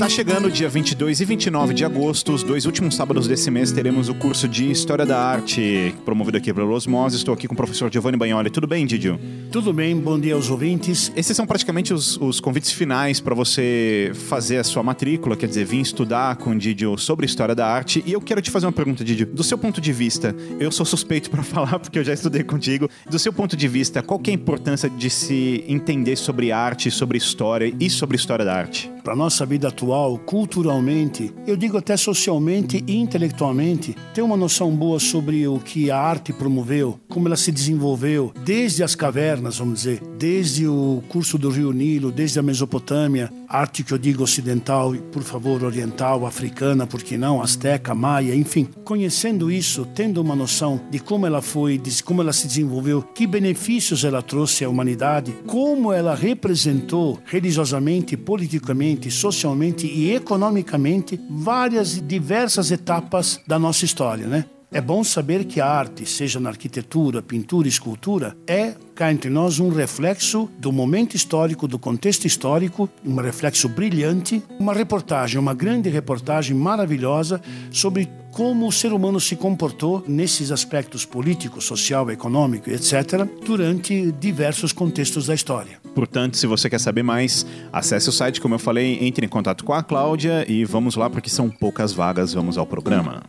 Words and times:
Tá 0.00 0.08
chegando 0.08 0.46
o 0.46 0.50
dia 0.50 0.66
22 0.66 1.20
e 1.20 1.26
29 1.26 1.74
de 1.74 1.84
agosto, 1.84 2.32
os 2.32 2.42
dois 2.42 2.64
últimos 2.64 2.96
sábados 2.96 3.28
desse 3.28 3.50
mês, 3.50 3.70
teremos 3.70 4.08
o 4.08 4.14
curso 4.14 4.48
de 4.48 4.70
História 4.70 5.04
da 5.04 5.22
Arte, 5.22 5.94
promovido 6.06 6.38
aqui 6.38 6.54
pelo 6.54 6.72
Osmose. 6.72 7.16
Estou 7.16 7.34
aqui 7.34 7.46
com 7.46 7.52
o 7.52 7.56
professor 7.56 7.92
Giovanni 7.92 8.16
Bagnoli. 8.16 8.48
Tudo 8.48 8.66
bem, 8.66 8.86
Didio? 8.86 9.20
Tudo 9.52 9.74
bem, 9.74 9.94
bom 9.94 10.18
dia 10.18 10.32
aos 10.34 10.48
ouvintes. 10.48 11.12
Esses 11.14 11.36
são 11.36 11.46
praticamente 11.46 11.92
os, 11.92 12.16
os 12.16 12.40
convites 12.40 12.72
finais 12.72 13.20
para 13.20 13.34
você 13.34 14.10
fazer 14.26 14.56
a 14.56 14.64
sua 14.64 14.82
matrícula, 14.82 15.36
quer 15.36 15.48
dizer, 15.48 15.66
vir 15.66 15.82
estudar 15.82 16.36
com 16.36 16.52
o 16.52 16.58
Didio 16.58 16.96
sobre 16.96 17.26
História 17.26 17.54
da 17.54 17.66
Arte. 17.66 18.02
E 18.06 18.14
eu 18.14 18.22
quero 18.22 18.40
te 18.40 18.50
fazer 18.50 18.64
uma 18.64 18.72
pergunta, 18.72 19.04
Didio. 19.04 19.26
Do 19.26 19.44
seu 19.44 19.58
ponto 19.58 19.82
de 19.82 19.92
vista, 19.92 20.34
eu 20.58 20.72
sou 20.72 20.86
suspeito 20.86 21.28
para 21.30 21.42
falar 21.44 21.78
porque 21.78 21.98
eu 21.98 22.04
já 22.04 22.14
estudei 22.14 22.42
contigo. 22.42 22.88
Do 23.06 23.18
seu 23.18 23.34
ponto 23.34 23.54
de 23.54 23.68
vista, 23.68 24.02
qual 24.02 24.18
que 24.18 24.30
é 24.30 24.32
a 24.32 24.34
importância 24.34 24.88
de 24.88 25.10
se 25.10 25.62
entender 25.68 26.16
sobre 26.16 26.52
arte, 26.52 26.90
sobre 26.90 27.18
história 27.18 27.70
e 27.78 27.90
sobre 27.90 28.16
história 28.16 28.46
da 28.46 28.54
arte? 28.54 28.90
Para 29.10 29.16
nossa 29.16 29.44
vida 29.44 29.66
atual, 29.66 30.18
culturalmente, 30.18 31.34
eu 31.44 31.56
digo 31.56 31.76
até 31.76 31.96
socialmente 31.96 32.84
e 32.86 32.96
intelectualmente, 32.96 33.96
ter 34.14 34.22
uma 34.22 34.36
noção 34.36 34.70
boa 34.70 35.00
sobre 35.00 35.48
o 35.48 35.58
que 35.58 35.90
a 35.90 35.98
arte 35.98 36.32
promoveu, 36.32 36.96
como 37.08 37.26
ela 37.26 37.36
se 37.36 37.50
desenvolveu, 37.50 38.32
desde 38.44 38.84
as 38.84 38.94
cavernas, 38.94 39.58
vamos 39.58 39.80
dizer, 39.80 40.00
desde 40.16 40.64
o 40.68 41.02
curso 41.08 41.36
do 41.36 41.50
Rio 41.50 41.72
Nilo, 41.72 42.12
desde 42.12 42.38
a 42.38 42.42
Mesopotâmia, 42.42 43.32
arte 43.48 43.82
que 43.82 43.92
eu 43.92 43.98
digo 43.98 44.22
ocidental, 44.22 44.94
por 45.10 45.24
favor, 45.24 45.64
oriental, 45.64 46.24
africana, 46.24 46.86
por 46.86 47.02
que 47.02 47.18
não, 47.18 47.42
asteca, 47.42 47.96
maia, 47.96 48.32
enfim. 48.32 48.68
Conhecendo 48.84 49.50
isso, 49.50 49.84
tendo 49.92 50.20
uma 50.20 50.36
noção 50.36 50.80
de 50.88 51.00
como 51.00 51.26
ela 51.26 51.42
foi, 51.42 51.78
de 51.78 52.00
como 52.04 52.22
ela 52.22 52.32
se 52.32 52.46
desenvolveu, 52.46 53.02
que 53.02 53.26
benefícios 53.26 54.04
ela 54.04 54.22
trouxe 54.22 54.64
à 54.64 54.68
humanidade, 54.68 55.34
como 55.48 55.92
ela 55.92 56.14
representou 56.14 57.18
religiosamente, 57.24 58.16
politicamente, 58.16 58.99
socialmente 59.08 59.86
e 59.86 60.12
economicamente 60.12 61.20
várias 61.30 62.04
diversas 62.04 62.72
etapas 62.72 63.40
da 63.46 63.56
nossa 63.56 63.84
história, 63.84 64.26
né? 64.26 64.46
É 64.72 64.80
bom 64.80 65.02
saber 65.02 65.46
que 65.46 65.60
a 65.60 65.66
arte, 65.66 66.06
seja 66.06 66.38
na 66.38 66.48
arquitetura, 66.48 67.20
pintura, 67.20 67.66
escultura, 67.66 68.36
é 68.46 68.74
cá 68.94 69.10
entre 69.10 69.28
nós 69.28 69.58
um 69.58 69.68
reflexo 69.68 70.48
do 70.58 70.70
momento 70.70 71.16
histórico, 71.16 71.66
do 71.66 71.76
contexto 71.76 72.24
histórico, 72.24 72.88
um 73.04 73.16
reflexo 73.16 73.68
brilhante, 73.68 74.40
uma 74.60 74.72
reportagem, 74.72 75.40
uma 75.40 75.54
grande 75.54 75.88
reportagem 75.88 76.54
maravilhosa 76.54 77.40
sobre 77.72 78.08
como 78.30 78.68
o 78.68 78.70
ser 78.70 78.92
humano 78.92 79.18
se 79.18 79.34
comportou 79.34 80.04
nesses 80.06 80.52
aspectos 80.52 81.04
político, 81.04 81.60
social, 81.60 82.08
econômico, 82.08 82.70
etc., 82.70 83.26
durante 83.44 84.12
diversos 84.12 84.72
contextos 84.72 85.26
da 85.26 85.34
história. 85.34 85.79
Portanto, 85.94 86.36
se 86.36 86.46
você 86.46 86.70
quer 86.70 86.78
saber 86.78 87.02
mais, 87.02 87.44
acesse 87.72 88.08
o 88.08 88.12
site, 88.12 88.40
como 88.40 88.54
eu 88.54 88.58
falei, 88.58 88.98
entre 89.00 89.26
em 89.26 89.28
contato 89.28 89.64
com 89.64 89.72
a 89.72 89.82
Cláudia 89.82 90.44
e 90.48 90.64
vamos 90.64 90.96
lá, 90.96 91.10
porque 91.10 91.28
são 91.28 91.50
poucas 91.50 91.92
vagas. 91.92 92.32
Vamos 92.32 92.56
ao 92.56 92.66
programa. 92.66 93.22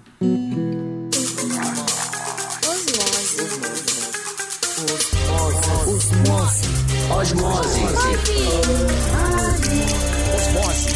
Osmose. 5.92 6.68
Osmose. 7.12 7.82
Osmose. 10.34 10.92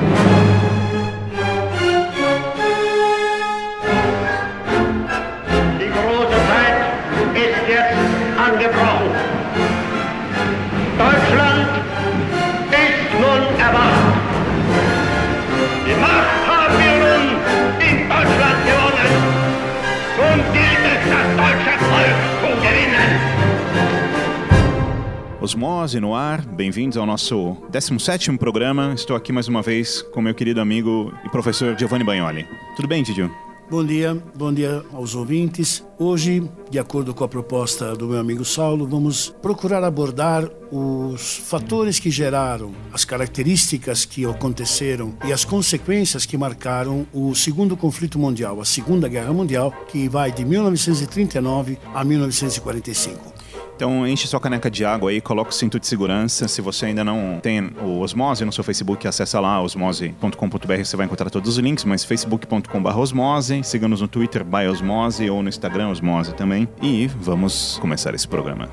Osmose 25.43 25.99
no 25.99 26.15
ar, 26.15 26.41
bem-vindos 26.45 26.95
ao 26.95 27.05
nosso 27.05 27.57
17º 27.69 28.37
programa. 28.37 28.93
Estou 28.95 29.13
aqui 29.13 29.33
mais 29.33 29.45
uma 29.45 29.61
vez 29.61 30.01
com 30.01 30.21
meu 30.21 30.33
querido 30.33 30.61
amigo 30.61 31.13
e 31.25 31.27
professor 31.27 31.77
Giovanni 31.77 32.05
Bagnoli. 32.05 32.47
Tudo 32.77 32.87
bem, 32.87 33.03
Didio? 33.03 33.29
Bom 33.69 33.83
dia, 33.85 34.17
bom 34.33 34.53
dia 34.53 34.81
aos 34.93 35.15
ouvintes. 35.15 35.83
Hoje, 35.99 36.49
de 36.71 36.79
acordo 36.79 37.13
com 37.13 37.25
a 37.25 37.27
proposta 37.27 37.93
do 37.93 38.07
meu 38.07 38.21
amigo 38.21 38.45
Saulo, 38.45 38.87
vamos 38.87 39.35
procurar 39.41 39.83
abordar 39.83 40.49
os 40.71 41.39
fatores 41.39 41.99
que 41.99 42.09
geraram, 42.09 42.71
as 42.93 43.03
características 43.03 44.05
que 44.05 44.25
aconteceram 44.25 45.13
e 45.25 45.33
as 45.33 45.43
consequências 45.43 46.25
que 46.25 46.37
marcaram 46.37 47.05
o 47.11 47.35
segundo 47.35 47.75
conflito 47.75 48.17
mundial, 48.17 48.61
a 48.61 48.65
Segunda 48.65 49.09
Guerra 49.09 49.33
Mundial, 49.33 49.73
que 49.89 50.07
vai 50.07 50.31
de 50.31 50.45
1939 50.45 51.77
a 51.93 52.01
1945. 52.01 53.42
Então 53.75 54.07
enche 54.07 54.27
sua 54.27 54.39
caneca 54.39 54.69
de 54.69 54.85
água 54.85 55.09
aí, 55.09 55.19
coloca 55.19 55.49
o 55.49 55.53
cinto 55.53 55.79
de 55.79 55.87
segurança. 55.87 56.47
Se 56.47 56.61
você 56.61 56.87
ainda 56.87 57.03
não 57.03 57.39
tem 57.41 57.71
o 57.81 57.99
Osmose 57.99 58.45
no 58.45 58.51
seu 58.51 58.63
Facebook, 58.63 59.07
acessa 59.07 59.39
lá 59.39 59.61
osmose.com.br, 59.61 60.83
você 60.83 60.95
vai 60.95 61.05
encontrar 61.05 61.29
todos 61.29 61.49
os 61.49 61.57
links, 61.57 61.83
mas 61.83 62.03
facebook.com.br 62.03 62.97
osmose, 62.97 63.63
siga-nos 63.63 64.01
no 64.01 64.07
Twitter 64.07 64.43
by 64.43 64.67
osmose 64.69 65.29
ou 65.29 65.41
no 65.41 65.49
Instagram 65.49 65.89
osmose 65.89 66.33
também. 66.33 66.67
E 66.81 67.07
vamos 67.07 67.77
começar 67.79 68.13
esse 68.13 68.27
programa. 68.27 68.69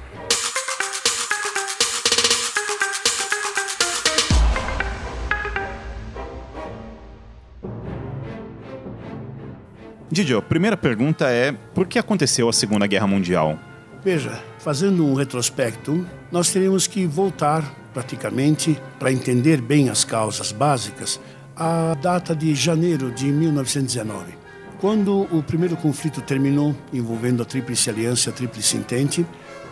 Didio, 10.12 10.42
primeira 10.42 10.76
pergunta 10.76 11.30
é: 11.30 11.52
por 11.72 11.86
que 11.86 11.98
aconteceu 11.98 12.48
a 12.48 12.52
Segunda 12.52 12.86
Guerra 12.86 13.06
Mundial? 13.06 13.56
Veja, 14.04 14.42
fazendo 14.62 15.06
um 15.06 15.14
retrospecto, 15.14 16.06
nós 16.30 16.50
teremos 16.50 16.86
que 16.86 17.06
voltar 17.06 17.64
praticamente 17.92 18.80
para 18.98 19.10
entender 19.10 19.60
bem 19.60 19.88
as 19.88 20.04
causas 20.04 20.52
básicas 20.52 21.20
à 21.56 21.94
data 21.94 22.34
de 22.34 22.54
janeiro 22.54 23.10
de 23.10 23.26
1919. 23.26 24.34
Quando 24.78 25.22
o 25.34 25.42
primeiro 25.42 25.76
conflito 25.76 26.20
terminou, 26.20 26.74
envolvendo 26.92 27.42
a 27.42 27.44
Tríplice 27.44 27.90
Aliança 27.90 28.28
e 28.28 28.32
a 28.32 28.34
Tríplice 28.34 28.76
Entente, 28.76 29.26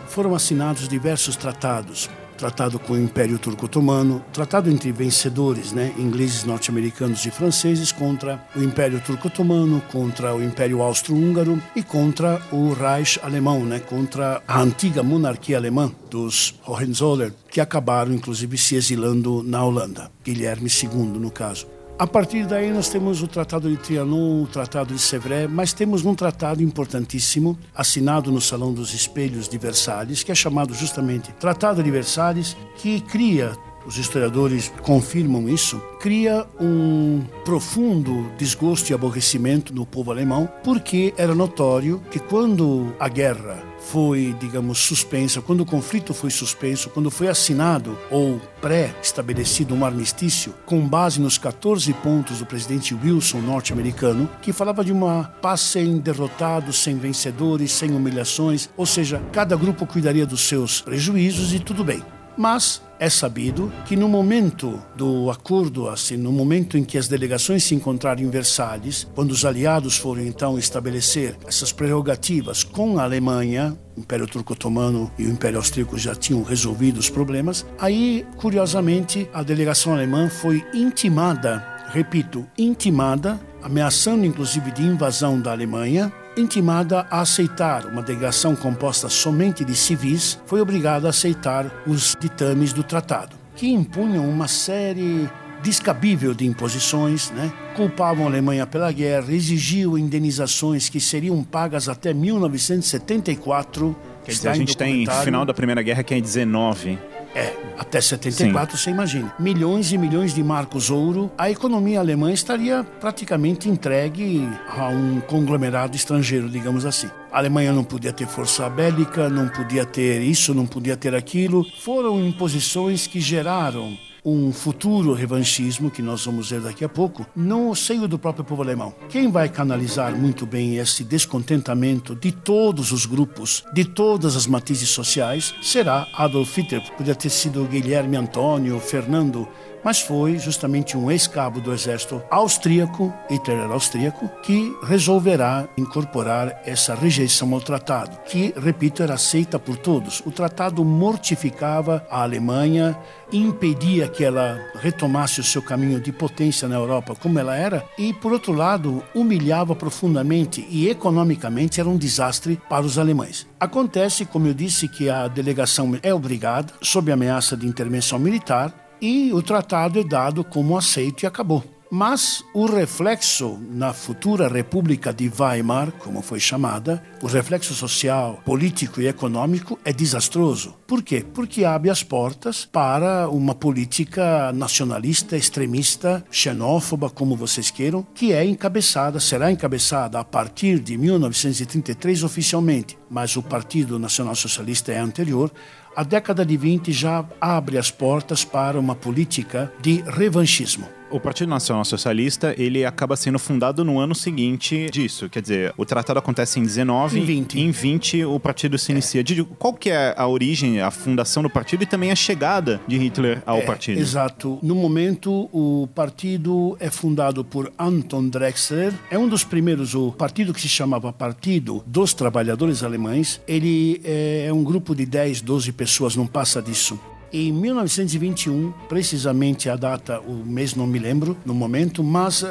foram 0.07 0.35
assinados 0.35 0.87
diversos 0.87 1.35
tratados. 1.35 2.09
Tratado 2.39 2.79
com 2.79 2.93
o 2.93 2.97
Império 2.97 3.37
Turco-Otomano, 3.37 4.23
tratado 4.31 4.69
entre 4.69 4.93
vencedores, 4.93 5.73
né, 5.73 5.93
ingleses, 5.97 6.45
norte-americanos 6.45 7.25
e 7.25 7.31
franceses, 7.31 7.91
contra 7.91 8.41
o 8.55 8.63
Império 8.63 9.01
Turco-Otomano, 9.01 9.81
contra 9.91 10.33
o 10.33 10.41
Império 10.41 10.81
Austro-Húngaro 10.81 11.61
e 11.75 11.83
contra 11.83 12.41
o 12.49 12.71
Reich 12.71 13.19
alemão, 13.21 13.65
né, 13.65 13.79
contra 13.79 14.41
a 14.47 14.61
antiga 14.61 15.03
monarquia 15.03 15.57
alemã 15.57 15.91
dos 16.09 16.55
Hohenzollern, 16.65 17.35
que 17.51 17.59
acabaram 17.59 18.13
inclusive 18.13 18.57
se 18.57 18.75
exilando 18.75 19.43
na 19.43 19.61
Holanda, 19.61 20.09
Guilherme 20.23 20.69
II 20.69 21.19
no 21.19 21.29
caso. 21.29 21.67
A 21.99 22.07
partir 22.07 22.45
daí 22.45 22.71
nós 22.71 22.87
temos 22.87 23.21
o 23.21 23.27
Tratado 23.27 23.69
de 23.69 23.75
Trianon, 23.75 24.43
o 24.43 24.47
Tratado 24.47 24.93
de 24.93 25.01
Sèvres, 25.01 25.49
mas 25.49 25.73
temos 25.73 26.05
um 26.05 26.15
tratado 26.15 26.63
importantíssimo 26.63 27.59
assinado 27.75 28.31
no 28.31 28.39
Salão 28.39 28.73
dos 28.73 28.93
Espelhos 28.93 29.49
de 29.49 29.57
Versalhes, 29.57 30.23
que 30.23 30.31
é 30.31 30.35
chamado 30.35 30.73
justamente 30.73 31.33
Tratado 31.33 31.83
de 31.83 31.91
Versalhes, 31.91 32.55
que 32.77 33.01
cria 33.01 33.51
os 33.89 33.97
historiadores 33.97 34.71
confirmam 34.83 35.49
isso, 35.49 35.81
cria 35.99 36.45
um 36.61 37.23
profundo 37.43 38.31
desgosto 38.37 38.91
e 38.91 38.93
aborrecimento 38.93 39.73
no 39.73 39.83
povo 39.83 40.11
alemão, 40.11 40.47
porque 40.63 41.11
era 41.17 41.33
notório 41.33 41.99
que 42.11 42.19
quando 42.19 42.93
a 42.99 43.09
guerra 43.09 43.63
foi, 43.79 44.35
digamos, 44.39 44.77
suspensa, 44.77 45.41
quando 45.41 45.61
o 45.61 45.65
conflito 45.65 46.13
foi 46.13 46.29
suspenso, 46.29 46.91
quando 46.91 47.09
foi 47.09 47.29
assinado 47.29 47.97
ou 48.11 48.39
pré-estabelecido 48.61 49.73
um 49.73 49.83
armistício 49.83 50.53
com 50.67 50.87
base 50.87 51.19
nos 51.19 51.39
14 51.39 51.91
pontos 51.93 52.37
do 52.37 52.45
presidente 52.45 52.93
Wilson 52.93 53.39
norte-americano, 53.39 54.29
que 54.39 54.53
falava 54.53 54.85
de 54.85 54.91
uma 54.91 55.33
paz 55.41 55.61
sem 55.61 55.97
derrotados, 55.97 56.77
sem 56.77 56.95
vencedores, 56.95 57.71
sem 57.71 57.89
humilhações, 57.89 58.69
ou 58.77 58.85
seja, 58.85 59.19
cada 59.31 59.55
grupo 59.55 59.87
cuidaria 59.87 60.27
dos 60.27 60.41
seus 60.41 60.79
prejuízos 60.79 61.51
e 61.55 61.59
tudo 61.59 61.83
bem. 61.83 62.03
Mas 62.39 62.81
é 62.97 63.09
sabido 63.09 63.69
que 63.85 63.97
no 63.97 64.07
momento 64.07 64.81
do 64.95 65.29
acordo, 65.29 65.89
assim, 65.89 66.15
no 66.15 66.31
momento 66.31 66.77
em 66.77 66.85
que 66.85 66.97
as 66.97 67.09
delegações 67.09 67.65
se 67.65 67.75
encontraram 67.75 68.21
em 68.21 68.29
Versalhes, 68.29 69.05
quando 69.13 69.31
os 69.31 69.43
aliados 69.43 69.97
foram 69.97 70.21
então 70.21 70.57
estabelecer 70.57 71.35
essas 71.45 71.73
prerrogativas 71.73 72.63
com 72.63 72.97
a 72.97 73.03
Alemanha, 73.03 73.77
o 73.97 73.99
Império 73.99 74.25
Turco-Otomano 74.25 75.11
e 75.19 75.25
o 75.25 75.29
Império 75.29 75.57
Austríaco 75.57 75.97
já 75.97 76.15
tinham 76.15 76.41
resolvido 76.41 76.97
os 76.97 77.09
problemas, 77.09 77.65
aí, 77.77 78.25
curiosamente, 78.37 79.29
a 79.33 79.43
delegação 79.43 79.91
alemã 79.91 80.29
foi 80.29 80.65
intimada, 80.73 81.61
repito, 81.91 82.47
intimada, 82.57 83.37
ameaçando 83.61 84.25
inclusive 84.25 84.71
de 84.71 84.83
invasão 84.83 85.41
da 85.41 85.51
Alemanha, 85.51 86.09
intimada 86.37 87.05
a 87.09 87.21
aceitar 87.21 87.85
uma 87.85 88.01
delegação 88.01 88.55
composta 88.55 89.09
somente 89.09 89.65
de 89.65 89.75
civis, 89.75 90.39
foi 90.45 90.61
obrigada 90.61 91.07
a 91.07 91.09
aceitar 91.09 91.83
os 91.85 92.15
ditames 92.19 92.73
do 92.73 92.83
tratado, 92.83 93.35
que 93.55 93.67
impunham 93.67 94.27
uma 94.27 94.47
série 94.47 95.29
descabível 95.61 96.33
de 96.33 96.45
imposições, 96.45 97.31
né? 97.31 97.51
culpavam 97.75 98.25
a 98.25 98.29
Alemanha 98.29 98.65
pela 98.65 98.91
guerra, 98.91 99.33
exigiam 99.33 99.97
indenizações 99.97 100.89
que 100.89 100.99
seriam 100.99 101.43
pagas 101.43 101.89
até 101.89 102.13
1974. 102.13 103.95
Quer 104.23 104.31
dizer, 104.31 104.49
a 104.49 104.53
gente 104.53 104.77
tem 104.77 105.05
final 105.23 105.45
da 105.45 105.53
Primeira 105.53 105.81
Guerra 105.81 106.03
que 106.03 106.13
é 106.13 106.21
19. 106.21 106.97
É, 107.35 107.53
até 107.77 108.01
74, 108.01 108.77
Sim. 108.77 108.83
você 108.83 108.89
imagina. 108.89 109.33
Milhões 109.39 109.91
e 109.91 109.97
milhões 109.97 110.33
de 110.33 110.43
marcos 110.43 110.89
ouro, 110.89 111.31
a 111.37 111.49
economia 111.49 111.99
alemã 111.99 112.31
estaria 112.31 112.83
praticamente 112.99 113.69
entregue 113.69 114.47
a 114.67 114.89
um 114.89 115.19
conglomerado 115.21 115.95
estrangeiro, 115.95 116.49
digamos 116.49 116.85
assim. 116.85 117.09
A 117.31 117.37
Alemanha 117.37 117.71
não 117.71 117.83
podia 117.83 118.11
ter 118.11 118.27
força 118.27 118.67
bélica, 118.69 119.29
não 119.29 119.47
podia 119.47 119.85
ter 119.85 120.21
isso, 120.21 120.53
não 120.53 120.65
podia 120.65 120.97
ter 120.97 121.13
aquilo. 121.13 121.63
Foram 121.81 122.19
imposições 122.25 123.05
que 123.05 123.19
geraram 123.19 123.95
um 124.23 124.51
futuro 124.51 125.13
revanchismo, 125.13 125.91
que 125.91 126.01
nós 126.01 126.25
vamos 126.25 126.49
ver 126.49 126.61
daqui 126.61 126.83
a 126.83 126.89
pouco, 126.89 127.25
no 127.35 127.75
seio 127.75 128.07
do 128.07 128.19
próprio 128.19 128.45
povo 128.45 128.61
alemão. 128.61 128.93
Quem 129.09 129.31
vai 129.31 129.49
canalizar 129.49 130.15
muito 130.15 130.45
bem 130.45 130.77
esse 130.77 131.03
descontentamento 131.03 132.15
de 132.15 132.31
todos 132.31 132.91
os 132.91 133.05
grupos, 133.05 133.63
de 133.73 133.85
todas 133.85 134.35
as 134.35 134.47
matizes 134.47 134.89
sociais, 134.89 135.53
será 135.61 136.07
Adolf 136.13 136.57
Hitler. 136.57 136.81
Podia 136.95 137.15
ter 137.15 137.29
sido 137.29 137.65
Guilherme 137.65 138.17
Antônio, 138.17 138.79
Fernando 138.79 139.47
mas 139.83 140.01
foi 140.01 140.37
justamente 140.37 140.97
um 140.97 141.09
ex-cabo 141.11 141.61
do 141.61 141.73
exército 141.73 142.21
austríaco, 142.29 143.13
Hitler 143.29 143.59
era 143.59 143.73
austríaco, 143.73 144.29
que 144.43 144.75
resolverá 144.83 145.67
incorporar 145.77 146.61
essa 146.65 146.95
rejeição 146.95 147.53
ao 147.53 147.61
tratado, 147.61 148.17
que, 148.25 148.53
repito, 148.57 149.03
era 149.03 149.13
aceita 149.13 149.59
por 149.59 149.77
todos. 149.77 150.21
O 150.25 150.31
tratado 150.31 150.83
mortificava 150.83 152.05
a 152.09 152.21
Alemanha, 152.21 152.97
impedia 153.31 154.07
que 154.07 154.23
ela 154.23 154.59
retomasse 154.75 155.39
o 155.39 155.43
seu 155.43 155.61
caminho 155.61 155.99
de 155.99 156.11
potência 156.11 156.67
na 156.67 156.75
Europa 156.75 157.15
como 157.15 157.37
ela 157.37 157.55
era, 157.55 157.85
e, 157.97 158.13
por 158.13 158.33
outro 158.33 158.53
lado, 158.53 159.03
humilhava 159.13 159.75
profundamente 159.75 160.65
e 160.69 160.89
economicamente 160.89 161.79
era 161.79 161.89
um 161.89 161.97
desastre 161.97 162.59
para 162.69 162.85
os 162.85 162.97
alemães. 162.97 163.47
Acontece, 163.59 164.25
como 164.25 164.47
eu 164.47 164.53
disse, 164.53 164.87
que 164.87 165.09
a 165.09 165.27
delegação 165.27 165.97
é 166.01 166.13
obrigada, 166.13 166.73
sob 166.81 167.11
ameaça 167.11 167.55
de 167.55 167.67
intervenção 167.67 168.17
militar, 168.17 168.88
e 169.01 169.31
o 169.33 169.41
tratado 169.41 169.99
é 169.99 170.03
dado 170.03 170.43
como 170.43 170.77
aceito 170.77 171.23
e 171.23 171.27
acabou. 171.27 171.63
Mas 171.91 172.45
o 172.53 172.67
reflexo 172.67 173.59
na 173.71 173.93
futura 173.93 174.47
República 174.47 175.11
de 175.11 175.27
Weimar, 175.27 175.91
como 175.93 176.21
foi 176.21 176.39
chamada, 176.39 177.03
o 177.19 177.25
reflexo 177.25 177.73
social, 177.73 178.39
político 178.45 179.01
e 179.01 179.07
econômico 179.07 179.79
é 179.83 179.91
desastroso. 179.91 180.75
Por 180.85 181.01
quê? 181.01 181.25
Porque 181.33 181.65
abre 181.65 181.89
as 181.89 182.03
portas 182.03 182.63
para 182.71 183.27
uma 183.29 183.55
política 183.55 184.53
nacionalista, 184.53 185.35
extremista, 185.35 186.23
xenófoba, 186.29 187.09
como 187.09 187.35
vocês 187.35 187.71
queiram, 187.71 188.05
que 188.13 188.33
é 188.33 188.45
encabeçada, 188.45 189.19
será 189.19 189.51
encabeçada 189.51 190.19
a 190.19 190.23
partir 190.23 190.77
de 190.77 190.95
1933 190.95 192.23
oficialmente, 192.23 192.99
mas 193.09 193.35
o 193.35 193.41
Partido 193.41 193.97
Nacional 193.97 194.35
Socialista 194.35 194.91
é 194.91 194.99
anterior 194.99 195.51
a 195.95 196.03
década 196.03 196.45
de 196.45 196.55
20 196.55 196.91
já 196.91 197.25
abre 197.39 197.77
as 197.77 197.91
portas 197.91 198.43
para 198.43 198.79
uma 198.79 198.95
política 198.95 199.71
de 199.81 200.01
revanchismo. 200.01 200.98
O 201.11 201.19
Partido 201.19 201.49
Nacional 201.49 201.83
Socialista, 201.83 202.53
ele 202.57 202.85
acaba 202.85 203.15
sendo 203.15 203.39
fundado 203.39 203.83
no 203.83 203.99
ano 203.99 204.13
seguinte 204.13 204.87
disso. 204.91 205.27
Quer 205.29 205.41
dizer, 205.41 205.73
o 205.77 205.85
tratado 205.85 206.19
acontece 206.19 206.59
em 206.59 206.63
19, 206.63 207.19
em 207.19 207.25
20, 207.25 207.59
em 207.59 207.71
20 207.71 208.25
o 208.25 208.39
partido 208.39 208.77
se 208.77 208.91
inicia. 208.91 209.21
É. 209.21 209.45
Qual 209.57 209.73
que 209.73 209.89
é 209.89 210.13
a 210.15 210.27
origem, 210.27 210.79
a 210.81 210.91
fundação 210.91 211.41
do 211.41 211.49
partido 211.49 211.83
e 211.83 211.85
também 211.85 212.11
a 212.11 212.15
chegada 212.15 212.79
de 212.87 212.97
Hitler 212.97 213.41
ao 213.45 213.57
é, 213.57 213.61
partido? 213.61 213.99
Exato. 213.99 214.59
No 214.61 214.75
momento, 214.75 215.49
o 215.51 215.87
partido 215.93 216.77
é 216.79 216.89
fundado 216.89 217.43
por 217.43 217.71
Anton 217.77 218.27
Drexler. 218.27 218.93
É 219.09 219.17
um 219.17 219.27
dos 219.27 219.43
primeiros, 219.43 219.95
o 219.95 220.11
partido 220.11 220.53
que 220.53 220.61
se 220.61 220.69
chamava 220.69 221.11
Partido 221.11 221.83
dos 221.85 222.13
Trabalhadores 222.13 222.83
Alemães. 222.83 223.41
Ele 223.47 224.01
é 224.03 224.51
um 224.53 224.63
grupo 224.63 224.95
de 224.95 225.05
10, 225.05 225.41
12 225.41 225.71
pessoas, 225.71 226.15
não 226.15 226.27
passa 226.27 226.61
disso. 226.61 226.99
Em 227.31 227.51
1921, 227.51 228.71
precisamente 228.87 229.69
a 229.69 229.75
data, 229.75 230.19
o 230.19 230.33
mês 230.33 230.73
não 230.73 230.87
me 230.87 230.97
lembro 230.97 231.37
no 231.45 231.53
momento, 231.53 232.03
mas 232.03 232.41
uh, 232.41 232.47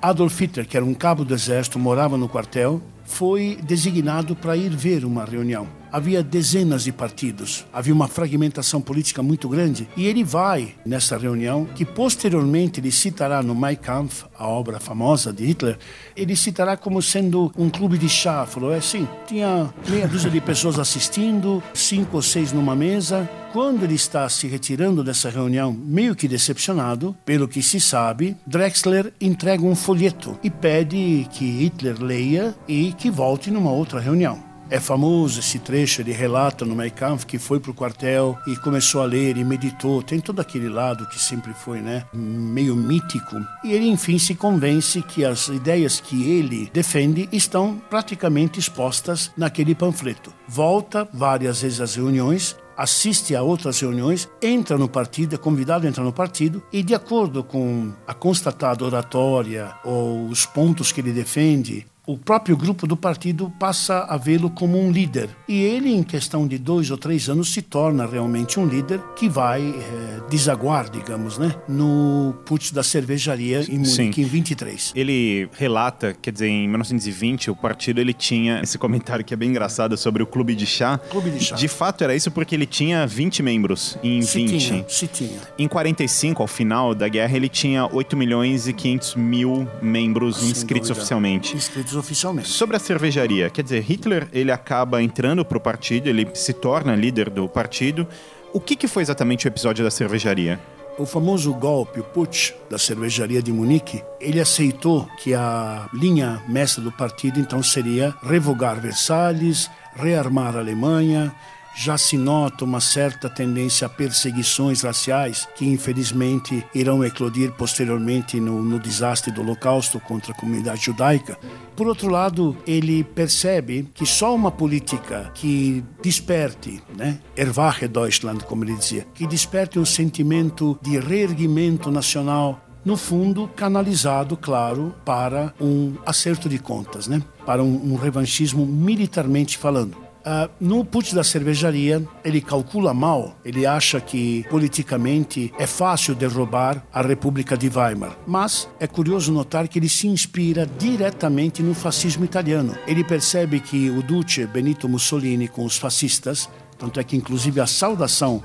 Adolf 0.00 0.40
Hitler, 0.40 0.68
que 0.68 0.76
era 0.76 0.86
um 0.86 0.94
cabo 0.94 1.24
do 1.24 1.34
exército, 1.34 1.80
morava 1.80 2.16
no 2.16 2.28
quartel, 2.28 2.80
foi 3.04 3.58
designado 3.60 4.36
para 4.36 4.56
ir 4.56 4.70
ver 4.70 5.04
uma 5.04 5.24
reunião. 5.24 5.79
Havia 5.92 6.22
dezenas 6.22 6.84
de 6.84 6.92
partidos, 6.92 7.66
havia 7.72 7.92
uma 7.92 8.06
fragmentação 8.06 8.80
política 8.80 9.22
muito 9.22 9.48
grande 9.48 9.88
e 9.96 10.06
ele 10.06 10.22
vai 10.22 10.74
nessa 10.86 11.18
reunião, 11.18 11.64
que 11.64 11.84
posteriormente 11.84 12.80
ele 12.80 12.92
citará 12.92 13.42
no 13.42 13.54
Mein 13.54 13.76
Kampf, 13.76 14.24
a 14.38 14.46
obra 14.46 14.78
famosa 14.78 15.32
de 15.32 15.44
Hitler, 15.44 15.78
ele 16.16 16.36
citará 16.36 16.76
como 16.76 17.02
sendo 17.02 17.52
um 17.56 17.68
clube 17.68 17.98
de 17.98 18.08
chá. 18.08 18.46
Falou, 18.46 18.72
é 18.72 18.78
assim, 18.78 19.06
tinha 19.26 19.72
meia 19.88 20.06
dúzia 20.06 20.30
de 20.30 20.40
pessoas 20.40 20.78
assistindo, 20.78 21.62
cinco 21.74 22.16
ou 22.16 22.22
seis 22.22 22.52
numa 22.52 22.76
mesa, 22.76 23.28
quando 23.52 23.82
ele 23.82 23.94
está 23.94 24.28
se 24.28 24.46
retirando 24.46 25.02
dessa 25.02 25.28
reunião, 25.28 25.72
meio 25.72 26.14
que 26.14 26.28
decepcionado, 26.28 27.16
pelo 27.24 27.48
que 27.48 27.62
se 27.62 27.80
sabe, 27.80 28.36
Drexler 28.46 29.12
entrega 29.20 29.64
um 29.64 29.74
folheto 29.74 30.38
e 30.42 30.48
pede 30.48 31.26
que 31.32 31.44
Hitler 31.44 32.00
leia 32.00 32.54
e 32.68 32.92
que 32.92 33.10
volte 33.10 33.50
numa 33.50 33.72
outra 33.72 33.98
reunião. 33.98 34.49
É 34.70 34.78
famoso 34.78 35.40
esse 35.40 35.58
trecho, 35.58 36.00
ele 36.00 36.12
relata 36.12 36.64
no 36.64 36.76
Mein 36.76 36.90
Kampf 36.90 37.26
que 37.26 37.40
foi 37.40 37.58
para 37.58 37.72
o 37.72 37.74
quartel 37.74 38.38
e 38.46 38.54
começou 38.54 39.02
a 39.02 39.04
ler 39.04 39.36
e 39.36 39.44
meditou. 39.44 40.00
Tem 40.00 40.20
todo 40.20 40.38
aquele 40.38 40.68
lado 40.68 41.08
que 41.08 41.18
sempre 41.18 41.52
foi, 41.52 41.80
né, 41.80 42.04
meio 42.14 42.76
mítico. 42.76 43.36
E 43.64 43.72
ele, 43.72 43.88
enfim, 43.88 44.16
se 44.16 44.32
convence 44.36 45.02
que 45.02 45.24
as 45.24 45.48
ideias 45.48 45.98
que 45.98 46.30
ele 46.30 46.70
defende 46.72 47.28
estão 47.32 47.82
praticamente 47.90 48.60
expostas 48.60 49.32
naquele 49.36 49.74
panfleto. 49.74 50.32
Volta 50.46 51.08
várias 51.12 51.62
vezes 51.62 51.80
às 51.80 51.96
reuniões, 51.96 52.56
assiste 52.76 53.34
a 53.34 53.42
outras 53.42 53.78
reuniões, 53.80 54.26
entra 54.40 54.78
no 54.78 54.88
partido, 54.88 55.34
é 55.34 55.38
convidado 55.38 55.84
a 55.84 55.88
entrar 55.90 56.04
no 56.04 56.12
partido 56.12 56.62
e, 56.72 56.82
de 56.82 56.94
acordo 56.94 57.44
com 57.44 57.92
a 58.06 58.14
constatada 58.14 58.84
oratória 58.84 59.74
ou 59.84 60.28
os 60.28 60.46
pontos 60.46 60.90
que 60.90 61.00
ele 61.00 61.12
defende, 61.12 61.86
o 62.06 62.16
próprio 62.18 62.56
grupo 62.56 62.86
do 62.86 62.96
partido 62.96 63.52
passa 63.58 64.00
a 64.00 64.16
vê-lo 64.16 64.50
como 64.50 64.78
um 64.78 64.90
líder. 64.90 65.28
E 65.46 65.60
ele, 65.60 65.92
em 65.92 66.02
questão 66.02 66.46
de 66.46 66.58
dois 66.58 66.90
ou 66.90 66.96
três 66.98 67.28
anos, 67.28 67.52
se 67.52 67.62
torna 67.62 68.06
realmente 68.06 68.58
um 68.58 68.66
líder 68.66 69.00
que 69.14 69.28
vai 69.28 69.62
é, 69.62 70.20
desaguar, 70.28 70.90
digamos, 70.90 71.38
né, 71.38 71.54
no 71.68 72.34
putsch 72.44 72.72
da 72.72 72.82
cervejaria 72.82 73.62
em 73.68 73.78
Munique, 73.78 74.22
em 74.22 74.24
23. 74.24 74.92
Ele 74.96 75.48
relata, 75.52 76.16
quer 76.20 76.32
dizer, 76.32 76.48
em 76.48 76.66
1920, 76.68 77.50
o 77.50 77.56
partido 77.56 78.00
ele 78.00 78.12
tinha 78.12 78.60
esse 78.62 78.78
comentário 78.78 79.24
que 79.24 79.34
é 79.34 79.36
bem 79.36 79.50
engraçado 79.50 79.96
sobre 79.96 80.22
o 80.22 80.26
clube 80.26 80.54
de 80.54 80.66
chá. 80.66 80.98
Clube 81.10 81.30
de 81.30 81.44
chá. 81.44 81.54
De 81.54 81.68
fato, 81.68 82.02
era 82.02 82.14
isso 82.14 82.30
porque 82.30 82.54
ele 82.54 82.66
tinha 82.66 83.06
20 83.06 83.42
membros 83.42 83.98
em 84.02 84.22
se 84.22 84.38
20. 84.38 84.58
Tinha, 84.58 84.84
se 84.88 85.06
tinha. 85.06 85.38
Em 85.58 85.68
45, 85.68 86.42
ao 86.42 86.48
final 86.48 86.94
da 86.94 87.08
guerra, 87.08 87.36
ele 87.36 87.48
tinha 87.48 87.86
8 87.86 88.16
milhões 88.16 88.66
e 88.66 88.72
500 88.72 89.14
mil 89.14 89.68
membros 89.80 90.38
Sem 90.38 90.50
inscritos 90.50 90.88
dúvida. 90.88 91.00
oficialmente. 91.00 91.56
Inscritos 91.56 91.89
oficialmente. 91.94 92.48
Sobre 92.48 92.76
a 92.76 92.80
cervejaria, 92.80 93.50
quer 93.50 93.62
dizer, 93.62 93.82
Hitler 93.82 94.28
ele 94.32 94.52
acaba 94.52 95.02
entrando 95.02 95.44
para 95.44 95.58
o 95.58 95.60
partido, 95.60 96.08
ele 96.08 96.28
se 96.34 96.52
torna 96.52 96.94
líder 96.94 97.30
do 97.30 97.48
partido. 97.48 98.06
O 98.52 98.60
que, 98.60 98.76
que 98.76 98.88
foi 98.88 99.02
exatamente 99.02 99.46
o 99.46 99.48
episódio 99.48 99.84
da 99.84 99.90
cervejaria? 99.90 100.60
O 100.98 101.06
famoso 101.06 101.54
golpe, 101.54 102.00
o 102.00 102.04
putsch 102.04 102.52
da 102.68 102.76
cervejaria 102.76 103.40
de 103.40 103.52
Munique, 103.52 104.02
ele 104.20 104.40
aceitou 104.40 105.08
que 105.18 105.32
a 105.32 105.88
linha 105.94 106.42
mestra 106.48 106.82
do 106.82 106.92
partido 106.92 107.40
então 107.40 107.62
seria 107.62 108.14
revogar 108.22 108.80
Versalhes, 108.80 109.70
rearmar 109.94 110.56
a 110.56 110.58
Alemanha, 110.58 111.34
já 111.74 111.96
se 111.96 112.16
nota 112.16 112.64
uma 112.64 112.80
certa 112.80 113.28
tendência 113.28 113.86
a 113.86 113.90
perseguições 113.90 114.82
raciais 114.82 115.48
que, 115.54 115.66
infelizmente, 115.66 116.64
irão 116.74 117.04
eclodir 117.04 117.52
posteriormente 117.52 118.40
no, 118.40 118.62
no, 118.62 118.78
desastre 118.78 119.32
do 119.32 119.40
Holocausto 119.40 120.00
contra 120.00 120.32
a 120.32 120.34
comunidade 120.34 120.84
judaica. 120.84 121.38
Por 121.76 121.86
outro 121.86 122.08
lado, 122.08 122.56
ele 122.66 123.04
percebe 123.04 123.88
que 123.94 124.04
só 124.04 124.34
uma 124.34 124.50
política 124.50 125.30
que 125.34 125.84
desperte, 126.02 126.82
né, 126.96 127.18
Erwache 127.36 127.88
Deutschland, 127.88 128.44
como 128.44 128.64
ele 128.64 128.74
dizia, 128.74 129.06
que 129.14 129.26
desperte 129.26 129.78
um 129.78 129.84
sentimento 129.84 130.78
de 130.82 130.98
reerguimento 130.98 131.90
nacional 131.90 132.60
no 132.84 132.96
fundo, 132.96 133.48
canalizado, 133.54 134.36
claro, 134.36 134.94
para 135.04 135.52
um 135.60 135.94
acerto 136.06 136.48
de 136.48 136.58
contas, 136.58 137.06
né? 137.06 137.22
para 137.44 137.62
um, 137.62 137.92
um 137.92 137.96
revanchismo 137.96 138.64
militarmente 138.64 139.58
falando. 139.58 140.09
Uh, 140.30 140.48
no 140.60 140.84
putsch 140.84 141.12
da 141.12 141.24
cervejaria, 141.24 142.06
ele 142.24 142.40
calcula 142.40 142.94
mal, 142.94 143.36
ele 143.44 143.66
acha 143.66 144.00
que 144.00 144.46
politicamente 144.48 145.52
é 145.58 145.66
fácil 145.66 146.14
derrubar 146.14 146.86
a 146.92 147.02
República 147.02 147.56
de 147.56 147.68
Weimar. 147.68 148.16
Mas 148.28 148.68
é 148.78 148.86
curioso 148.86 149.32
notar 149.32 149.66
que 149.66 149.76
ele 149.80 149.88
se 149.88 150.06
inspira 150.06 150.70
diretamente 150.78 151.64
no 151.64 151.74
fascismo 151.74 152.24
italiano. 152.24 152.76
Ele 152.86 153.02
percebe 153.02 153.58
que 153.58 153.90
o 153.90 154.04
Duce 154.04 154.46
Benito 154.46 154.88
Mussolini 154.88 155.48
com 155.48 155.64
os 155.64 155.76
fascistas, 155.76 156.48
tanto 156.78 157.00
é 157.00 157.02
que 157.02 157.16
inclusive 157.16 157.60
a 157.60 157.66
saudação 157.66 158.40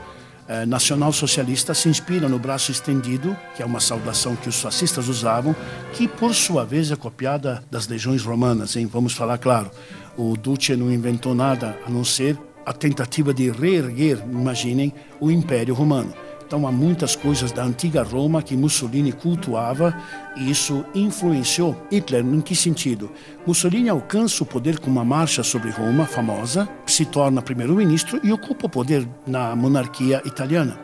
eh, 0.47 0.63
nacional-socialista 0.65 1.73
se 1.73 1.89
inspira 1.89 2.29
no 2.29 2.37
braço 2.37 2.71
estendido, 2.71 3.35
que 3.55 3.63
é 3.63 3.65
uma 3.65 3.79
saudação 3.79 4.35
que 4.35 4.47
os 4.47 4.59
fascistas 4.59 5.07
usavam, 5.07 5.55
que 5.93 6.07
por 6.07 6.35
sua 6.35 6.63
vez 6.63 6.91
é 6.91 6.95
copiada 6.95 7.63
das 7.69 7.87
legiões 7.87 8.23
romanas, 8.23 8.75
hein? 8.75 8.85
vamos 8.85 9.13
falar 9.13 9.39
claro. 9.39 9.71
O 10.17 10.35
Duce 10.37 10.75
não 10.75 10.91
inventou 10.91 11.35
nada 11.35 11.77
a 11.85 11.89
não 11.89 12.03
ser 12.03 12.37
a 12.65 12.73
tentativa 12.73 13.33
de 13.33 13.51
reerguer, 13.51 14.23
imaginem, 14.31 14.93
o 15.19 15.29
Império 15.29 15.73
Romano. 15.75 16.13
Então 16.45 16.67
há 16.67 16.71
muitas 16.71 17.15
coisas 17.15 17.51
da 17.51 17.63
antiga 17.63 18.03
Roma 18.03 18.41
que 18.41 18.55
Mussolini 18.55 19.11
cultuava 19.11 19.95
e 20.35 20.49
isso 20.49 20.85
influenciou 20.93 21.75
Hitler. 21.91 22.23
Em 22.23 22.39
que 22.39 22.55
sentido? 22.55 23.11
Mussolini 23.47 23.89
alcança 23.89 24.43
o 24.43 24.45
poder 24.45 24.79
com 24.79 24.89
uma 24.89 25.03
marcha 25.03 25.41
sobre 25.41 25.71
Roma 25.71 26.05
famosa, 26.05 26.69
se 26.85 27.03
torna 27.03 27.41
primeiro-ministro 27.41 28.19
e 28.23 28.31
ocupa 28.31 28.67
o 28.67 28.69
poder 28.69 29.07
na 29.25 29.55
monarquia 29.55 30.21
italiana. 30.23 30.79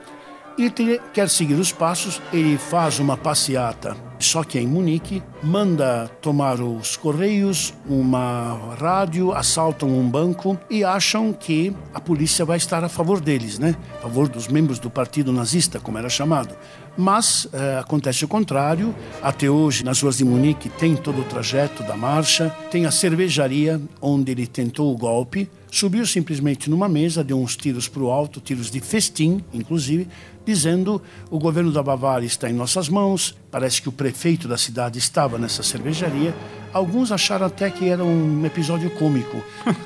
Hitler 0.62 1.02
quer 1.12 1.28
seguir 1.28 1.56
os 1.56 1.72
passos, 1.72 2.22
ele 2.32 2.58
faz 2.58 3.00
uma 3.00 3.18
passeata, 3.18 3.98
só 4.20 4.44
que 4.44 4.60
em 4.60 4.68
Munique, 4.68 5.24
manda 5.42 6.08
tomar 6.22 6.62
os 6.62 6.96
correios, 6.96 7.74
uma 7.88 8.76
rádio, 8.80 9.32
assaltam 9.32 9.90
um 9.90 10.08
banco 10.08 10.60
e 10.70 10.84
acham 10.84 11.34
que 11.34 11.76
a 11.94 12.00
polícia 12.00 12.46
vai 12.46 12.58
estar 12.58 12.84
a 12.84 12.90
favor 12.90 13.20
deles, 13.20 13.58
né? 13.58 13.76
A 13.98 14.02
favor 14.04 14.30
dos 14.30 14.48
membros 14.48 14.78
do 14.78 14.92
partido 14.92 15.34
nazista, 15.34 15.80
como 15.80 15.98
era 15.98 16.10
chamado. 16.10 16.56
Mas 16.96 17.48
eh, 17.52 17.80
acontece 17.80 18.24
o 18.24 18.28
contrário. 18.28 18.94
Até 19.24 19.50
hoje, 19.50 19.84
nas 19.84 20.02
ruas 20.02 20.18
de 20.18 20.26
Munique, 20.26 20.70
tem 20.70 20.96
todo 20.96 21.22
o 21.22 21.26
trajeto 21.26 21.82
da 21.84 21.98
marcha, 21.98 22.56
tem 22.70 22.86
a 22.86 22.92
cervejaria 22.92 23.82
onde 24.00 24.32
ele 24.32 24.46
tentou 24.46 24.94
o 24.94 24.98
golpe. 24.98 25.50
Subiu 25.74 26.06
simplesmente 26.06 26.70
numa 26.70 26.90
mesa, 26.90 27.24
deu 27.24 27.40
uns 27.40 27.56
tiros 27.56 27.88
para 27.88 28.04
o 28.04 28.12
alto, 28.12 28.42
tiros 28.42 28.70
de 28.70 28.82
festim, 28.82 29.42
inclusive, 29.54 30.06
dizendo: 30.46 31.02
o 31.30 31.40
governo 31.40 31.72
da 31.72 31.82
Bavária 31.82 32.26
está 32.26 32.50
em 32.50 32.54
nossas 32.54 32.90
mãos. 32.90 33.34
Parece 33.50 33.82
que 33.82 33.88
o 33.88 33.92
prefeito 33.92 34.50
da 34.50 34.58
cidade 34.58 35.00
estava 35.00 35.38
nessa 35.38 35.64
cervejaria. 35.64 36.36
Alguns 36.74 37.10
acharam 37.10 37.46
até 37.46 37.70
que 37.70 37.88
era 37.88 38.04
um 38.04 38.46
episódio 38.46 38.90
cômico, 38.92 39.42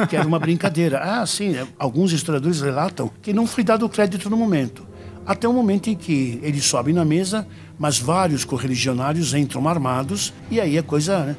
que 0.10 0.16
era 0.16 0.28
uma 0.28 0.40
brincadeira. 0.40 1.00
Ah, 1.00 1.26
sim, 1.28 1.56
é, 1.56 1.68
alguns 1.78 2.12
historiadores 2.12 2.62
relatam 2.62 3.12
que 3.22 3.32
não 3.32 3.46
foi 3.46 3.64
dado 3.64 3.88
crédito 3.88 4.28
no 4.28 4.36
momento. 4.36 4.88
Até 5.24 5.48
o 5.48 5.54
momento 5.54 5.88
em 5.88 5.96
que 5.96 6.40
ele 6.42 6.62
sobe 6.62 6.94
na 6.94 7.06
mesa, 7.06 7.48
mas 7.78 8.00
vários 8.00 8.44
correligionários 8.44 9.36
entram 9.36 9.68
armados 9.68 10.34
e 10.50 10.60
aí 10.60 10.80
a 10.80 10.84
coisa. 10.84 11.26
Né? 11.26 11.36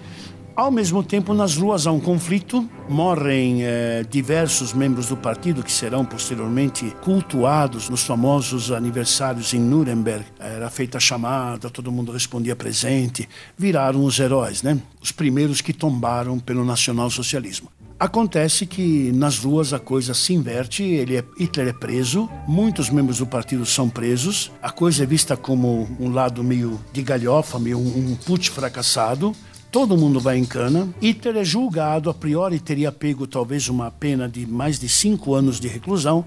Ao 0.57 0.71
mesmo 0.71 1.03
tempo, 1.03 1.35
nas 1.35 1.55
ruas 1.55 1.87
há 1.87 1.93
um 1.93 2.01
conflito, 2.01 2.67
morrem 2.89 3.63
eh, 3.63 4.03
diversos 4.09 4.73
membros 4.73 5.09
do 5.09 5.17
partido 5.17 5.63
que 5.63 5.71
serão 5.71 6.03
posteriormente 6.03 6.97
cultuados 7.03 7.91
nos 7.91 8.05
famosos 8.05 8.73
aniversários 8.73 9.53
em 9.53 9.61
Nuremberg. 9.61 10.25
Era 10.41 10.71
feita 10.71 10.97
a 10.97 11.01
chamada, 11.01 11.69
todo 11.69 11.93
mundo 11.93 12.11
respondia 12.11 12.57
presente, 12.57 13.29
viraram 13.59 14.03
os 14.03 14.19
heróis, 14.19 14.63
né? 14.63 14.81
Os 14.99 15.13
primeiros 15.13 15.61
que 15.61 15.75
tombaram 15.75 16.39
pelo 16.39 16.65
nacionalsocialismo. 16.65 17.69
Acontece 18.01 18.65
que 18.65 19.11
nas 19.13 19.39
ruas 19.39 19.75
a 19.75 19.79
coisa 19.79 20.15
se 20.15 20.33
inverte, 20.33 20.83
ele 20.83 21.17
é, 21.17 21.25
Hitler 21.39 21.69
é 21.69 21.73
preso, 21.73 22.31
muitos 22.47 22.91
membros 22.91 23.19
do 23.19 23.27
partido 23.27 23.65
são 23.65 23.89
presos, 23.89 24.51
a 24.63 24.71
coisa 24.71 25.03
é 25.03 25.07
vista 25.07 25.35
como 25.35 25.89
um 25.99 26.11
lado 26.11 26.45
meio 26.45 26.79
de 26.93 27.03
galhofa, 27.03 27.59
meio 27.59 27.79
um, 27.79 28.17
um 28.29 28.37
fracassado, 28.39 29.35
todo 29.77 29.95
mundo 29.95 30.19
vai 30.19 30.39
em 30.39 30.45
cana. 30.47 30.89
Hitler 31.03 31.37
é 31.37 31.45
julgado, 31.45 32.09
a 32.09 32.15
priori 32.15 32.59
teria 32.59 32.91
pego 32.91 33.27
talvez 33.27 33.69
uma 33.69 33.91
pena 33.91 34.27
de 34.27 34.47
mais 34.47 34.79
de 34.79 34.89
cinco 34.89 35.35
anos 35.35 35.61
de 35.61 35.69
reclusão, 35.69 36.25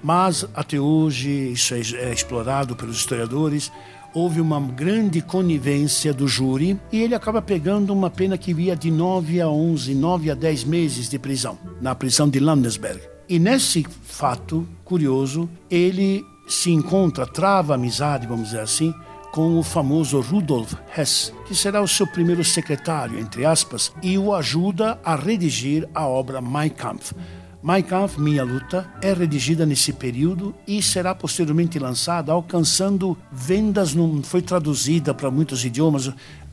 mas 0.00 0.46
até 0.54 0.78
hoje 0.78 1.28
isso 1.28 1.74
é, 1.74 1.80
é 1.80 2.12
explorado 2.12 2.76
pelos 2.76 2.98
historiadores. 2.98 3.72
Houve 4.14 4.40
uma 4.40 4.60
grande 4.60 5.20
conivência 5.20 6.14
do 6.14 6.28
júri 6.28 6.78
e 6.92 7.02
ele 7.02 7.16
acaba 7.16 7.42
pegando 7.42 7.92
uma 7.92 8.10
pena 8.10 8.38
que 8.38 8.54
via 8.54 8.76
de 8.76 8.92
9 8.92 9.40
a 9.40 9.48
11, 9.48 9.92
9 9.92 10.30
a 10.30 10.34
10 10.36 10.62
meses 10.62 11.10
de 11.10 11.18
prisão, 11.18 11.58
na 11.80 11.96
prisão 11.96 12.28
de 12.28 12.38
Landesberg. 12.38 13.00
E 13.28 13.40
nesse 13.40 13.84
fato 14.04 14.64
curioso, 14.84 15.50
ele 15.68 16.24
se 16.46 16.70
encontra, 16.70 17.26
trava 17.26 17.74
amizade, 17.74 18.24
vamos 18.24 18.50
dizer 18.50 18.60
assim, 18.60 18.94
com 19.34 19.58
o 19.58 19.62
famoso 19.64 20.20
Rudolf 20.20 20.74
Hess, 20.96 21.34
que 21.44 21.56
será 21.56 21.82
o 21.82 21.88
seu 21.88 22.06
primeiro 22.06 22.44
secretário, 22.44 23.18
entre 23.18 23.44
aspas, 23.44 23.92
e 24.00 24.16
o 24.16 24.32
ajuda 24.32 24.96
a 25.04 25.16
redigir 25.16 25.88
a 25.92 26.06
obra 26.06 26.40
Mein 26.40 26.70
Kampf. 26.70 27.12
Mein 27.60 27.82
Kampf, 27.82 28.16
Minha 28.16 28.44
Luta, 28.44 28.88
é 29.02 29.12
redigida 29.12 29.66
nesse 29.66 29.92
período 29.92 30.54
e 30.68 30.80
será 30.80 31.16
posteriormente 31.16 31.80
lançada, 31.80 32.30
alcançando 32.30 33.18
vendas, 33.32 33.92
não 33.92 34.22
foi 34.22 34.40
traduzida 34.40 35.12
para 35.12 35.32
muitos 35.32 35.64
idiomas, 35.64 36.12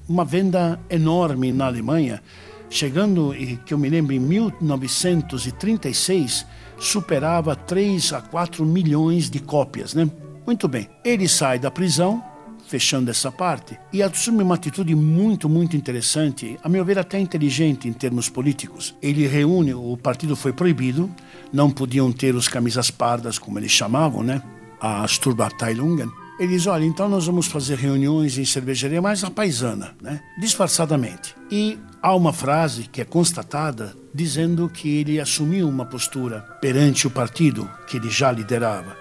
uma 0.09 0.25
venda 0.25 0.79
enorme 0.89 1.51
na 1.51 1.67
Alemanha, 1.67 2.19
chegando, 2.67 3.31
que 3.63 3.75
eu 3.75 3.77
me 3.77 3.89
lembro, 3.89 4.15
em 4.15 4.19
1936, 4.19 6.47
superava 6.79 7.55
3 7.55 8.13
a 8.13 8.21
4 8.21 8.65
milhões 8.65 9.29
de 9.29 9.39
cópias, 9.39 9.93
né? 9.93 10.09
Muito 10.47 10.67
bem. 10.67 10.89
Ele 11.05 11.27
sai 11.27 11.59
da 11.59 11.69
prisão, 11.69 12.30
fechando 12.71 13.11
essa 13.11 13.29
parte, 13.29 13.77
e 13.91 14.01
assume 14.01 14.41
uma 14.41 14.55
atitude 14.55 14.95
muito, 14.95 15.49
muito 15.49 15.75
interessante, 15.75 16.57
a 16.63 16.69
meu 16.69 16.85
ver 16.85 16.97
até 16.97 17.19
inteligente 17.19 17.85
em 17.85 17.91
termos 17.91 18.29
políticos. 18.29 18.95
Ele 19.01 19.27
reúne, 19.27 19.73
o 19.73 19.97
partido 19.97 20.37
foi 20.37 20.53
proibido, 20.53 21.11
não 21.51 21.69
podiam 21.69 22.13
ter 22.13 22.33
os 22.33 22.47
camisas 22.47 22.89
pardas, 22.89 23.37
como 23.37 23.59
eles 23.59 23.71
chamavam, 23.71 24.23
né? 24.23 24.41
As 24.79 25.11
Sturmabteilungen. 25.11 26.09
Ele 26.39 26.53
diz: 26.53 26.65
olha, 26.65 26.85
então 26.85 27.09
nós 27.09 27.25
vamos 27.25 27.45
fazer 27.45 27.77
reuniões 27.77 28.37
em 28.37 28.45
cervejaria 28.45 29.01
mais 29.01 29.21
a 29.25 29.29
paisana, 29.29 29.93
né? 30.01 30.21
disfarçadamente. 30.39 31.35
E 31.51 31.77
há 32.01 32.15
uma 32.15 32.31
frase 32.31 32.83
que 32.83 33.01
é 33.01 33.05
constatada 33.05 33.93
dizendo 34.15 34.69
que 34.69 34.97
ele 34.97 35.19
assumiu 35.19 35.67
uma 35.67 35.85
postura 35.85 36.39
perante 36.61 37.05
o 37.05 37.11
partido 37.11 37.69
que 37.85 37.97
ele 37.97 38.09
já 38.09 38.31
liderava. 38.31 38.95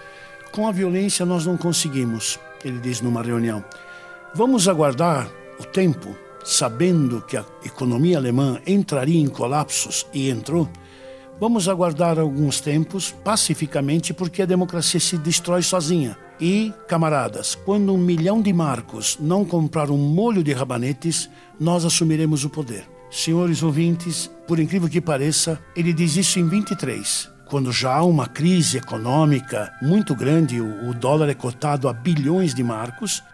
Com 0.50 0.67
a 0.67 0.73
violência 0.73 1.25
nós 1.25 1.47
não 1.47 1.57
conseguimos 1.57 2.39
ele 2.69 2.79
diz 2.79 3.00
numa 3.00 3.23
reunião: 3.23 3.64
Vamos 4.35 4.69
aguardar 4.69 5.31
o 5.59 5.64
tempo, 5.64 6.17
sabendo 6.45 7.21
que 7.23 7.37
a 7.37 7.45
economia 7.64 8.19
alemã 8.19 8.61
entraria 8.67 9.21
em 9.21 9.29
colapsos 9.29 10.07
e 10.12 10.31
entrou. 10.31 10.69
Vamos 11.40 11.69
aguardar 11.69 12.19
alguns 12.19 12.61
tempos 12.61 13.14
pacificamente, 13.25 14.12
porque 14.12 14.43
a 14.43 14.47
democracia 14.47 15.00
se 15.00 15.17
destrói 15.17 15.62
sozinha. 15.62 16.17
E, 16.38 16.73
camaradas, 16.87 17.55
quando 17.55 17.95
um 17.95 17.99
milhão 17.99 18.40
de 18.40 18.52
marcos 18.52 19.17
não 19.21 19.45
comprar 19.45 19.90
um 19.90 19.97
molho 19.97 20.43
de 20.43 20.52
rabanetes, 20.52 21.29
nós 21.59 21.85
assumiremos 21.85 22.45
o 22.45 22.50
poder. 22.50 22.87
Senhores 23.11 23.62
ouvintes, 23.62 24.31
por 24.47 24.61
incrível 24.61 24.88
que 24.88 25.00
pareça, 25.00 25.59
ele 25.75 25.93
diz 25.93 26.17
isso 26.17 26.38
em 26.38 26.49
23 26.49 27.39
quando 27.50 27.73
já 27.73 27.97
há 27.97 28.04
uma 28.04 28.28
crise 28.28 28.78
econômica 28.78 29.73
muito 29.83 30.14
grande, 30.14 30.61
o, 30.61 30.95
dólar 30.95 31.28
é 31.28 31.35
cotado 31.35 31.88
a 31.88 31.92
bilhões 31.92 32.54
de 32.54 32.62
marcos, 32.62 33.25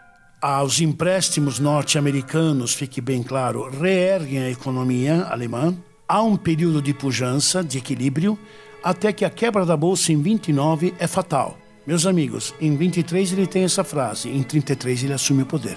os 0.65 0.81
empréstimos 0.81 1.59
norte-americanos, 1.59 2.73
fique 2.73 3.03
bem 3.03 3.23
claro, 3.23 3.69
reerguem 3.69 4.39
a 4.39 4.51
economia 4.51 5.25
alemã, 5.25 5.77
há 6.09 6.23
um 6.23 6.35
período 6.35 6.81
de 6.81 6.95
pujança, 6.95 7.63
de 7.63 7.77
equilíbrio, 7.77 8.39
até 8.83 9.13
que 9.13 9.25
a 9.25 9.31
quebra 9.31 9.67
da 9.67 9.77
bolsa 9.77 10.13
em 10.13 10.23
29 10.23 10.95
é 10.99 11.07
fatal. 11.07 11.59
Meus 11.87 12.07
amigos, 12.07 12.55
em 12.59 12.75
23 12.75 13.33
ele 13.33 13.47
tem 13.47 13.65
essa 13.65 13.85
frase, 13.85 14.31
em 14.31 14.43
33 14.43 15.05
ele 15.05 15.13
assume 15.13 15.43
o 15.43 15.47
poder. 15.47 15.77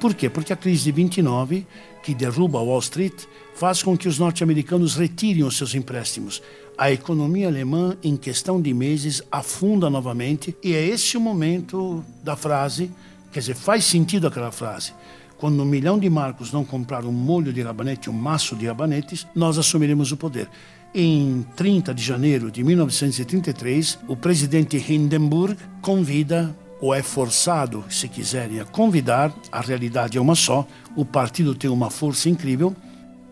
Por 0.00 0.14
quê? 0.14 0.30
Porque 0.30 0.52
a 0.52 0.56
crise 0.56 0.84
de 0.84 0.92
29, 0.92 1.66
que 2.02 2.14
derruba 2.14 2.58
Wall 2.58 2.78
Street, 2.80 3.24
faz 3.54 3.82
com 3.82 3.96
que 3.96 4.08
os 4.08 4.18
norte-americanos 4.18 4.96
retirem 4.96 5.44
os 5.44 5.56
seus 5.56 5.74
empréstimos 5.74 6.42
a 6.80 6.90
economia 6.90 7.46
alemã, 7.46 7.94
em 8.02 8.16
questão 8.16 8.58
de 8.58 8.72
meses, 8.72 9.22
afunda 9.30 9.90
novamente, 9.90 10.56
e 10.64 10.72
é 10.72 10.82
esse 10.82 11.14
o 11.14 11.20
momento 11.20 12.02
da 12.24 12.34
frase, 12.34 12.90
quer 13.30 13.40
dizer, 13.40 13.54
faz 13.54 13.84
sentido 13.84 14.26
aquela 14.26 14.50
frase. 14.50 14.94
Quando 15.36 15.62
um 15.62 15.66
milhão 15.66 15.98
de 15.98 16.08
marcos 16.08 16.50
não 16.50 16.64
comprar 16.64 17.04
um 17.04 17.12
molho 17.12 17.52
de 17.52 17.60
rabanete, 17.60 18.08
um 18.08 18.14
maço 18.14 18.56
de 18.56 18.66
rabanetes, 18.66 19.26
nós 19.34 19.58
assumiremos 19.58 20.10
o 20.10 20.16
poder. 20.16 20.48
Em 20.94 21.44
30 21.54 21.92
de 21.92 22.02
janeiro 22.02 22.50
de 22.50 22.64
1933, 22.64 23.98
o 24.08 24.16
presidente 24.16 24.78
Hindenburg 24.78 25.58
convida, 25.82 26.56
ou 26.80 26.94
é 26.94 27.02
forçado, 27.02 27.84
se 27.90 28.08
quiserem, 28.08 28.60
a 28.60 28.64
convidar, 28.64 29.32
a 29.52 29.60
realidade 29.60 30.16
é 30.16 30.20
uma 30.20 30.34
só, 30.34 30.66
o 30.96 31.04
partido 31.04 31.54
tem 31.54 31.68
uma 31.68 31.90
força 31.90 32.28
incrível, 32.28 32.74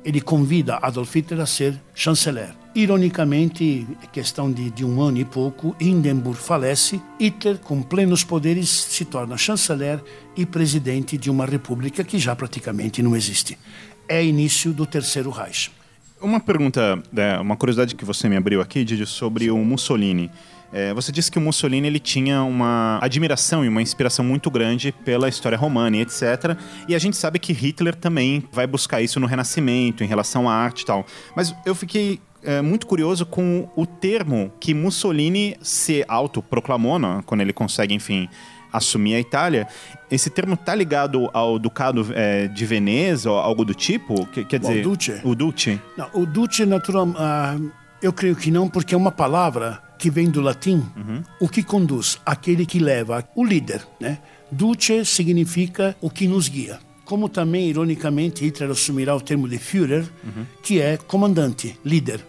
ele 0.04 0.20
convida 0.20 0.78
Adolf 0.80 1.14
Hitler 1.14 1.40
a 1.40 1.46
ser 1.46 1.80
chanceler. 1.94 2.50
Ironicamente, 2.74 3.86
é 4.02 4.06
questão 4.06 4.52
de, 4.52 4.70
de 4.70 4.84
um 4.84 5.00
ano 5.02 5.18
e 5.18 5.24
pouco, 5.24 5.74
Hindenburg 5.80 6.38
falece, 6.38 7.00
Hitler, 7.18 7.58
com 7.58 7.82
plenos 7.82 8.22
poderes, 8.22 8.68
se 8.68 9.04
torna 9.04 9.36
chanceler 9.36 10.02
e 10.36 10.46
presidente 10.46 11.16
de 11.16 11.30
uma 11.30 11.44
república 11.44 12.04
que 12.04 12.18
já 12.18 12.36
praticamente 12.36 13.02
não 13.02 13.16
existe. 13.16 13.58
É 14.06 14.24
início 14.24 14.72
do 14.72 14.86
Terceiro 14.86 15.30
Reich. 15.30 15.70
Uma 16.20 16.40
pergunta, 16.40 17.02
é, 17.16 17.38
uma 17.38 17.56
curiosidade 17.56 17.94
que 17.94 18.04
você 18.04 18.28
me 18.28 18.36
abriu 18.36 18.60
aqui, 18.60 18.84
Didi, 18.84 19.06
sobre 19.06 19.50
o 19.50 19.58
Mussolini. 19.58 20.30
É, 20.72 20.92
você 20.92 21.10
disse 21.10 21.30
que 21.30 21.38
o 21.38 21.40
Mussolini 21.40 21.86
ele 21.86 21.98
tinha 21.98 22.42
uma 22.42 22.98
admiração 23.02 23.64
e 23.64 23.68
uma 23.68 23.80
inspiração 23.80 24.24
muito 24.24 24.50
grande 24.50 24.92
pela 25.04 25.28
história 25.28 25.56
romana 25.56 25.96
e 25.96 26.00
etc. 26.02 26.56
E 26.86 26.94
a 26.94 26.98
gente 26.98 27.16
sabe 27.16 27.38
que 27.38 27.52
Hitler 27.52 27.94
também 27.94 28.44
vai 28.52 28.66
buscar 28.66 29.00
isso 29.00 29.18
no 29.18 29.26
Renascimento, 29.26 30.04
em 30.04 30.06
relação 30.06 30.48
à 30.48 30.54
arte 30.54 30.82
e 30.82 30.84
tal. 30.86 31.06
Mas 31.34 31.54
eu 31.64 31.74
fiquei 31.74 32.20
é, 32.42 32.60
muito 32.60 32.86
curioso 32.86 33.24
com 33.24 33.68
o 33.74 33.86
termo 33.86 34.52
que 34.60 34.74
Mussolini 34.74 35.56
se 35.62 36.04
autoproclamou, 36.06 36.98
né, 36.98 37.22
quando 37.24 37.40
ele 37.40 37.52
consegue, 37.52 37.94
enfim, 37.94 38.28
assumir 38.70 39.14
a 39.14 39.20
Itália. 39.20 39.66
Esse 40.10 40.28
termo 40.28 40.54
tá 40.54 40.74
ligado 40.74 41.30
ao 41.32 41.58
Ducado 41.58 42.06
é, 42.14 42.46
de 42.46 42.66
Veneza 42.66 43.30
ou 43.30 43.38
algo 43.38 43.64
do 43.64 43.72
tipo? 43.74 44.26
Que- 44.26 44.44
Quer 44.44 44.60
dizer, 44.60 44.86
O 44.86 44.90
Duce. 44.90 45.20
O 45.24 45.34
Duce. 45.34 45.80
Não, 45.96 46.10
o 46.12 46.26
Duce, 46.26 46.66
natural, 46.66 47.08
ah, 47.16 47.56
eu 48.02 48.12
creio 48.12 48.36
que 48.36 48.50
não, 48.50 48.68
porque 48.68 48.94
é 48.94 48.98
uma 48.98 49.10
palavra 49.10 49.82
que 49.98 50.10
vem 50.10 50.30
do 50.30 50.40
latim, 50.40 50.82
o 51.40 51.48
que 51.48 51.62
conduz, 51.62 52.18
aquele 52.24 52.64
que 52.64 52.78
leva, 52.78 53.28
o 53.34 53.44
líder. 53.44 53.86
Né? 54.00 54.18
Duce 54.50 55.04
significa 55.04 55.96
o 56.00 56.08
que 56.08 56.26
nos 56.26 56.48
guia. 56.48 56.78
Como 57.04 57.28
também, 57.28 57.68
ironicamente, 57.68 58.44
Hitler 58.44 58.70
assumirá 58.70 59.16
o 59.16 59.20
termo 59.20 59.48
de 59.48 59.58
Führer, 59.58 60.06
que 60.62 60.80
é 60.80 60.96
comandante, 60.96 61.78
líder. 61.84 62.24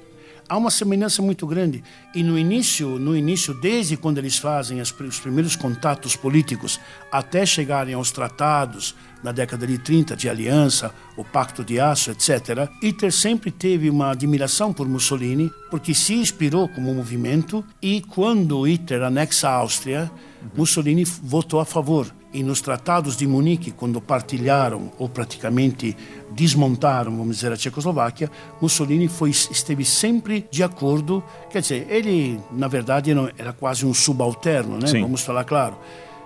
Há 0.50 0.58
uma 0.58 0.72
semelhança 0.72 1.22
muito 1.22 1.46
grande 1.46 1.84
e 2.14 2.24
no 2.24 2.36
início, 2.36 2.98
no 2.98 3.16
início, 3.16 3.54
desde 3.54 3.96
quando 3.96 4.18
eles 4.18 4.40
fazem 4.40 4.82
os 4.82 4.92
primeiros 4.92 5.56
contatos 5.56 6.16
políticos, 6.16 6.80
até 7.12 7.46
chegarem 7.46 7.94
aos 7.94 8.10
tratados 8.10 8.96
na 9.24 9.32
década 9.32 9.68
de 9.68 9.78
30 9.78 10.16
de 10.16 10.28
aliança, 10.28 10.92
o 11.16 11.24
Pacto 11.24 11.64
de 11.64 11.80
Aço, 11.80 12.10
etc. 12.10 12.68
Hitler 12.82 13.12
sempre 13.12 13.52
teve 13.52 13.92
uma 13.92 14.10
admiração 14.10 14.74
por 14.74 14.90
Mussolini, 14.90 15.52
porque 15.70 15.94
se 15.94 16.16
inspirou 16.16 16.68
como 16.68 16.96
movimento 16.96 17.64
e 17.80 18.02
quando 18.02 18.64
Hitler 18.64 19.04
anexa 19.04 19.50
a 19.50 19.54
Áustria, 19.54 20.12
Mussolini 20.56 21.04
votou 21.04 21.60
a 21.60 21.66
favor. 21.66 22.08
E 22.32 22.44
nos 22.44 22.62
tratados 22.62 23.18
de 23.18 23.26
Munique, 23.26 23.72
quando 23.72 24.00
partilharam 24.00 24.92
ou 25.00 25.10
praticamente 25.10 25.98
desmontaram, 26.32 27.18
vamos 27.18 27.38
dizer, 27.38 27.52
a 27.52 27.58
Tchecoslováquia, 27.58 28.30
Mussolini 28.62 29.08
foi, 29.08 29.32
esteve 29.32 29.84
sempre 29.84 30.48
de 30.52 30.64
acordo. 30.64 31.24
Quer 31.50 31.62
dizer, 31.62 31.88
ele, 31.90 32.40
na 32.52 32.68
verdade, 32.68 33.12
era 33.36 33.52
quase 33.52 33.84
um 33.86 33.94
subalterno, 33.94 34.78
né? 34.78 34.88
Sim. 34.88 35.02
Vamos 35.02 35.22
falar 35.22 35.44
claro. 35.44 35.76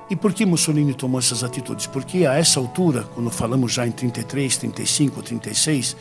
E 0.10 0.16
por 0.16 0.34
que 0.34 0.46
Mussolini 0.46 0.94
tomou 0.94 1.20
essas 1.20 1.42
atitudes? 1.44 1.88
Porque 1.88 2.26
a 2.26 2.34
essa 2.34 2.60
altura, 2.60 3.04
quando 3.16 3.30
falamos 3.30 3.72
já 3.72 3.88
em 3.88 3.92
33, 3.92 4.58
35, 4.58 5.22
36, 5.22 5.96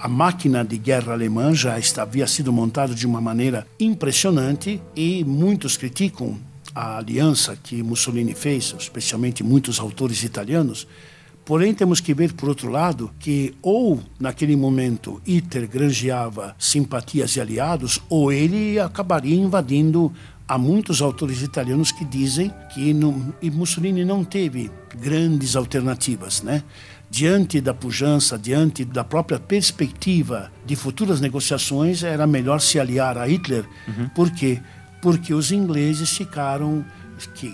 a 0.00 0.08
máquina 0.08 0.64
de 0.64 0.78
guerra 0.78 1.12
alemã 1.12 1.54
já 1.54 1.76
havia 1.98 2.26
sido 2.26 2.52
montada 2.52 2.94
de 2.94 3.06
uma 3.06 3.20
maneira 3.20 3.66
impressionante 3.78 4.80
e 4.96 5.22
muitos 5.24 5.76
criticam 5.76 6.38
a 6.74 6.98
aliança 6.98 7.56
que 7.60 7.82
Mussolini 7.82 8.34
fez, 8.34 8.74
especialmente 8.78 9.42
muitos 9.42 9.78
autores 9.78 10.22
italianos. 10.22 10.86
Porém, 11.44 11.74
temos 11.74 12.00
que 12.00 12.14
ver, 12.14 12.32
por 12.32 12.48
outro 12.48 12.70
lado, 12.70 13.10
que 13.18 13.54
ou 13.60 14.00
naquele 14.18 14.54
momento 14.56 15.20
Hitler 15.26 15.68
granjeava 15.68 16.54
simpatias 16.58 17.34
e 17.36 17.40
aliados, 17.40 18.00
ou 18.08 18.32
ele 18.32 18.78
acabaria 18.78 19.34
invadindo. 19.34 20.12
Há 20.46 20.58
muitos 20.58 21.00
autores 21.00 21.40
italianos 21.40 21.92
que 21.92 22.04
dizem 22.04 22.52
que 22.74 22.92
não, 22.92 23.32
Mussolini 23.42 24.04
não 24.04 24.22
teve 24.22 24.70
grandes 25.00 25.56
alternativas, 25.56 26.42
né? 26.42 26.62
Diante 27.10 27.60
da 27.60 27.74
pujança, 27.74 28.38
diante 28.38 28.84
da 28.84 29.04
própria 29.04 29.38
perspectiva 29.38 30.50
de 30.64 30.76
futuras 30.76 31.20
negociações, 31.20 32.02
era 32.02 32.26
melhor 32.26 32.60
se 32.60 32.78
aliar 32.78 33.18
a 33.18 33.26
Hitler. 33.26 33.64
Por 34.14 34.30
quê? 34.30 34.60
Porque 35.02 35.34
os 35.34 35.52
ingleses 35.52 36.16
ficaram 36.16 36.82
que 37.34 37.48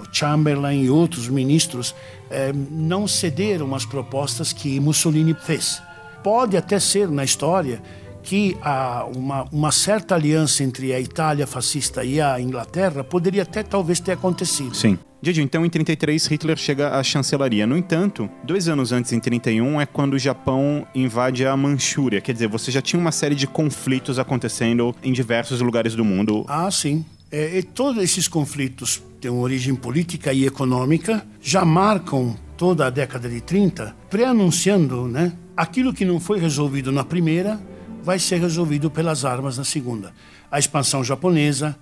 o 0.00 0.06
Chamberlain 0.10 0.82
e 0.82 0.90
outros 0.90 1.28
ministros 1.28 1.94
eh, 2.30 2.52
não 2.70 3.06
cederam 3.06 3.74
às 3.74 3.84
propostas 3.84 4.52
que 4.52 4.80
Mussolini 4.80 5.34
fez. 5.34 5.82
Pode 6.24 6.56
até 6.56 6.78
ser 6.78 7.08
na 7.08 7.24
história 7.24 7.82
que 8.22 8.56
há 8.62 9.04
uma, 9.14 9.44
uma 9.52 9.72
certa 9.72 10.14
aliança 10.14 10.62
entre 10.62 10.92
a 10.92 11.00
Itália 11.00 11.46
fascista 11.46 12.04
e 12.04 12.20
a 12.20 12.40
Inglaterra 12.40 13.02
poderia 13.02 13.42
até 13.42 13.62
talvez 13.62 14.00
ter 14.00 14.12
acontecido. 14.12 14.74
Sim. 14.74 14.98
Didi, 15.20 15.40
então 15.40 15.64
em 15.64 15.70
33 15.70 16.26
Hitler 16.26 16.56
chega 16.56 16.98
à 16.98 17.02
chancelaria. 17.02 17.64
No 17.64 17.76
entanto, 17.76 18.28
dois 18.42 18.68
anos 18.68 18.90
antes, 18.90 19.12
em 19.12 19.20
31, 19.20 19.80
é 19.80 19.86
quando 19.86 20.14
o 20.14 20.18
Japão 20.18 20.84
invade 20.94 21.46
a 21.46 21.56
Manchúria. 21.56 22.20
Quer 22.20 22.32
dizer, 22.32 22.48
você 22.48 22.72
já 22.72 22.82
tinha 22.82 22.98
uma 22.98 23.12
série 23.12 23.36
de 23.36 23.46
conflitos 23.46 24.18
acontecendo 24.18 24.94
em 25.02 25.12
diversos 25.12 25.60
lugares 25.60 25.94
do 25.94 26.04
mundo. 26.04 26.44
Ah, 26.48 26.68
sim. 26.72 27.04
É, 27.30 27.58
e 27.58 27.62
todos 27.62 28.02
esses 28.02 28.26
conflitos 28.26 29.00
têm 29.20 29.30
uma 29.30 29.42
origem 29.42 29.76
política 29.76 30.32
e 30.32 30.44
econômica, 30.44 31.24
já 31.40 31.64
marcam 31.64 32.36
toda 32.56 32.86
a 32.86 32.90
década 32.90 33.28
de 33.28 33.40
30, 33.40 33.94
pré-anunciando 34.10 35.06
né, 35.06 35.32
aquilo 35.56 35.94
que 35.94 36.04
não 36.04 36.18
foi 36.18 36.40
resolvido 36.40 36.90
na 36.90 37.04
primeira 37.04 37.60
vai 38.02 38.18
ser 38.18 38.40
resolvido 38.40 38.90
pelas 38.90 39.24
armas 39.24 39.58
na 39.58 39.64
segunda. 39.64 40.12
A 40.50 40.58
expansão 40.58 41.02
japonesa, 41.02 41.76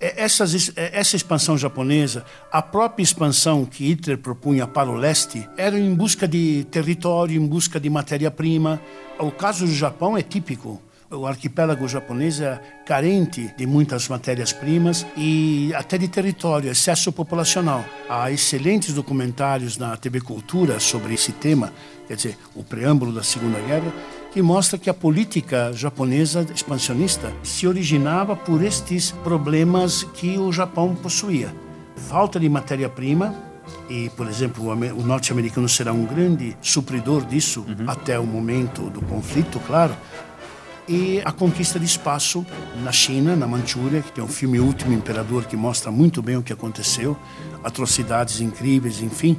é, 0.00 0.22
essas, 0.22 0.72
é, 0.76 0.90
essa 0.98 1.16
expansão 1.16 1.58
japonesa, 1.58 2.24
a 2.50 2.62
própria 2.62 3.02
expansão 3.02 3.64
que 3.64 3.84
Hitler 3.84 4.18
propunha 4.18 4.66
para 4.66 4.88
o 4.88 4.94
leste, 4.94 5.48
era 5.56 5.78
em 5.78 5.94
busca 5.94 6.26
de 6.26 6.64
território, 6.70 7.40
em 7.40 7.46
busca 7.46 7.80
de 7.80 7.90
matéria-prima. 7.90 8.80
O 9.18 9.30
caso 9.30 9.66
do 9.66 9.74
Japão 9.74 10.16
é 10.16 10.22
típico. 10.22 10.80
O 11.10 11.26
arquipélago 11.26 11.88
japonês 11.88 12.38
é 12.38 12.60
carente 12.84 13.50
de 13.56 13.66
muitas 13.66 14.06
matérias-primas 14.08 15.06
e 15.16 15.72
até 15.74 15.96
de 15.96 16.06
território, 16.06 16.70
excesso 16.70 17.10
populacional. 17.10 17.82
Há 18.10 18.30
excelentes 18.30 18.92
documentários 18.92 19.78
na 19.78 19.96
TV 19.96 20.20
Cultura 20.20 20.78
sobre 20.78 21.14
esse 21.14 21.32
tema, 21.32 21.72
quer 22.06 22.14
dizer, 22.14 22.38
o 22.54 22.62
preâmbulo 22.62 23.10
da 23.10 23.22
Segunda 23.22 23.58
Guerra, 23.58 23.90
que 24.38 24.42
mostra 24.42 24.78
que 24.78 24.88
a 24.88 24.94
política 24.94 25.72
japonesa 25.74 26.46
expansionista 26.54 27.32
se 27.42 27.66
originava 27.66 28.36
por 28.36 28.62
estes 28.62 29.10
problemas 29.10 30.04
que 30.04 30.38
o 30.38 30.52
Japão 30.52 30.94
possuía. 30.94 31.52
Falta 31.96 32.38
de 32.38 32.48
matéria-prima, 32.48 33.34
e, 33.90 34.08
por 34.10 34.28
exemplo, 34.28 34.66
o 34.66 34.70
ame- 34.70 34.92
o 34.92 35.02
norte-americano 35.02 35.68
será 35.68 35.92
um 35.92 36.04
grande 36.04 36.56
supridor 36.62 37.24
disso 37.24 37.66
até 37.84 38.16
o 38.16 38.24
momento 38.24 38.82
do 38.88 39.00
conflito, 39.00 39.58
claro. 39.66 39.92
E 40.86 41.20
a 41.24 41.32
conquista 41.32 41.76
de 41.76 41.86
espaço 41.86 42.46
na 42.84 42.92
China, 42.92 43.34
na 43.34 43.48
Manchúria, 43.48 44.02
que 44.02 44.12
tem 44.12 44.22
o 44.22 44.28
filme 44.28 44.60
Último 44.60 44.92
Imperador, 44.92 45.46
que 45.46 45.56
mostra 45.56 45.90
muito 45.90 46.22
bem 46.22 46.36
o 46.36 46.44
que 46.44 46.52
aconteceu, 46.52 47.16
atrocidades 47.64 48.40
incríveis, 48.40 49.02
enfim. 49.02 49.36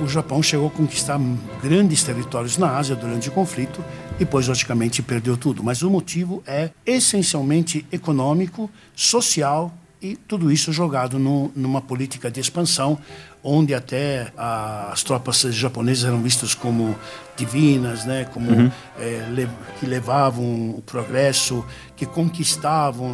O 0.00 0.06
Japão 0.06 0.42
chegou 0.42 0.68
a 0.68 0.70
conquistar 0.70 1.18
grandes 1.62 2.02
territórios 2.04 2.56
na 2.56 2.76
Ásia 2.76 2.94
durante 2.94 3.28
o 3.28 3.32
conflito, 3.32 3.84
depois, 4.18 4.46
logicamente, 4.46 5.02
perdeu 5.02 5.36
tudo. 5.36 5.62
Mas 5.62 5.82
o 5.82 5.90
motivo 5.90 6.42
é 6.46 6.70
essencialmente 6.86 7.84
econômico, 7.90 8.70
social 8.94 9.72
e 10.00 10.14
tudo 10.14 10.52
isso 10.52 10.72
jogado 10.72 11.18
no, 11.18 11.50
numa 11.56 11.80
política 11.80 12.30
de 12.30 12.38
expansão, 12.38 12.96
onde 13.42 13.74
até 13.74 14.32
ah, 14.38 14.90
as 14.92 15.02
tropas 15.02 15.40
japonesas 15.52 16.04
eram 16.04 16.22
vistas 16.22 16.54
como 16.54 16.96
divinas, 17.36 18.04
né, 18.04 18.24
como 18.32 18.72
eh, 19.00 19.26
le- 19.30 19.48
que 19.80 19.86
levavam 19.86 20.44
o 20.70 20.82
progresso, 20.86 21.64
que 21.96 22.06
conquistavam 22.06 23.10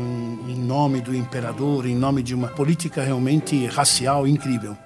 em 0.48 0.56
nome 0.56 1.00
do 1.00 1.14
imperador, 1.14 1.86
em 1.86 1.94
nome 1.96 2.22
de 2.22 2.34
uma 2.34 2.48
política 2.48 3.02
realmente 3.02 3.66
racial 3.66 4.26
incrível. 4.28 4.76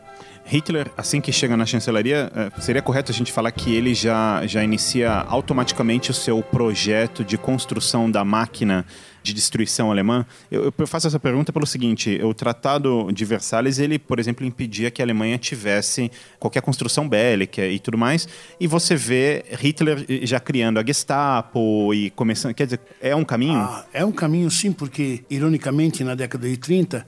Hitler, 0.49 0.91
assim 0.97 1.21
que 1.21 1.31
chega 1.31 1.59
na 1.59 1.67
chancelaria, 1.67 2.33
eh, 2.35 2.51
seria 2.59 2.81
correto 2.81 3.13
a 3.13 3.15
gente 3.15 3.31
falar 3.31 3.53
que 3.53 3.75
ele 3.75 3.93
já, 3.95 4.47
já 4.47 4.65
inicia 4.65 5.11
automaticamente 5.11 6.11
o 6.11 6.15
seu 6.15 6.43
projeto 6.43 7.23
de 7.23 7.37
construção 7.37 8.11
da 8.11 8.25
máquina 8.25 8.87
de 9.23 9.35
destruição 9.35 9.91
alemã? 9.91 10.25
Eu, 10.51 10.73
eu 10.77 10.87
faço 10.87 11.07
essa 11.07 11.21
pergunta 11.21 11.53
pelo 11.53 11.67
seguinte: 11.67 12.19
o 12.23 12.33
Tratado 12.33 13.13
de 13.13 13.25
Versalhes, 13.27 13.79
ele, 13.79 13.99
por 13.99 14.19
exemplo, 14.19 14.47
impedia 14.47 14.91
que 14.91 15.03
a 15.03 15.05
Alemanha 15.05 15.37
tivesse 15.37 16.11
qualquer 16.39 16.63
construção 16.63 17.07
bélica 17.07 17.67
e 17.67 17.79
tudo 17.79 17.99
mais, 17.99 18.27
e 18.59 18.67
você 18.67 18.97
vê 18.97 19.45
Hitler 19.61 20.07
já 20.23 20.41
criando 20.41 20.79
a 20.79 20.85
Gestapo 20.85 21.93
e 21.93 22.09
começando. 22.11 22.55
Quer 22.55 22.65
dizer, 22.65 22.81
é 23.03 23.15
um 23.15 23.25
caminho? 23.25 23.59
Ah, 23.59 23.85
é 23.93 24.03
um 24.03 24.13
caminho 24.13 24.51
sim, 24.51 24.73
porque, 24.73 25.25
ironicamente, 25.29 26.03
na 26.03 26.15
década 26.15 26.49
de 26.49 26.57
30, 26.57 27.07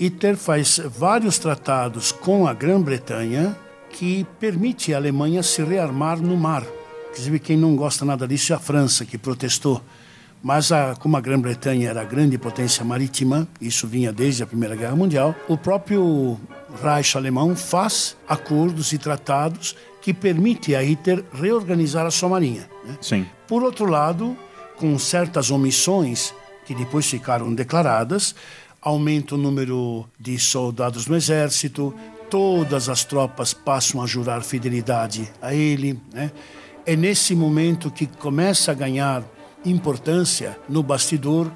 Hitler 0.00 0.36
faz 0.36 0.80
vários 0.96 1.38
tratados 1.38 2.12
com 2.12 2.46
a 2.46 2.54
Grã-Bretanha 2.54 3.56
que 3.90 4.24
permite 4.38 4.94
a 4.94 4.96
Alemanha 4.96 5.42
se 5.42 5.60
rearmar 5.60 6.20
no 6.20 6.36
mar. 6.36 6.62
Inclusive, 7.10 7.40
quem 7.40 7.56
não 7.56 7.74
gosta 7.74 8.04
nada 8.04 8.28
disso 8.28 8.52
é 8.52 8.56
a 8.56 8.60
França, 8.60 9.04
que 9.04 9.18
protestou. 9.18 9.82
Mas 10.40 10.70
a, 10.70 10.94
como 10.94 11.16
a 11.16 11.20
Grã-Bretanha 11.20 11.90
era 11.90 12.02
a 12.02 12.04
grande 12.04 12.38
potência 12.38 12.84
marítima, 12.84 13.48
isso 13.60 13.88
vinha 13.88 14.12
desde 14.12 14.44
a 14.44 14.46
Primeira 14.46 14.76
Guerra 14.76 14.94
Mundial, 14.94 15.34
o 15.48 15.58
próprio 15.58 16.38
Reich 16.80 17.16
alemão 17.16 17.56
faz 17.56 18.16
acordos 18.28 18.92
e 18.92 18.98
tratados 18.98 19.74
que 20.00 20.14
permitem 20.14 20.76
a 20.76 20.80
Hitler 20.80 21.24
reorganizar 21.32 22.06
a 22.06 22.10
sua 22.12 22.28
marinha. 22.28 22.70
Né? 22.84 22.96
Sim. 23.00 23.26
Por 23.48 23.64
outro 23.64 23.86
lado, 23.86 24.36
com 24.76 24.96
certas 24.96 25.50
omissões 25.50 26.32
que 26.64 26.74
depois 26.74 27.06
ficaram 27.06 27.52
declaradas, 27.52 28.34
aumenta 28.82 29.34
o 29.34 29.38
número 29.38 30.06
de 30.18 30.38
soldados 30.38 31.06
no 31.06 31.16
exército, 31.16 31.94
todas 32.30 32.88
as 32.88 33.04
tropas 33.04 33.52
passam 33.52 34.02
a 34.02 34.06
jurar 34.06 34.42
fidelidade 34.42 35.30
a 35.40 35.54
ele. 35.54 35.98
Né? 36.12 36.30
É 36.86 36.96
nesse 36.96 37.34
momento 37.34 37.90
que 37.90 38.06
começa 38.06 38.72
a 38.72 38.74
ganhar 38.74 39.22
importância 39.64 40.56
no 40.68 40.82
bastidor 40.82 41.50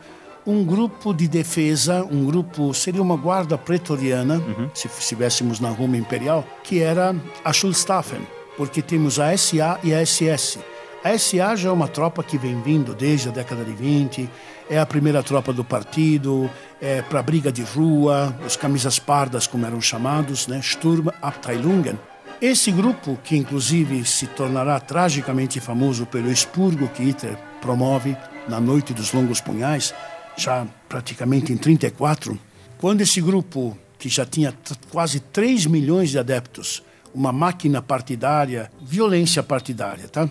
um 0.46 0.64
grupo 0.64 1.14
de 1.14 1.28
defesa, 1.28 2.04
um 2.10 2.24
grupo, 2.24 2.74
seria 2.74 3.00
uma 3.00 3.16
guarda 3.16 3.56
pretoriana, 3.56 4.38
uhum. 4.38 4.68
se 4.74 4.88
estivéssemos 4.88 5.60
na 5.60 5.70
Roma 5.70 5.96
Imperial, 5.96 6.44
que 6.64 6.80
era 6.80 7.14
a 7.44 7.52
Schulstaffen, 7.52 8.26
porque 8.56 8.82
temos 8.82 9.20
a 9.20 9.36
SA 9.36 9.78
e 9.84 9.94
a 9.94 10.04
SS. 10.04 10.58
A 11.04 11.16
SA 11.16 11.56
já 11.56 11.68
é 11.68 11.72
uma 11.72 11.88
tropa 11.88 12.22
que 12.22 12.38
vem 12.38 12.60
vindo 12.60 12.94
desde 12.94 13.28
a 13.28 13.32
década 13.32 13.64
de 13.64 13.72
20, 13.72 14.28
é 14.72 14.78
a 14.78 14.86
primeira 14.86 15.22
tropa 15.22 15.52
do 15.52 15.62
partido, 15.62 16.50
é 16.80 17.02
para 17.02 17.22
briga 17.22 17.52
de 17.52 17.62
rua, 17.62 18.34
os 18.46 18.56
camisas 18.56 18.98
pardas, 18.98 19.46
como 19.46 19.66
eram 19.66 19.82
chamados, 19.82 20.46
né? 20.46 20.62
Sturmabteilungen. 20.62 21.98
Esse 22.40 22.72
grupo, 22.72 23.18
que 23.22 23.36
inclusive 23.36 24.02
se 24.06 24.26
tornará 24.28 24.80
tragicamente 24.80 25.60
famoso 25.60 26.06
pelo 26.06 26.32
expurgo 26.32 26.88
que 26.88 27.02
Hitler 27.02 27.36
promove 27.60 28.16
na 28.48 28.58
Noite 28.58 28.94
dos 28.94 29.12
Longos 29.12 29.42
Punhais, 29.42 29.94
já 30.38 30.66
praticamente 30.88 31.52
em 31.52 31.58
34, 31.58 32.38
quando 32.78 33.02
esse 33.02 33.20
grupo, 33.20 33.76
que 33.98 34.08
já 34.08 34.24
tinha 34.24 34.54
quase 34.90 35.20
3 35.20 35.66
milhões 35.66 36.08
de 36.08 36.18
adeptos, 36.18 36.82
uma 37.14 37.30
máquina 37.30 37.82
partidária, 37.82 38.72
violência 38.80 39.42
partidária, 39.42 40.08
tá? 40.08 40.26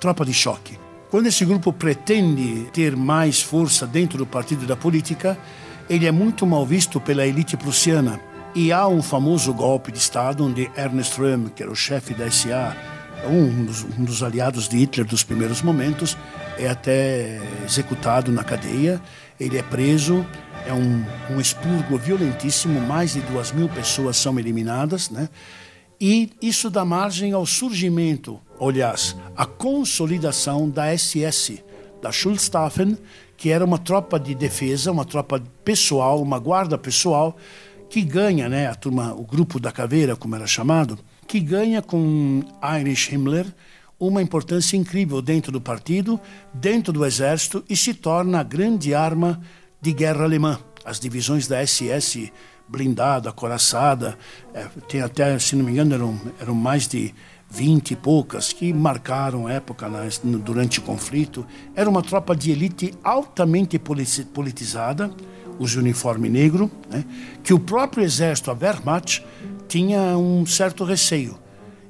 Tropa 0.00 0.24
de 0.24 0.34
choque. 0.34 0.83
Quando 1.14 1.28
esse 1.28 1.44
grupo 1.44 1.72
pretende 1.72 2.68
ter 2.72 2.96
mais 2.96 3.40
força 3.40 3.86
dentro 3.86 4.18
do 4.18 4.26
partido 4.26 4.64
e 4.64 4.66
da 4.66 4.74
política, 4.74 5.38
ele 5.88 6.06
é 6.06 6.10
muito 6.10 6.44
mal 6.44 6.66
visto 6.66 7.00
pela 7.00 7.24
elite 7.24 7.56
prussiana. 7.56 8.18
E 8.52 8.72
há 8.72 8.88
um 8.88 9.00
famoso 9.00 9.54
golpe 9.54 9.92
de 9.92 9.98
Estado 9.98 10.44
onde 10.44 10.68
Ernest 10.76 11.16
Röhm, 11.16 11.50
que 11.54 11.62
era 11.62 11.70
o 11.70 11.76
chefe 11.76 12.14
da 12.14 12.28
SA, 12.28 12.76
um 13.30 13.64
dos, 13.64 13.84
um 13.96 14.04
dos 14.04 14.24
aliados 14.24 14.66
de 14.66 14.76
Hitler 14.76 15.06
dos 15.06 15.22
primeiros 15.22 15.62
momentos, 15.62 16.18
é 16.58 16.68
até 16.68 17.40
executado 17.64 18.32
na 18.32 18.42
cadeia. 18.42 19.00
Ele 19.38 19.56
é 19.56 19.62
preso, 19.62 20.26
é 20.66 20.72
um, 20.72 21.04
um 21.30 21.40
expurgo 21.40 21.96
violentíssimo, 21.96 22.80
mais 22.80 23.12
de 23.12 23.20
duas 23.20 23.52
mil 23.52 23.68
pessoas 23.68 24.16
são 24.16 24.36
eliminadas, 24.36 25.10
né? 25.10 25.28
E 26.00 26.32
isso 26.42 26.68
dá 26.68 26.84
margem 26.84 27.32
ao 27.32 27.46
surgimento, 27.46 28.40
aliás, 28.60 29.16
à 29.36 29.46
consolidação 29.46 30.68
da 30.68 30.96
SS, 30.96 31.62
da 32.00 32.12
Schulstaffen, 32.12 32.98
que 33.36 33.50
era 33.50 33.64
uma 33.64 33.78
tropa 33.78 34.18
de 34.18 34.34
defesa, 34.34 34.92
uma 34.92 35.04
tropa 35.04 35.42
pessoal, 35.64 36.20
uma 36.20 36.38
guarda 36.38 36.78
pessoal, 36.78 37.36
que 37.88 38.02
ganha, 38.02 38.48
né, 38.48 38.66
a 38.66 38.74
turma, 38.74 39.14
o 39.14 39.24
grupo 39.24 39.60
da 39.60 39.70
caveira, 39.70 40.16
como 40.16 40.34
era 40.34 40.46
chamado, 40.46 40.98
que 41.26 41.40
ganha 41.40 41.80
com 41.82 42.42
Heinrich 42.62 43.14
Himmler 43.14 43.46
uma 43.98 44.20
importância 44.20 44.76
incrível 44.76 45.22
dentro 45.22 45.52
do 45.52 45.60
partido, 45.60 46.20
dentro 46.52 46.92
do 46.92 47.04
exército 47.04 47.64
e 47.68 47.76
se 47.76 47.94
torna 47.94 48.40
a 48.40 48.42
grande 48.42 48.94
arma 48.94 49.40
de 49.80 49.92
guerra 49.92 50.24
alemã. 50.24 50.58
As 50.84 51.00
divisões 51.00 51.46
da 51.46 51.64
SS 51.64 52.32
blindada, 52.68 53.32
coraçada, 53.32 54.16
é, 54.52 54.66
tem 54.88 55.00
até, 55.00 55.38
se 55.38 55.54
não 55.56 55.64
me 55.64 55.72
engano, 55.72 55.94
eram, 55.94 56.20
eram 56.40 56.54
mais 56.54 56.88
de 56.88 57.14
vinte 57.48 57.92
e 57.92 57.96
poucas 57.96 58.52
que 58.52 58.72
marcaram 58.72 59.48
época 59.48 59.88
né, 59.88 60.08
durante 60.24 60.80
o 60.80 60.82
conflito. 60.82 61.46
Era 61.74 61.88
uma 61.88 62.02
tropa 62.02 62.34
de 62.34 62.50
elite 62.50 62.92
altamente 63.04 63.78
politizada, 63.78 65.10
os 65.58 65.76
uniforme 65.76 66.28
negro, 66.28 66.70
né, 66.90 67.04
que 67.42 67.54
o 67.54 67.60
próprio 67.60 68.02
exército, 68.02 68.50
a 68.50 68.54
Wehrmacht, 68.54 69.24
tinha 69.68 70.18
um 70.18 70.44
certo 70.44 70.84
receio. 70.84 71.38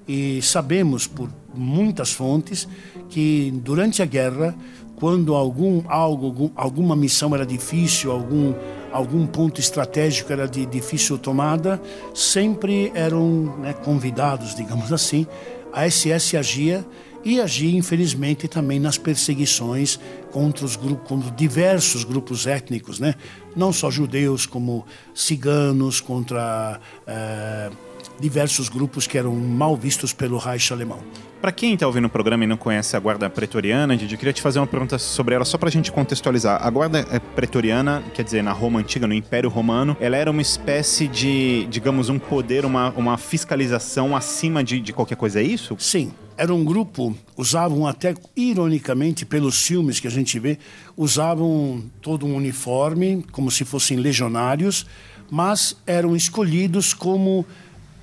E 0.06 0.42
sabemos 0.42 1.06
por 1.06 1.30
muitas 1.54 2.12
fontes 2.12 2.68
que 3.08 3.50
durante 3.64 4.02
a 4.02 4.06
guerra, 4.06 4.54
quando 4.96 5.34
algum 5.34 5.82
algo, 5.88 6.52
alguma 6.54 6.94
missão 6.94 7.34
era 7.34 7.46
difícil, 7.46 8.12
algum 8.12 8.52
algum 8.94 9.26
ponto 9.26 9.60
estratégico 9.60 10.32
era 10.32 10.46
de 10.46 10.64
difícil 10.64 11.18
tomada, 11.18 11.82
sempre 12.14 12.92
eram 12.94 13.56
né, 13.58 13.72
convidados, 13.72 14.54
digamos 14.54 14.92
assim, 14.94 15.26
a 15.72 15.90
SS 15.90 16.36
agia 16.36 16.86
e 17.24 17.40
agia, 17.40 17.76
infelizmente, 17.76 18.46
também 18.46 18.78
nas 18.78 18.96
perseguições 18.96 19.98
contra 20.30 20.64
os 20.64 20.76
grupos, 20.76 21.08
contra 21.08 21.30
diversos 21.32 22.04
grupos 22.04 22.46
étnicos, 22.46 23.00
né? 23.00 23.16
não 23.56 23.72
só 23.72 23.90
judeus, 23.90 24.46
como 24.46 24.86
ciganos, 25.12 26.00
contra 26.00 26.78
é, 27.04 27.70
diversos 28.18 28.68
grupos 28.68 29.06
que 29.06 29.18
eram 29.18 29.34
mal 29.34 29.76
vistos 29.76 30.12
pelo 30.12 30.38
Reich 30.38 30.72
alemão. 30.72 31.00
Para 31.44 31.52
quem 31.52 31.74
está 31.74 31.86
ouvindo 31.86 32.06
o 32.06 32.08
programa 32.08 32.44
e 32.44 32.46
não 32.46 32.56
conhece 32.56 32.96
a 32.96 32.98
Guarda 32.98 33.28
Pretoriana, 33.28 33.94
Didi, 33.98 34.14
eu 34.14 34.18
queria 34.18 34.32
te 34.32 34.40
fazer 34.40 34.60
uma 34.60 34.66
pergunta 34.66 34.98
sobre 34.98 35.34
ela, 35.34 35.44
só 35.44 35.58
para 35.58 35.68
a 35.68 35.72
gente 35.72 35.92
contextualizar. 35.92 36.66
A 36.66 36.70
Guarda 36.70 37.06
eh, 37.10 37.18
Pretoriana, 37.18 38.02
quer 38.14 38.22
dizer, 38.22 38.42
na 38.42 38.50
Roma 38.52 38.80
Antiga, 38.80 39.06
no 39.06 39.12
Império 39.12 39.50
Romano, 39.50 39.94
ela 40.00 40.16
era 40.16 40.30
uma 40.30 40.40
espécie 40.40 41.06
de, 41.06 41.66
digamos, 41.66 42.08
um 42.08 42.18
poder, 42.18 42.64
uma, 42.64 42.88
uma 42.96 43.18
fiscalização 43.18 44.16
acima 44.16 44.64
de, 44.64 44.80
de 44.80 44.90
qualquer 44.94 45.16
coisa, 45.16 45.38
é 45.38 45.42
isso? 45.42 45.76
Sim. 45.78 46.12
Era 46.34 46.52
um 46.54 46.64
grupo, 46.64 47.14
usavam 47.36 47.86
até, 47.86 48.14
ironicamente, 48.34 49.26
pelos 49.26 49.66
filmes 49.66 50.00
que 50.00 50.06
a 50.06 50.10
gente 50.10 50.38
vê, 50.38 50.58
usavam 50.96 51.84
todo 52.00 52.24
um 52.24 52.34
uniforme, 52.34 53.22
como 53.30 53.50
se 53.50 53.66
fossem 53.66 53.98
legionários, 53.98 54.86
mas 55.30 55.76
eram 55.86 56.16
escolhidos 56.16 56.94
como 56.94 57.46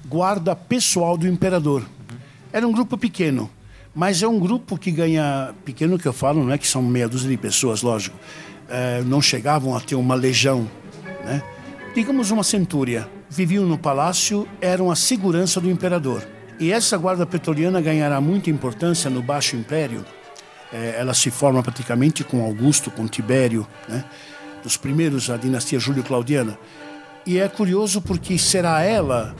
guarda 0.05 0.55
pessoal 0.55 1.17
do 1.17 1.27
imperador. 1.27 1.83
Era 2.51 2.67
um 2.67 2.71
grupo 2.71 2.97
pequeno, 2.97 3.49
mas 3.93 4.21
é 4.21 4.27
um 4.27 4.39
grupo 4.39 4.77
que 4.77 4.91
ganha. 4.91 5.53
Pequeno 5.63 5.97
que 5.97 6.07
eu 6.07 6.13
falo, 6.13 6.43
não 6.43 6.51
é 6.51 6.57
que 6.57 6.67
são 6.67 6.81
meia 6.81 7.07
dúzia 7.07 7.29
de 7.29 7.37
pessoas, 7.37 7.81
lógico. 7.81 8.17
É, 8.69 9.01
não 9.01 9.21
chegavam 9.21 9.75
a 9.75 9.81
ter 9.81 9.95
uma 9.95 10.15
legião, 10.15 10.69
né? 11.23 11.41
Digamos 11.93 12.31
uma 12.31 12.43
centúria. 12.43 13.09
Viviam 13.29 13.65
no 13.65 13.77
palácio, 13.77 14.47
eram 14.59 14.91
a 14.91 14.95
segurança 14.95 15.61
do 15.61 15.69
imperador. 15.69 16.25
E 16.59 16.71
essa 16.71 16.97
guarda 16.97 17.25
pretoriana 17.25 17.81
ganhará 17.81 18.19
muita 18.21 18.49
importância 18.49 19.09
no 19.09 19.21
Baixo 19.21 19.55
Império. 19.55 20.05
É, 20.71 20.95
ela 20.99 21.13
se 21.13 21.31
forma 21.31 21.63
praticamente 21.63 22.23
com 22.23 22.43
Augusto, 22.43 22.91
com 22.91 23.07
Tibério, 23.07 23.67
né? 23.89 24.05
dos 24.63 24.77
primeiros 24.77 25.27
da 25.27 25.37
dinastia 25.37 25.79
Júlio-Claudiana. 25.79 26.57
E 27.25 27.39
é 27.39 27.47
curioso 27.47 28.01
porque 28.01 28.37
será 28.37 28.81
ela 28.81 29.35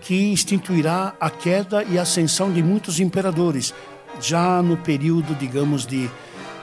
que 0.00 0.32
instituirá 0.32 1.14
a 1.20 1.30
queda 1.30 1.84
e 1.84 1.98
ascensão 1.98 2.50
de 2.52 2.62
muitos 2.62 3.00
imperadores, 3.00 3.74
já 4.20 4.62
no 4.62 4.76
período, 4.76 5.34
digamos, 5.34 5.86
de 5.86 6.10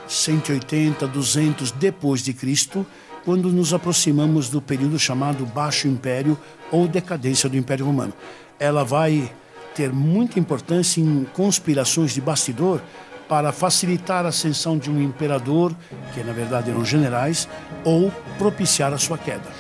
180, 0.08 1.08
200 1.08 1.72
depois 1.72 2.22
de 2.22 2.34
Cristo, 2.34 2.86
quando 3.24 3.52
nos 3.52 3.74
aproximamos 3.74 4.50
do 4.50 4.62
período 4.62 4.98
chamado 4.98 5.46
Baixo 5.46 5.88
Império 5.88 6.38
ou 6.72 6.88
decadência 6.88 7.50
do 7.50 7.58
Império 7.58 7.86
Romano. 7.86 8.14
Ela 8.60 8.84
vai 8.84 9.32
ter 9.76 9.92
muita 9.92 10.40
importância 10.40 11.02
em 11.02 11.26
conspirações 11.34 12.14
de 12.14 12.22
bastidor 12.22 12.82
para 13.28 13.52
facilitar 13.52 14.26
a 14.26 14.30
ascensão 14.30 14.78
de 14.78 14.90
um 14.90 15.02
imperador, 15.02 15.76
que 16.14 16.24
na 16.24 16.32
verdade 16.32 16.72
eram 16.72 16.86
generais, 16.86 17.48
ou 17.84 18.12
propiciar 18.38 18.94
a 18.94 18.98
sua 18.98 19.18
queda. 19.18 19.52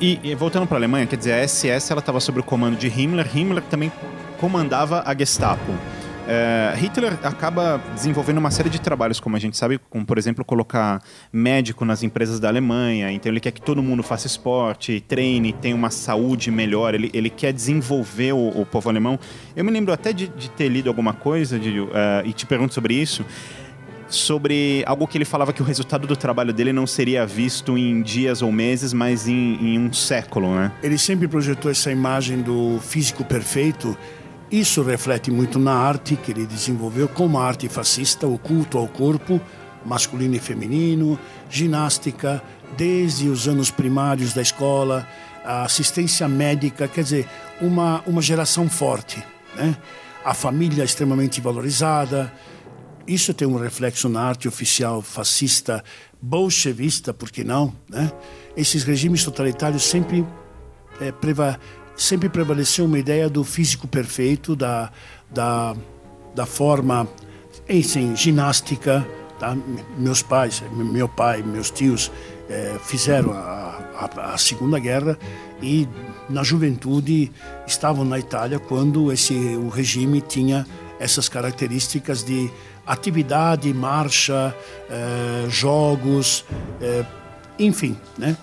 E, 0.00 0.20
e 0.22 0.34
voltando 0.34 0.66
para 0.66 0.76
a 0.76 0.78
Alemanha, 0.78 1.06
quer 1.06 1.16
dizer, 1.16 1.32
a 1.32 1.46
SS 1.46 1.90
ela 1.90 1.98
estava 1.98 2.20
sob 2.20 2.38
o 2.38 2.42
comando 2.42 2.76
de 2.76 2.86
Himmler. 2.86 3.26
Himmler 3.36 3.64
também 3.64 3.90
comandava 4.38 5.02
a 5.04 5.12
Gestapo. 5.14 5.72
Uh, 5.72 6.76
Hitler 6.76 7.18
acaba 7.22 7.80
desenvolvendo 7.94 8.36
uma 8.36 8.50
série 8.50 8.68
de 8.68 8.78
trabalhos, 8.78 9.18
como 9.18 9.34
a 9.34 9.38
gente 9.38 9.56
sabe, 9.56 9.80
como 9.88 10.04
por 10.04 10.18
exemplo 10.18 10.44
colocar 10.44 11.02
médico 11.32 11.86
nas 11.86 12.02
empresas 12.02 12.38
da 12.38 12.48
Alemanha. 12.48 13.10
Então 13.10 13.32
ele 13.32 13.40
quer 13.40 13.50
que 13.50 13.62
todo 13.62 13.82
mundo 13.82 14.02
faça 14.02 14.26
esporte, 14.26 15.00
treine, 15.00 15.54
tenha 15.54 15.74
uma 15.74 15.90
saúde 15.90 16.50
melhor. 16.50 16.94
Ele, 16.94 17.10
ele 17.14 17.30
quer 17.30 17.52
desenvolver 17.52 18.34
o, 18.34 18.60
o 18.60 18.66
povo 18.66 18.90
alemão. 18.90 19.18
Eu 19.56 19.64
me 19.64 19.70
lembro 19.70 19.92
até 19.92 20.12
de, 20.12 20.28
de 20.28 20.50
ter 20.50 20.68
lido 20.68 20.88
alguma 20.88 21.14
coisa 21.14 21.58
de, 21.58 21.80
uh, 21.80 21.88
e 22.24 22.32
te 22.34 22.44
pergunto 22.44 22.74
sobre 22.74 22.94
isso 22.94 23.24
sobre 24.08 24.82
algo 24.86 25.06
que 25.06 25.18
ele 25.18 25.24
falava 25.24 25.52
que 25.52 25.60
o 25.60 25.64
resultado 25.64 26.06
do 26.06 26.16
trabalho 26.16 26.52
dele 26.52 26.72
não 26.72 26.86
seria 26.86 27.26
visto 27.26 27.76
em 27.76 28.02
dias 28.02 28.42
ou 28.42 28.50
meses, 28.50 28.92
mas 28.92 29.28
em, 29.28 29.54
em 29.60 29.78
um 29.78 29.92
século, 29.92 30.54
né? 30.54 30.72
Ele 30.82 30.98
sempre 30.98 31.28
projetou 31.28 31.70
essa 31.70 31.90
imagem 31.90 32.40
do 32.40 32.78
físico 32.80 33.24
perfeito. 33.24 33.96
Isso 34.50 34.82
reflete 34.82 35.30
muito 35.30 35.58
na 35.58 35.74
arte 35.74 36.16
que 36.16 36.32
ele 36.32 36.46
desenvolveu, 36.46 37.06
como 37.08 37.38
arte 37.38 37.68
fascista, 37.68 38.26
o 38.26 38.38
culto 38.38 38.78
ao 38.78 38.88
corpo, 38.88 39.40
masculino 39.84 40.34
e 40.34 40.38
feminino, 40.38 41.18
ginástica, 41.50 42.42
desde 42.76 43.28
os 43.28 43.46
anos 43.46 43.70
primários 43.70 44.32
da 44.32 44.40
escola, 44.40 45.06
a 45.44 45.64
assistência 45.64 46.26
médica, 46.28 46.88
quer 46.88 47.02
dizer, 47.02 47.28
uma, 47.60 48.02
uma 48.06 48.22
geração 48.22 48.68
forte. 48.68 49.22
Né? 49.54 49.76
A 50.24 50.34
família 50.34 50.84
extremamente 50.84 51.40
valorizada. 51.40 52.32
Isso 53.08 53.32
tem 53.32 53.48
um 53.48 53.56
reflexo 53.56 54.06
na 54.06 54.20
arte 54.20 54.46
oficial 54.46 55.00
fascista, 55.00 55.82
bolchevista, 56.20 57.14
por 57.14 57.30
que 57.30 57.42
não? 57.42 57.74
Né? 57.88 58.12
Esses 58.54 58.84
regimes 58.84 59.24
totalitários 59.24 59.84
sempre, 59.84 60.26
é, 61.00 61.10
preva 61.10 61.58
sempre 61.96 62.28
prevaleceu 62.28 62.84
uma 62.84 62.98
ideia 62.98 63.28
do 63.30 63.42
físico 63.42 63.88
perfeito, 63.88 64.54
da, 64.54 64.92
da, 65.30 65.74
da 66.34 66.44
forma, 66.44 67.08
enfim, 67.66 68.14
ginástica. 68.14 69.08
Tá? 69.40 69.56
Meus 69.96 70.20
pais, 70.20 70.62
meu 70.70 71.08
pai, 71.08 71.42
meus 71.42 71.70
tios 71.70 72.12
é, 72.48 72.76
fizeram 72.84 73.32
a, 73.32 73.80
a, 73.94 74.34
a, 74.34 74.38
Segunda 74.38 74.78
Guerra 74.78 75.18
e 75.62 75.88
na 76.28 76.42
juventude 76.42 77.32
estavam 77.66 78.04
na 78.04 78.18
Itália 78.18 78.58
quando 78.58 79.10
esse 79.10 79.34
o 79.34 79.68
regime 79.68 80.20
tinha 80.20 80.66
essas 81.00 81.28
características 81.28 82.24
de 82.24 82.50
atividade, 82.88 83.72
marcha, 83.72 84.54
é, 84.90 85.48
jogos, 85.48 86.44
é, 86.80 87.04
enfim, 87.58 87.96
né? 88.16 88.36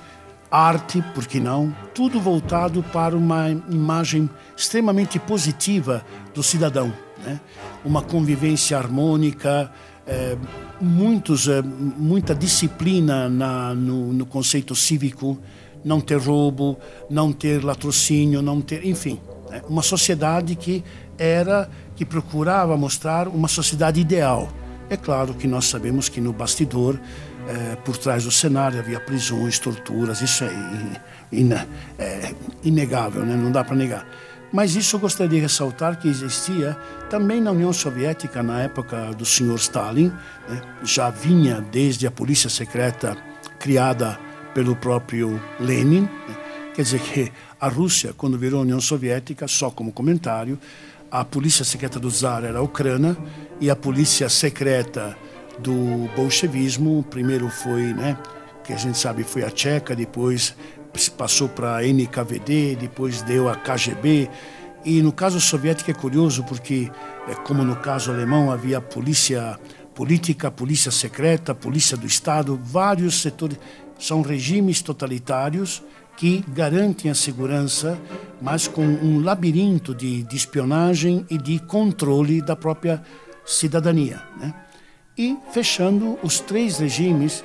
arte, 0.50 1.04
por 1.14 1.28
que 1.28 1.40
não? 1.40 1.76
Tudo 1.94 2.20
voltado 2.20 2.82
para 2.84 3.16
uma 3.16 3.50
imagem 3.50 4.30
extremamente 4.56 5.20
positiva 5.20 6.06
do 6.34 6.42
cidadão, 6.42 6.94
né? 7.26 7.40
Uma 7.84 8.02
convivência 8.02 8.78
harmônica, 8.78 9.70
é, 10.08 10.38
muitos, 10.80 11.48
é, 11.48 11.62
muita 11.62 12.34
disciplina 12.34 13.28
na, 13.28 13.74
no, 13.74 14.14
no, 14.14 14.26
conceito 14.26 14.76
cívico, 14.76 15.38
não 15.84 16.00
ter 16.00 16.18
roubo, 16.18 16.78
não 17.10 17.34
ter 17.34 17.64
latrocínio, 17.64 18.42
não 18.42 18.62
ter, 18.62 18.86
enfim, 18.86 19.20
é 19.52 19.62
uma 19.68 19.82
sociedade 19.82 20.56
que 20.56 20.84
era 21.18 21.70
que 21.96 22.06
procurava 22.06 22.76
mostrar 22.78 23.28
uma 23.28 23.48
sociedade 23.48 24.00
ideal. 24.00 24.50
É 24.90 24.98
claro 24.98 25.34
que 25.34 25.48
nós 25.48 25.66
sabemos 25.66 26.10
que 26.10 26.22
no 26.22 26.32
bastidor, 26.32 27.00
é, 27.48 27.76
por 27.78 27.98
trás 27.98 28.24
do 28.24 28.32
cenário, 28.32 28.80
havia 28.80 29.00
prisões, 29.00 29.58
torturas, 29.58 30.22
isso 30.22 30.44
é, 30.44 30.54
in, 31.32 31.42
in, 31.42 31.54
é 31.98 32.34
inegável, 32.64 33.26
né? 33.26 33.36
não 33.36 33.52
dá 33.52 33.64
para 33.64 33.76
negar. 33.76 34.06
Mas 34.52 34.76
isso 34.76 34.96
eu 34.96 35.00
gostaria 35.00 35.30
de 35.30 35.40
ressaltar 35.40 36.00
que 36.00 36.08
existia 36.08 36.78
também 37.10 37.42
na 37.42 37.52
União 37.52 37.74
Soviética, 37.74 38.42
na 38.42 38.62
época 38.62 39.12
do 39.14 39.26
senhor 39.26 39.56
Stalin, 39.56 40.14
né, 40.48 40.62
já 40.84 41.10
vinha 41.10 41.60
desde 41.72 42.08
a 42.08 42.12
polícia 42.12 42.50
secreta 42.50 43.18
criada 43.60 44.18
pelo 44.54 44.76
próprio 44.76 45.42
Lenin. 45.60 46.02
Né, 46.02 46.38
quer 46.74 46.84
dizer 46.84 47.02
que 47.02 47.32
a 47.60 47.68
Rússia, 47.68 48.14
quando 48.16 48.38
virou 48.38 48.62
União 48.62 48.80
Soviética, 48.80 49.48
só 49.48 49.70
como 49.70 49.92
comentário, 49.92 50.58
a 51.12 51.24
polícia 51.24 51.64
secreta 51.64 52.00
do 52.00 52.10
Tsar 52.10 52.44
era 52.44 52.60
a 52.60 52.62
Ucrânia 52.62 53.16
e 53.60 53.70
a 53.70 53.76
polícia 53.76 54.28
secreta 54.30 55.18
do 55.60 56.10
bolchevismo, 56.16 57.04
primeiro 57.10 57.50
foi, 57.50 57.94
né, 57.94 58.18
que 58.64 58.74
a 58.74 58.78
gente 58.78 58.98
sabe 58.98 59.24
foi 59.24 59.44
a 59.44 59.50
Tcheca, 59.50 59.96
depois 59.96 60.56
passou 61.18 61.50
para 61.50 61.78
a 61.78 61.84
NKVD, 61.84 62.76
depois 62.76 63.22
deu 63.22 63.50
a 63.50 63.56
KGB. 63.56 64.30
E 64.84 65.02
no 65.02 65.12
caso 65.12 65.42
soviético 65.42 65.92
é 65.92 65.94
curioso 65.94 66.44
porque, 66.44 66.92
é, 67.28 67.36
como 67.36 67.64
no 67.64 67.76
caso 67.76 68.12
alemão, 68.12 68.52
havia 68.52 68.80
polícia 68.80 69.60
política, 69.94 70.52
polícia 70.52 70.92
secreta, 70.92 71.56
polícia 71.56 71.98
do 71.98 72.06
Estado, 72.06 72.60
vários 72.62 73.22
setores. 73.22 73.58
São 73.98 74.22
regimes 74.22 74.82
totalitários 74.82 75.82
que 76.18 76.44
garantem 76.48 77.12
a 77.12 77.16
segurança, 77.16 78.00
mas 78.42 78.68
com 78.68 78.86
um 78.86 79.22
labirinto 79.24 79.94
de, 79.94 80.24
de 80.24 80.36
espionagem 80.36 81.26
e 81.30 81.38
de 81.38 81.60
controle 81.60 82.42
da 82.42 82.56
própria 82.56 83.02
cidadania. 83.46 84.22
Né? 84.40 84.54
E 85.18 85.38
fechando 85.52 86.18
os 86.24 86.40
três 86.40 86.80
regimes 86.80 87.44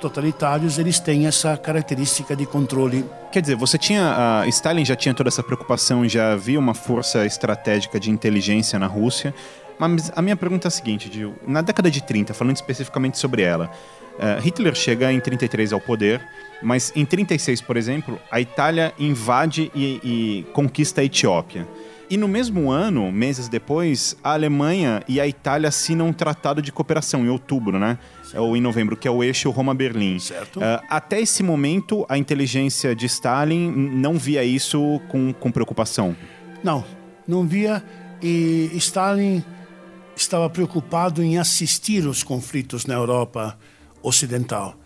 totalitários, 0.00 0.78
eles 0.78 1.00
têm 1.00 1.26
essa 1.26 1.56
característica 1.56 2.36
de 2.36 2.44
controle. 2.44 3.04
Quer 3.32 3.40
dizer, 3.40 3.56
você 3.56 3.78
tinha. 3.78 4.42
Uh, 4.44 4.48
Stalin 4.48 4.84
já 4.84 4.94
tinha 4.94 5.14
toda 5.14 5.28
essa 5.28 5.42
preocupação, 5.42 6.06
já 6.08 6.32
havia 6.32 6.58
uma 6.58 6.74
força 6.74 7.24
estratégica 7.24 7.98
de 7.98 8.10
inteligência 8.10 8.78
na 8.78 8.86
Rússia. 8.86 9.34
Mas 9.78 10.12
a 10.14 10.22
minha 10.22 10.36
pergunta 10.36 10.66
é 10.66 10.68
a 10.68 10.70
seguinte, 10.70 11.10
Gil. 11.12 11.34
Na 11.46 11.60
década 11.62 11.90
de 11.90 12.02
30, 12.02 12.32
falando 12.34 12.56
especificamente 12.56 13.18
sobre 13.18 13.42
ela, 13.42 13.70
uh, 14.18 14.40
Hitler 14.40 14.74
chega 14.74 15.12
em 15.12 15.18
33 15.18 15.72
ao 15.72 15.80
poder, 15.80 16.20
mas 16.64 16.92
em 16.96 17.04
36, 17.04 17.60
por 17.60 17.76
exemplo, 17.76 18.18
a 18.30 18.40
Itália 18.40 18.92
invade 18.98 19.70
e, 19.74 20.00
e 20.02 20.46
conquista 20.52 21.00
a 21.00 21.04
Etiópia. 21.04 21.68
E 22.08 22.16
no 22.16 22.28
mesmo 22.28 22.70
ano, 22.70 23.10
meses 23.10 23.48
depois, 23.48 24.16
a 24.22 24.32
Alemanha 24.32 25.02
e 25.08 25.20
a 25.20 25.26
Itália 25.26 25.68
assinam 25.68 26.08
um 26.08 26.12
tratado 26.12 26.60
de 26.60 26.70
cooperação 26.70 27.24
em 27.24 27.28
outubro, 27.28 27.78
né? 27.78 27.98
É 28.32 28.40
Ou 28.40 28.56
em 28.56 28.60
novembro, 28.60 28.96
que 28.96 29.08
é 29.08 29.10
o 29.10 29.22
eixo 29.22 29.50
Roma-Berlim. 29.50 30.18
Certo. 30.18 30.58
Uh, 30.58 30.80
até 30.88 31.20
esse 31.20 31.42
momento, 31.42 32.04
a 32.08 32.18
inteligência 32.18 32.94
de 32.94 33.06
Stalin 33.06 33.70
não 33.70 34.18
via 34.18 34.44
isso 34.44 35.00
com, 35.08 35.32
com 35.32 35.50
preocupação. 35.50 36.14
Não, 36.62 36.84
não 37.26 37.46
via. 37.46 37.82
E 38.22 38.70
Stalin 38.74 39.42
estava 40.14 40.48
preocupado 40.50 41.22
em 41.22 41.38
assistir 41.38 42.06
os 42.06 42.22
conflitos 42.22 42.86
na 42.86 42.94
Europa 42.94 43.58
Ocidental. 44.02 44.76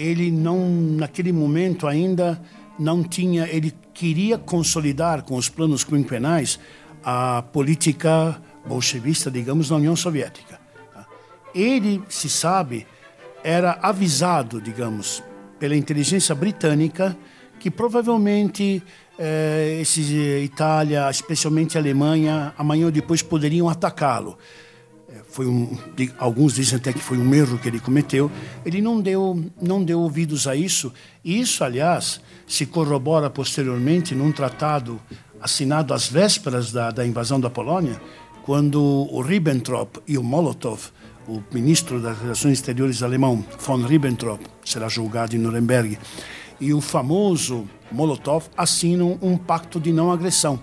Ele 0.00 0.30
não, 0.30 0.58
naquele 0.96 1.30
momento 1.30 1.86
ainda, 1.86 2.40
não 2.78 3.02
tinha. 3.02 3.46
Ele 3.46 3.74
queria 3.92 4.38
consolidar 4.38 5.22
com 5.22 5.36
os 5.36 5.50
planos 5.50 5.84
quinquenais 5.84 6.58
a 7.04 7.42
política 7.52 8.40
bolchevista, 8.66 9.30
digamos, 9.30 9.68
na 9.68 9.76
União 9.76 9.94
Soviética. 9.94 10.58
Ele, 11.54 12.02
se 12.08 12.30
sabe, 12.30 12.86
era 13.44 13.78
avisado, 13.82 14.60
digamos, 14.60 15.22
pela 15.58 15.76
inteligência 15.76 16.34
britânica 16.34 17.16
que 17.58 17.70
provavelmente 17.70 18.82
eh, 19.18 19.78
esses, 19.82 20.10
eh, 20.10 20.40
Itália, 20.42 21.10
especialmente 21.10 21.76
a 21.76 21.80
Alemanha, 21.80 22.54
amanhã 22.56 22.86
ou 22.86 22.90
depois 22.90 23.20
poderiam 23.20 23.68
atacá-lo. 23.68 24.38
Foi 25.30 25.46
um, 25.46 25.76
alguns 26.18 26.54
dizem 26.54 26.76
até 26.78 26.92
que 26.92 26.98
foi 26.98 27.16
um 27.16 27.34
erro 27.34 27.58
que 27.58 27.68
ele 27.68 27.80
cometeu. 27.80 28.30
Ele 28.64 28.80
não 28.82 29.00
deu, 29.00 29.44
não 29.60 29.82
deu 29.82 30.00
ouvidos 30.00 30.46
a 30.46 30.56
isso. 30.56 30.92
E 31.24 31.40
isso, 31.40 31.62
aliás, 31.62 32.20
se 32.46 32.66
corrobora 32.66 33.30
posteriormente 33.30 34.14
num 34.14 34.32
tratado 34.32 35.00
assinado 35.40 35.94
às 35.94 36.08
vésperas 36.08 36.72
da, 36.72 36.90
da 36.90 37.06
invasão 37.06 37.40
da 37.40 37.48
Polônia, 37.48 38.00
quando 38.42 38.82
o 38.82 39.22
Ribbentrop 39.22 39.98
e 40.06 40.18
o 40.18 40.22
Molotov, 40.22 40.90
o 41.26 41.42
ministro 41.52 42.00
das 42.00 42.18
Relações 42.18 42.54
Exteriores 42.54 43.02
alemão, 43.02 43.44
von 43.60 43.82
Ribbentrop, 43.82 44.40
será 44.64 44.88
julgado 44.88 45.34
em 45.34 45.38
Nuremberg, 45.38 45.98
e 46.60 46.74
o 46.74 46.80
famoso 46.80 47.66
Molotov 47.90 48.46
assinam 48.56 49.18
um 49.22 49.36
pacto 49.36 49.80
de 49.80 49.92
não 49.92 50.12
agressão. 50.12 50.60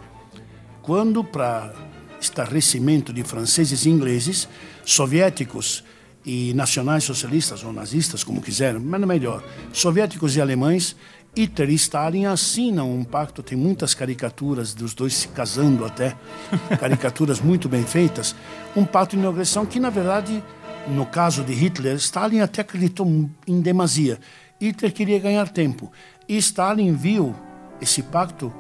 Quando, 0.82 1.24
para 1.24 1.74
estarrecimento 2.20 3.14
de 3.14 3.24
franceses 3.24 3.86
e 3.86 3.90
ingleses, 3.90 4.48
soviéticos 4.86 5.84
e 6.26 6.54
nacionais 6.54 7.04
socialistas 7.04 7.64
ou 7.64 7.72
nazistas, 7.72 8.24
como 8.24 8.42
quiseram, 8.42 8.80
mas 8.80 9.00
não 9.00 9.08
melhor, 9.08 9.44
soviéticos 9.72 10.36
e 10.36 10.42
alemães 10.42 10.96
Hitler 11.38 11.70
e 11.70 11.76
Stalin 11.76 12.26
assinam 12.26 12.92
um 12.92 13.04
pacto, 13.04 13.44
tem 13.44 13.56
muitas 13.56 13.94
caricaturas 13.94 14.74
dos 14.74 14.96
dois 14.96 15.14
se 15.14 15.28
casando 15.28 15.86
até, 15.86 16.16
caricaturas 16.80 17.40
muito 17.40 17.70
bem 17.70 17.84
feitas, 17.84 18.36
um 18.76 18.84
pacto 18.84 19.16
de 19.16 19.22
inauguração 19.22 19.64
que, 19.64 19.80
na 19.80 19.92
verdade, 19.92 20.44
no 20.88 21.06
caso 21.06 21.44
de 21.44 21.54
Hitler, 21.54 21.96
Stalin 21.98 22.40
até 22.40 22.62
acreditou 22.62 23.08
em 23.46 23.62
demasia. 23.62 24.20
Hitler 24.60 24.92
queria 24.92 25.20
ganhar 25.20 25.48
tempo. 25.50 25.92
E 26.28 26.38
Stalin 26.38 26.94
viu 26.96 27.36
esse 27.80 28.02
pacto 28.02 28.52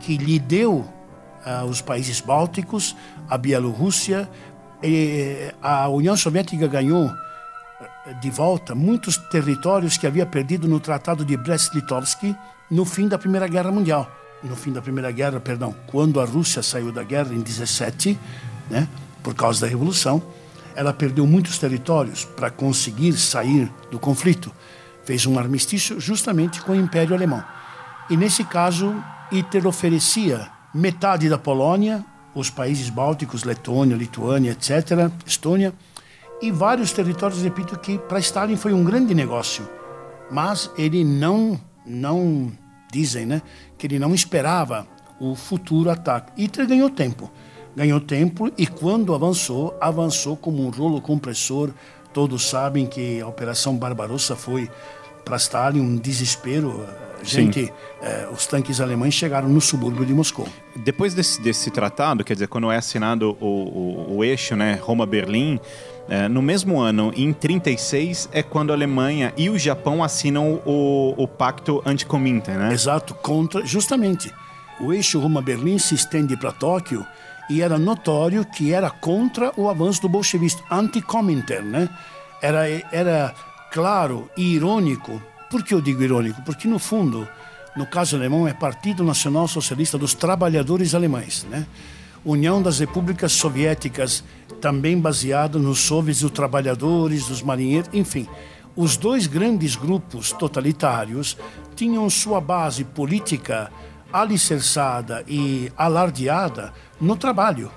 que 0.00 0.16
lhe 0.16 0.38
deu 0.38 0.86
uh, 1.44 1.64
os 1.64 1.80
países 1.80 2.20
bálticos, 2.20 2.96
a 3.28 3.36
Bielorrússia, 3.36 4.28
a 5.62 5.88
União 5.88 6.16
Soviética 6.16 6.66
ganhou 6.66 7.08
de 8.20 8.30
volta 8.30 8.74
muitos 8.74 9.16
territórios 9.16 9.96
que 9.96 10.06
havia 10.06 10.26
perdido 10.26 10.66
no 10.66 10.80
Tratado 10.80 11.24
de 11.24 11.36
Brest-Litovsk 11.36 12.34
no 12.70 12.84
fim 12.84 13.06
da 13.06 13.18
Primeira 13.18 13.46
Guerra 13.46 13.70
Mundial. 13.70 14.10
No 14.42 14.56
fim 14.56 14.72
da 14.72 14.82
Primeira 14.82 15.12
Guerra, 15.12 15.38
perdão, 15.38 15.74
quando 15.86 16.20
a 16.20 16.24
Rússia 16.24 16.62
saiu 16.62 16.90
da 16.90 17.04
guerra 17.04 17.32
em 17.32 17.40
17, 17.40 18.18
né, 18.68 18.88
por 19.22 19.34
causa 19.34 19.60
da 19.60 19.66
Revolução, 19.68 20.20
ela 20.74 20.92
perdeu 20.92 21.26
muitos 21.26 21.58
territórios 21.58 22.24
para 22.24 22.50
conseguir 22.50 23.12
sair 23.12 23.70
do 23.90 24.00
conflito. 24.00 24.50
Fez 25.04 25.26
um 25.26 25.38
armistício 25.38 26.00
justamente 26.00 26.60
com 26.60 26.72
o 26.72 26.76
Império 26.76 27.14
Alemão. 27.14 27.44
E 28.10 28.16
nesse 28.16 28.42
caso, 28.42 28.94
Hitler 29.30 29.66
oferecia 29.66 30.50
metade 30.74 31.28
da 31.28 31.38
Polônia, 31.38 32.04
os 32.34 32.50
países 32.50 32.88
bálticos, 32.88 33.44
Letônia, 33.44 33.96
Lituânia, 33.96 34.52
etc., 34.52 35.10
Estônia, 35.26 35.72
e 36.40 36.50
vários 36.50 36.92
territórios, 36.92 37.42
repito, 37.42 37.78
que 37.78 37.98
para 37.98 38.18
Stalin 38.18 38.56
foi 38.56 38.72
um 38.72 38.82
grande 38.82 39.14
negócio. 39.14 39.68
Mas 40.30 40.70
ele 40.76 41.04
não, 41.04 41.60
não 41.86 42.50
dizem, 42.90 43.26
né, 43.26 43.42
que 43.78 43.86
ele 43.86 43.98
não 43.98 44.14
esperava 44.14 44.86
o 45.20 45.36
futuro 45.36 45.90
ataque. 45.90 46.32
Hitler 46.42 46.66
ganhou 46.66 46.90
tempo. 46.90 47.30
Ganhou 47.76 48.00
tempo 48.00 48.50
e 48.58 48.66
quando 48.66 49.14
avançou, 49.14 49.76
avançou 49.80 50.36
como 50.36 50.66
um 50.66 50.70
rolo 50.70 51.00
compressor. 51.00 51.70
Todos 52.12 52.48
sabem 52.48 52.86
que 52.86 53.20
a 53.20 53.26
Operação 53.26 53.76
Barbarossa 53.76 54.34
foi 54.34 54.68
para 55.24 55.36
Stalin 55.36 55.80
um 55.80 55.96
desespero. 55.96 56.84
Gente, 57.22 57.72
eh, 58.02 58.28
os 58.32 58.46
tanques 58.46 58.80
alemães 58.80 59.14
chegaram 59.14 59.48
no 59.48 59.60
subúrbio 59.60 60.04
de 60.04 60.12
Moscou. 60.12 60.48
Depois 60.74 61.14
desse, 61.14 61.40
desse 61.40 61.70
tratado, 61.70 62.24
quer 62.24 62.34
dizer, 62.34 62.48
quando 62.48 62.70
é 62.70 62.76
assinado 62.76 63.36
o, 63.40 63.46
o, 63.46 64.16
o 64.16 64.24
eixo, 64.24 64.56
né, 64.56 64.78
Roma-Berlim, 64.82 65.60
é, 66.08 66.28
no 66.28 66.42
mesmo 66.42 66.80
ano, 66.80 67.12
em 67.16 67.32
36, 67.32 68.28
é 68.32 68.42
quando 68.42 68.70
a 68.70 68.74
Alemanha 68.74 69.32
e 69.36 69.48
o 69.48 69.58
Japão 69.58 70.02
assinam 70.02 70.60
o, 70.66 71.14
o 71.16 71.28
pacto 71.28 71.82
anti-Comintern, 71.86 72.58
né? 72.58 72.72
Exato, 72.72 73.14
contra, 73.14 73.64
justamente. 73.64 74.32
O 74.80 74.92
eixo 74.92 75.20
Roma-Berlim 75.20 75.78
se 75.78 75.94
estende 75.94 76.36
para 76.36 76.50
Tóquio 76.50 77.06
e 77.48 77.62
era 77.62 77.78
notório 77.78 78.44
que 78.44 78.72
era 78.72 78.90
contra 78.90 79.52
o 79.56 79.68
avanço 79.68 80.02
do 80.02 80.08
bolchevismo, 80.08 80.60
anti-Comintern, 80.70 81.68
né? 81.68 81.88
Era, 82.40 82.68
era 82.90 83.34
claro 83.70 84.28
e 84.36 84.54
irônico. 84.54 85.22
Por 85.52 85.62
que 85.62 85.74
eu 85.74 85.82
digo 85.82 86.02
irônico? 86.02 86.40
Porque, 86.40 86.66
no 86.66 86.78
fundo, 86.78 87.28
no 87.76 87.86
caso 87.86 88.16
alemão, 88.16 88.48
é 88.48 88.54
Partido 88.54 89.04
Nacional 89.04 89.46
Socialista 89.46 89.98
dos 89.98 90.14
Trabalhadores 90.14 90.94
Alemães, 90.94 91.46
né? 91.50 91.66
União 92.24 92.62
das 92.62 92.78
Repúblicas 92.78 93.32
Soviéticas, 93.32 94.24
também 94.62 94.98
baseado 94.98 95.58
nos 95.58 95.80
soviets 95.80 96.22
dos 96.22 96.30
trabalhadores, 96.30 97.26
dos 97.26 97.42
marinheiros, 97.42 97.90
enfim. 97.92 98.26
Os 98.74 98.96
dois 98.96 99.26
grandes 99.26 99.76
grupos 99.76 100.32
totalitários 100.32 101.36
tinham 101.76 102.08
sua 102.08 102.40
base 102.40 102.82
política 102.82 103.70
alicerçada 104.10 105.22
e 105.28 105.70
alardeada 105.76 106.72
no 106.98 107.14
trabalho. 107.14 107.70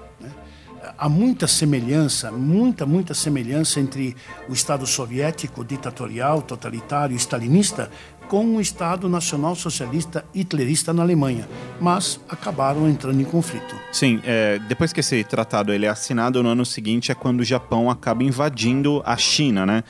Há 0.97 1.09
muita 1.09 1.45
semelhança, 1.47 2.31
muita, 2.31 2.85
muita 2.85 3.13
semelhança 3.13 3.79
entre 3.81 4.15
o 4.47 4.53
Estado 4.53 4.87
soviético, 4.87 5.63
ditatorial, 5.63 6.41
totalitário, 6.41 7.15
stalinista, 7.17 7.89
com 8.29 8.55
o 8.55 8.61
Estado 8.61 9.07
nacional 9.09 9.55
socialista 9.55 10.25
hitlerista 10.33 10.91
na 10.93 11.03
Alemanha, 11.03 11.47
mas 11.79 12.19
acabaram 12.29 12.89
entrando 12.89 13.21
em 13.21 13.25
conflito. 13.25 13.75
Sim, 13.91 14.19
é, 14.23 14.57
depois 14.67 14.91
que 14.93 15.01
esse 15.01 15.23
tratado 15.23 15.71
ele 15.71 15.85
é 15.85 15.89
assinado, 15.89 16.41
no 16.41 16.49
ano 16.49 16.65
seguinte 16.65 17.11
é 17.11 17.15
quando 17.15 17.41
o 17.41 17.43
Japão 17.43 17.89
acaba 17.89 18.23
invadindo 18.23 19.03
a 19.05 19.15
China, 19.17 19.65
né? 19.65 19.83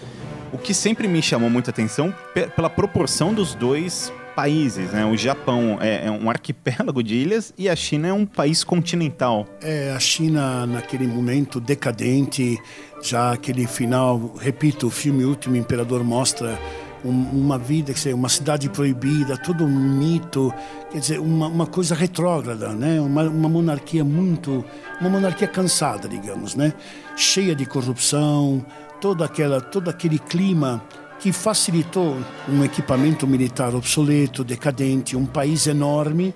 O 0.52 0.58
que 0.58 0.74
sempre 0.74 1.08
me 1.08 1.22
chamou 1.22 1.50
muita 1.50 1.70
atenção 1.70 2.14
pe- 2.34 2.48
pela 2.48 2.70
proporção 2.70 3.34
dos 3.34 3.54
dois 3.56 4.12
países, 4.36 4.92
né? 4.92 5.06
O 5.06 5.16
Japão 5.16 5.78
é, 5.82 6.08
é 6.08 6.12
um 6.12 6.30
arquipélago 6.30 7.02
de 7.02 7.16
ilhas 7.16 7.54
e 7.58 7.70
a 7.70 7.76
China 7.76 8.08
é 8.10 8.14
um 8.14 8.26
país 8.26 8.64
continental. 8.64 9.48
É, 9.62 9.94
a 9.96 10.00
China, 10.00 10.66
naquele 10.68 11.08
momento 11.08 11.60
decadente, 11.60 12.58
já 13.02 13.32
aquele 13.32 13.66
final, 13.66 14.34
repito, 14.40 14.88
o 14.88 14.90
filme 14.92 15.24
Último 15.24 15.56
Imperador 15.56 16.04
mostra 16.04 16.60
um- 17.04 17.30
uma 17.32 17.58
vida, 17.58 17.88
quer 17.94 17.98
dizer, 18.00 18.14
uma 18.16 18.30
cidade 18.30 18.68
proibida, 18.70 19.38
todo 19.38 19.64
um 19.64 19.70
mito, 19.70 20.52
quer 20.92 21.00
dizer, 21.00 21.20
uma, 21.20 21.48
uma 21.48 21.68
coisa 21.68 21.94
retrógrada, 21.96 22.70
né? 22.70 23.00
Uma, 23.00 23.24
uma 23.24 23.48
monarquia 23.48 24.04
muito, 24.04 24.66
uma 25.00 25.10
monarquia 25.10 25.48
cansada, 25.48 26.08
digamos, 26.08 26.56
né? 26.56 26.74
Cheia 27.16 27.56
de 27.56 27.66
corrupção, 27.66 28.66
toda 29.00 29.24
aquela, 29.24 29.62
todo 29.62 29.88
aquele 29.90 30.18
clima 30.18 30.84
que 31.20 31.32
facilitou 31.32 32.18
um 32.48 32.64
equipamento 32.64 33.26
militar 33.26 33.74
obsoleto, 33.74 34.44
decadente, 34.44 35.16
um 35.16 35.26
país 35.26 35.68
enorme 35.68 36.34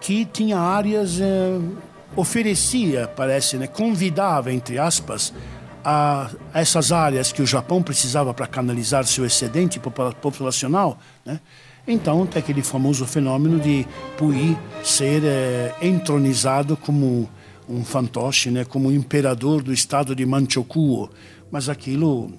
que 0.00 0.24
tinha 0.24 0.58
áreas 0.58 1.20
eh, 1.20 1.60
oferecia, 2.16 3.08
parece, 3.08 3.56
né, 3.56 3.66
convidava 3.66 4.52
entre 4.52 4.78
aspas 4.78 5.32
a 5.84 6.30
essas 6.52 6.92
áreas 6.92 7.30
que 7.32 7.42
o 7.42 7.46
Japão 7.46 7.82
precisava 7.82 8.32
para 8.32 8.46
canalizar 8.46 9.04
seu 9.04 9.24
excedente 9.24 9.78
popula- 9.78 10.12
populacional, 10.12 10.98
né? 11.24 11.40
Então, 11.86 12.24
tem 12.24 12.40
aquele 12.40 12.62
famoso 12.62 13.04
fenômeno 13.04 13.60
de 13.60 13.86
Puyi 14.16 14.56
ser 14.82 15.22
eh, 15.22 15.74
entronizado 15.82 16.78
como 16.78 17.28
um 17.68 17.84
fantoche, 17.84 18.50
né, 18.50 18.64
como 18.64 18.90
imperador 18.90 19.62
do 19.62 19.70
estado 19.70 20.14
de 20.16 20.24
Manchukuo. 20.24 21.10
Mas 21.50 21.68
aquilo 21.68 22.32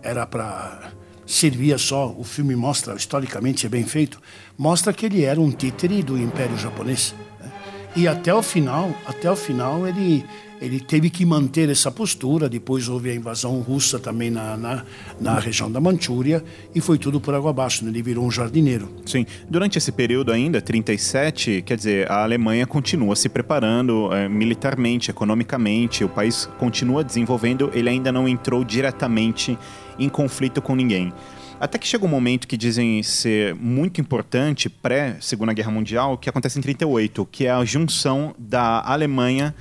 era 0.00 0.24
para 0.24 0.92
servia 1.26 1.78
só, 1.78 2.14
o 2.16 2.24
filme 2.24 2.54
mostra, 2.54 2.94
historicamente 2.94 3.66
é 3.66 3.68
bem 3.68 3.84
feito, 3.84 4.20
mostra 4.56 4.92
que 4.92 5.06
ele 5.06 5.24
era 5.24 5.40
um 5.40 5.50
títere 5.50 6.02
do 6.02 6.18
Império 6.18 6.56
Japonês. 6.58 7.14
né? 7.40 7.50
E 7.96 8.08
até 8.08 8.34
o 8.34 8.42
final, 8.42 8.94
até 9.06 9.30
o 9.30 9.36
final 9.36 9.86
ele 9.86 10.24
ele 10.60 10.80
teve 10.80 11.10
que 11.10 11.24
manter 11.24 11.68
essa 11.68 11.90
postura. 11.90 12.48
Depois 12.48 12.88
houve 12.88 13.10
a 13.10 13.14
invasão 13.14 13.60
russa 13.60 13.98
também 13.98 14.30
na, 14.30 14.56
na, 14.56 14.84
na 15.20 15.38
região 15.38 15.70
da 15.70 15.80
Manchúria 15.80 16.42
e 16.74 16.80
foi 16.80 16.98
tudo 16.98 17.20
por 17.20 17.34
água 17.34 17.50
abaixo. 17.50 17.84
Né? 17.84 17.90
Ele 17.90 18.02
virou 18.02 18.24
um 18.24 18.30
jardineiro. 18.30 18.88
Sim, 19.04 19.26
durante 19.48 19.78
esse 19.78 19.92
período 19.92 20.32
ainda, 20.32 20.60
37, 20.60 21.62
quer 21.62 21.76
dizer, 21.76 22.10
a 22.10 22.22
Alemanha 22.22 22.66
continua 22.66 23.16
se 23.16 23.28
preparando 23.28 24.12
eh, 24.12 24.28
militarmente, 24.28 25.10
economicamente, 25.10 26.04
o 26.04 26.08
país 26.08 26.48
continua 26.58 27.04
desenvolvendo, 27.04 27.70
ele 27.74 27.88
ainda 27.88 28.10
não 28.10 28.28
entrou 28.28 28.64
diretamente 28.64 29.58
em 29.98 30.08
conflito 30.08 30.62
com 30.62 30.74
ninguém. 30.74 31.12
Até 31.60 31.78
que 31.78 31.86
chega 31.86 32.04
um 32.04 32.08
momento 32.08 32.48
que 32.48 32.56
dizem 32.56 33.02
ser 33.02 33.54
muito 33.54 34.00
importante, 34.00 34.68
pré-Segunda 34.68 35.52
Guerra 35.52 35.70
Mundial, 35.70 36.18
que 36.18 36.28
acontece 36.28 36.58
em 36.58 36.62
38, 36.62 37.26
que 37.30 37.46
é 37.46 37.50
a 37.50 37.64
junção 37.64 38.34
da 38.38 38.82
Alemanha 38.84 39.54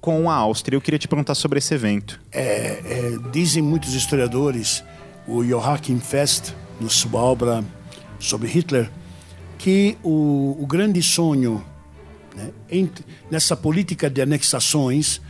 com 0.00 0.30
a 0.30 0.34
Áustria. 0.34 0.76
Eu 0.76 0.80
queria 0.80 0.98
te 0.98 1.08
perguntar 1.08 1.34
sobre 1.34 1.58
esse 1.58 1.74
evento. 1.74 2.20
É, 2.32 2.42
é, 2.44 3.30
dizem 3.30 3.62
muitos 3.62 3.94
historiadores, 3.94 4.82
o 5.26 5.44
Joachim 5.44 5.98
Fest, 5.98 6.52
na 6.80 6.88
sua 6.88 7.20
obra 7.20 7.64
sobre 8.18 8.48
Hitler, 8.48 8.90
que 9.58 9.96
o, 10.02 10.56
o 10.60 10.66
grande 10.66 11.02
sonho 11.02 11.64
né, 12.34 12.50
entre- 12.70 13.04
nessa 13.30 13.56
política 13.56 14.08
de 14.08 14.22
anexações, 14.22 15.20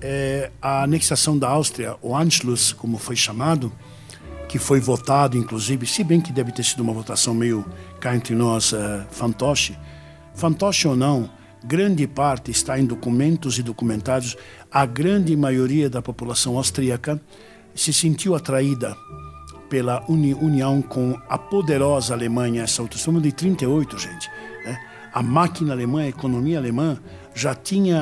é 0.00 0.50
a 0.60 0.82
anexação 0.82 1.38
da 1.38 1.48
Áustria, 1.48 1.96
o 2.02 2.14
Anschluss, 2.14 2.72
como 2.72 2.98
foi 2.98 3.16
chamado, 3.16 3.72
que 4.46 4.58
foi 4.58 4.78
votado, 4.78 5.36
inclusive, 5.36 5.86
se 5.86 6.04
bem 6.04 6.20
que 6.20 6.32
deve 6.32 6.52
ter 6.52 6.62
sido 6.64 6.80
uma 6.82 6.92
votação 6.92 7.34
meio 7.34 7.64
cá 7.98 8.14
entre 8.14 8.34
nós, 8.34 8.72
eh, 8.72 9.06
fantoche. 9.10 9.76
Fantoche 10.34 10.86
ou 10.86 10.94
não, 10.94 11.28
grande 11.66 12.06
parte 12.06 12.50
está 12.50 12.78
em 12.78 12.86
documentos 12.86 13.58
e 13.58 13.62
documentários. 13.62 14.36
A 14.70 14.86
grande 14.86 15.36
maioria 15.36 15.90
da 15.90 16.00
população 16.00 16.56
austríaca 16.56 17.20
se 17.74 17.92
sentiu 17.92 18.34
atraída 18.34 18.96
pela 19.68 20.04
uni 20.08 20.32
união 20.32 20.80
com 20.80 21.18
a 21.28 21.36
poderosa 21.36 22.14
Alemanha, 22.14 22.62
essa 22.62 22.80
altura. 22.80 22.98
Estamos 22.98 23.22
de 23.22 23.32
38, 23.32 23.98
gente. 23.98 24.30
né? 24.64 24.80
A 25.12 25.22
máquina 25.22 25.72
alemã, 25.72 26.02
a 26.02 26.08
economia 26.08 26.58
alemã 26.58 26.98
já 27.34 27.54
tinha 27.54 28.00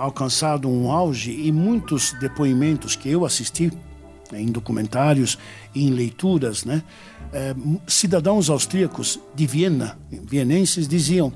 alcançado 0.00 0.68
um 0.68 0.90
auge 0.90 1.32
e 1.32 1.52
muitos 1.52 2.14
depoimentos 2.18 2.96
que 2.96 3.10
eu 3.10 3.26
assisti 3.26 3.70
né, 4.30 4.40
em 4.40 4.46
documentários 4.46 5.38
e 5.74 5.86
em 5.86 5.90
leituras, 5.90 6.64
né, 6.64 6.82
eh, 7.32 7.54
cidadãos 7.86 8.48
austríacos 8.48 9.20
de 9.34 9.46
Viena, 9.46 9.98
vienenses, 10.10 10.88
diziam, 10.88 11.32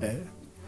eh, 0.00 0.20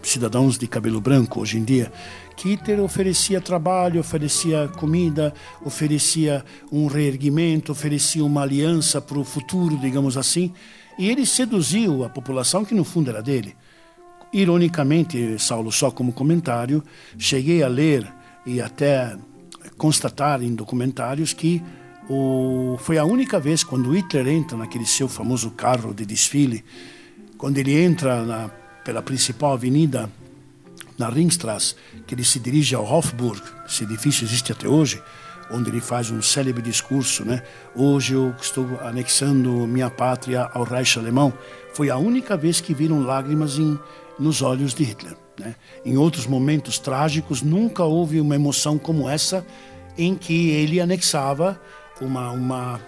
cidadãos 0.02 0.58
de 0.58 0.66
cabelo 0.66 1.00
branco 1.00 1.40
hoje 1.40 1.58
em 1.58 1.64
dia, 1.64 1.92
que 2.36 2.50
Hitler 2.50 2.80
oferecia 2.80 3.40
trabalho, 3.40 4.00
oferecia 4.00 4.68
comida, 4.68 5.32
oferecia 5.64 6.44
um 6.72 6.86
reerguimento, 6.86 7.72
oferecia 7.72 8.24
uma 8.24 8.42
aliança 8.42 9.00
para 9.00 9.18
o 9.18 9.24
futuro, 9.24 9.76
digamos 9.76 10.16
assim, 10.16 10.52
e 10.98 11.08
ele 11.08 11.26
seduziu 11.26 12.04
a 12.04 12.08
população 12.08 12.64
que 12.64 12.74
no 12.74 12.84
fundo 12.84 13.10
era 13.10 13.22
dele. 13.22 13.54
Ironicamente, 14.32 15.38
Saulo, 15.38 15.72
só 15.72 15.90
como 15.90 16.12
comentário, 16.12 16.82
cheguei 17.18 17.62
a 17.62 17.68
ler 17.68 18.06
e 18.46 18.60
até 18.60 19.16
constatar 19.76 20.42
em 20.42 20.54
documentários 20.54 21.32
que 21.32 21.62
o, 22.08 22.76
foi 22.78 22.98
a 22.98 23.04
única 23.04 23.38
vez 23.38 23.62
quando 23.62 23.90
Hitler 23.94 24.28
entra 24.28 24.56
naquele 24.56 24.86
seu 24.86 25.08
famoso 25.08 25.50
carro 25.50 25.94
de 25.94 26.04
desfile, 26.04 26.64
quando 27.38 27.58
ele 27.58 27.78
entra 27.78 28.24
na, 28.24 28.50
pela 28.84 29.02
principal 29.02 29.52
avenida 29.52 30.10
na 30.98 31.08
Ringstrasse, 31.08 31.74
que 32.06 32.14
ele 32.14 32.24
se 32.24 32.38
dirige 32.38 32.74
ao 32.74 32.84
Hofburg, 32.84 33.40
esse 33.66 33.84
edifício 33.84 34.24
existe 34.24 34.52
até 34.52 34.68
hoje, 34.68 35.02
onde 35.50 35.70
ele 35.70 35.80
faz 35.80 36.10
um 36.10 36.22
célebre 36.22 36.62
discurso, 36.62 37.24
né? 37.24 37.42
Hoje 37.74 38.14
eu 38.14 38.34
estou 38.40 38.66
anexando 38.82 39.50
minha 39.66 39.90
pátria 39.90 40.48
ao 40.52 40.62
Reich 40.62 40.98
alemão. 40.98 41.32
Foi 41.74 41.90
a 41.90 41.96
única 41.96 42.36
vez 42.36 42.60
que 42.60 42.72
viram 42.72 43.02
lágrimas 43.02 43.58
em, 43.58 43.78
nos 44.18 44.42
olhos 44.42 44.74
de 44.74 44.84
Hitler. 44.84 45.16
Né? 45.38 45.56
Em 45.84 45.96
outros 45.96 46.26
momentos 46.26 46.78
trágicos, 46.78 47.42
nunca 47.42 47.82
houve 47.82 48.20
uma 48.20 48.34
emoção 48.34 48.78
como 48.78 49.08
essa 49.08 49.44
em 49.98 50.14
que 50.14 50.50
ele 50.50 50.80
anexava 50.80 51.60
uma, 52.00 52.30
uma 52.30 52.80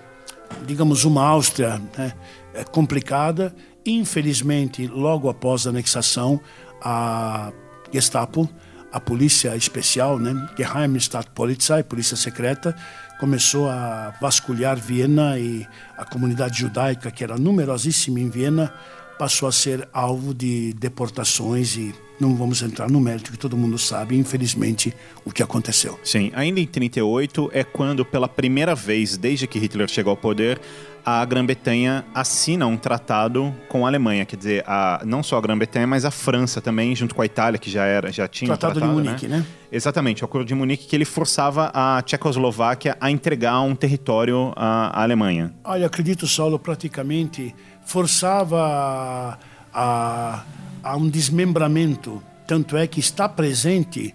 digamos, 0.67 1.05
uma 1.05 1.25
Áustria 1.25 1.81
né, 1.97 2.13
é, 2.55 2.65
complicada. 2.65 3.55
Infelizmente, 3.85 4.87
logo 4.87 5.29
após 5.29 5.67
a 5.67 5.71
anexação, 5.71 6.41
a 6.81 7.53
Gestapo, 7.93 8.49
a 8.93 9.01
polícia 9.01 9.57
especial, 9.57 10.19
né, 10.19 10.35
Geheimstaatspolizei, 10.57 11.83
polícia 11.83 12.17
secreta, 12.17 12.77
começou 13.19 13.69
a 13.69 14.15
vasculhar 14.21 14.77
Viena 14.77 15.39
e 15.39 15.67
a 15.97 16.05
comunidade 16.05 16.61
judaica, 16.61 17.11
que 17.11 17.25
era 17.25 17.37
numerosíssima 17.37 18.21
em 18.21 18.29
Viena, 18.29 18.73
passou 19.19 19.49
a 19.49 19.53
ser 19.53 19.89
alvo 19.93 20.35
de 20.35 20.73
deportações 20.75 21.77
e 21.77 21.95
não 22.23 22.37
vamos 22.37 22.63
entrar 22.63 22.89
no 22.89 23.01
mérito 23.01 23.33
que 23.33 23.37
todo 23.37 23.57
mundo 23.57 23.77
sabe, 23.77 24.17
infelizmente, 24.17 24.95
o 25.25 25.33
que 25.33 25.43
aconteceu. 25.43 25.99
Sim, 26.05 26.31
ainda 26.35 26.61
em 26.61 26.67
38 26.67 27.51
é 27.53 27.65
quando, 27.65 28.05
pela 28.05 28.29
primeira 28.29 28.77
vez 28.77 29.17
desde 29.17 29.49
que 29.49 29.59
Hitler 29.59 29.89
chegou 29.89 30.13
ao 30.13 30.17
poder, 30.17 30.61
a 31.05 31.25
Grã-Bretanha 31.25 32.05
assina 32.15 32.65
um 32.65 32.77
tratado 32.77 33.53
com 33.69 33.85
a 33.85 33.89
Alemanha, 33.89 34.25
quer 34.25 34.37
dizer, 34.37 34.65
a, 34.69 35.03
não 35.05 35.21
só 35.21 35.37
a 35.37 35.41
Grã-Bretanha, 35.41 35.85
mas 35.85 36.05
a 36.05 36.13
França 36.13 36.61
também, 36.61 36.95
junto 36.95 37.13
com 37.13 37.23
a 37.23 37.27
Itália, 37.27 37.59
que 37.59 37.69
já 37.69 37.85
era, 37.85 38.13
já 38.13 38.29
tinha 38.29 38.57
tratado, 38.57 38.79
um 38.79 38.81
tratado 38.81 39.03
de 39.03 39.09
Munique, 39.09 39.27
né? 39.27 39.39
né? 39.39 39.47
Exatamente, 39.73 40.23
o 40.23 40.25
Acordo 40.25 40.47
de 40.47 40.55
Munique 40.55 40.87
que 40.87 40.95
ele 40.95 41.05
forçava 41.05 41.73
a 41.75 42.01
Tchecoslováquia 42.03 42.97
a 43.01 43.11
entregar 43.11 43.61
um 43.63 43.75
território 43.75 44.53
à, 44.55 45.01
à 45.01 45.03
Alemanha. 45.03 45.53
Olha, 45.65 45.87
acredito, 45.87 46.29
Saulo, 46.29 46.57
praticamente 46.57 47.53
forçava 47.85 49.39
a, 49.75 50.45
a 50.83 50.97
um 50.97 51.09
desmembramento. 51.09 52.23
Tanto 52.47 52.77
é 52.77 52.87
que 52.87 53.01
está 53.01 53.29
presente 53.29 54.15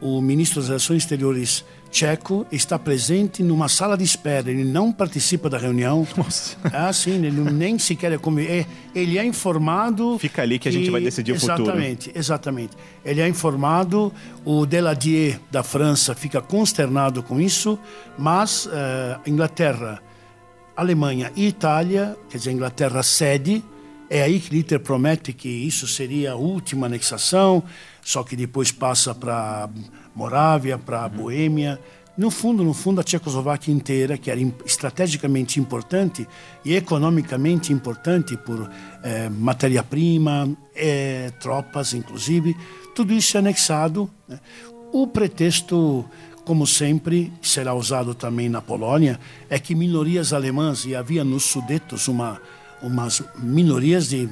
o 0.00 0.20
ministro 0.20 0.60
das 0.60 0.68
Relações 0.68 1.04
Exteriores 1.04 1.64
tcheco 1.92 2.46
está 2.50 2.78
presente 2.78 3.42
numa 3.42 3.68
sala 3.68 3.96
de 3.96 4.02
espera, 4.02 4.50
ele 4.50 4.64
não 4.64 4.90
participa 4.90 5.48
da 5.48 5.58
reunião. 5.58 6.06
Nossa. 6.16 6.56
Ah, 6.64 6.92
sim, 6.92 7.24
ele 7.24 7.40
nem 7.52 7.78
sequer 7.78 8.12
é 8.12 8.18
como 8.18 8.40
é, 8.40 8.66
ele 8.94 9.18
é 9.18 9.24
informado. 9.24 10.18
Fica 10.18 10.42
ali 10.42 10.58
que, 10.58 10.68
a 10.68 10.72
gente 10.72 10.90
vai 10.90 11.00
decidir 11.00 11.32
o 11.32 11.38
futuro. 11.38 11.62
Exatamente, 11.62 12.10
exatamente. 12.14 12.76
Ele 13.04 13.20
é 13.20 13.28
informado, 13.28 14.12
o 14.44 14.66
Deladier 14.66 15.38
da 15.50 15.62
França 15.62 16.14
fica 16.14 16.40
consternado 16.40 17.22
com 17.22 17.40
isso, 17.40 17.78
mas 18.18 18.66
uh, 18.66 18.70
Inglaterra, 19.26 20.02
Alemanha 20.74 21.30
e 21.36 21.46
Itália, 21.46 22.16
quer 22.30 22.38
dizer, 22.38 22.52
Inglaterra 22.52 23.02
cede, 23.02 23.62
é 24.12 24.22
aí 24.22 24.38
que 24.38 24.54
Hitler 24.54 24.78
promete 24.78 25.32
que 25.32 25.48
isso 25.48 25.88
seria 25.88 26.32
a 26.32 26.36
última 26.36 26.84
anexação, 26.84 27.62
só 28.02 28.22
que 28.22 28.36
depois 28.36 28.70
passa 28.70 29.14
para 29.14 29.70
Morávia, 30.14 30.76
para 30.76 31.08
Boêmia. 31.08 31.80
No 32.14 32.30
fundo, 32.30 32.62
no 32.62 32.74
fundo, 32.74 33.00
a 33.00 33.04
Tchecoslováquia 33.04 33.72
inteira, 33.72 34.18
que 34.18 34.30
era 34.30 34.38
estrategicamente 34.66 35.58
importante 35.58 36.28
e 36.62 36.74
economicamente 36.74 37.72
importante 37.72 38.36
por 38.36 38.70
eh, 39.02 39.30
matéria-prima, 39.30 40.46
eh, 40.76 41.32
tropas, 41.40 41.94
inclusive, 41.94 42.54
tudo 42.94 43.14
isso 43.14 43.38
é 43.38 43.40
anexado. 43.40 44.10
Né? 44.28 44.38
O 44.92 45.06
pretexto, 45.06 46.04
como 46.44 46.66
sempre, 46.66 47.32
será 47.40 47.72
usado 47.72 48.14
também 48.14 48.50
na 48.50 48.60
Polônia, 48.60 49.18
é 49.48 49.58
que 49.58 49.74
minorias 49.74 50.34
alemãs, 50.34 50.84
e 50.84 50.94
havia 50.94 51.24
nos 51.24 51.44
Sudetos 51.44 52.08
uma 52.08 52.38
umas 52.82 53.22
minorias 53.36 54.08
de, 54.08 54.28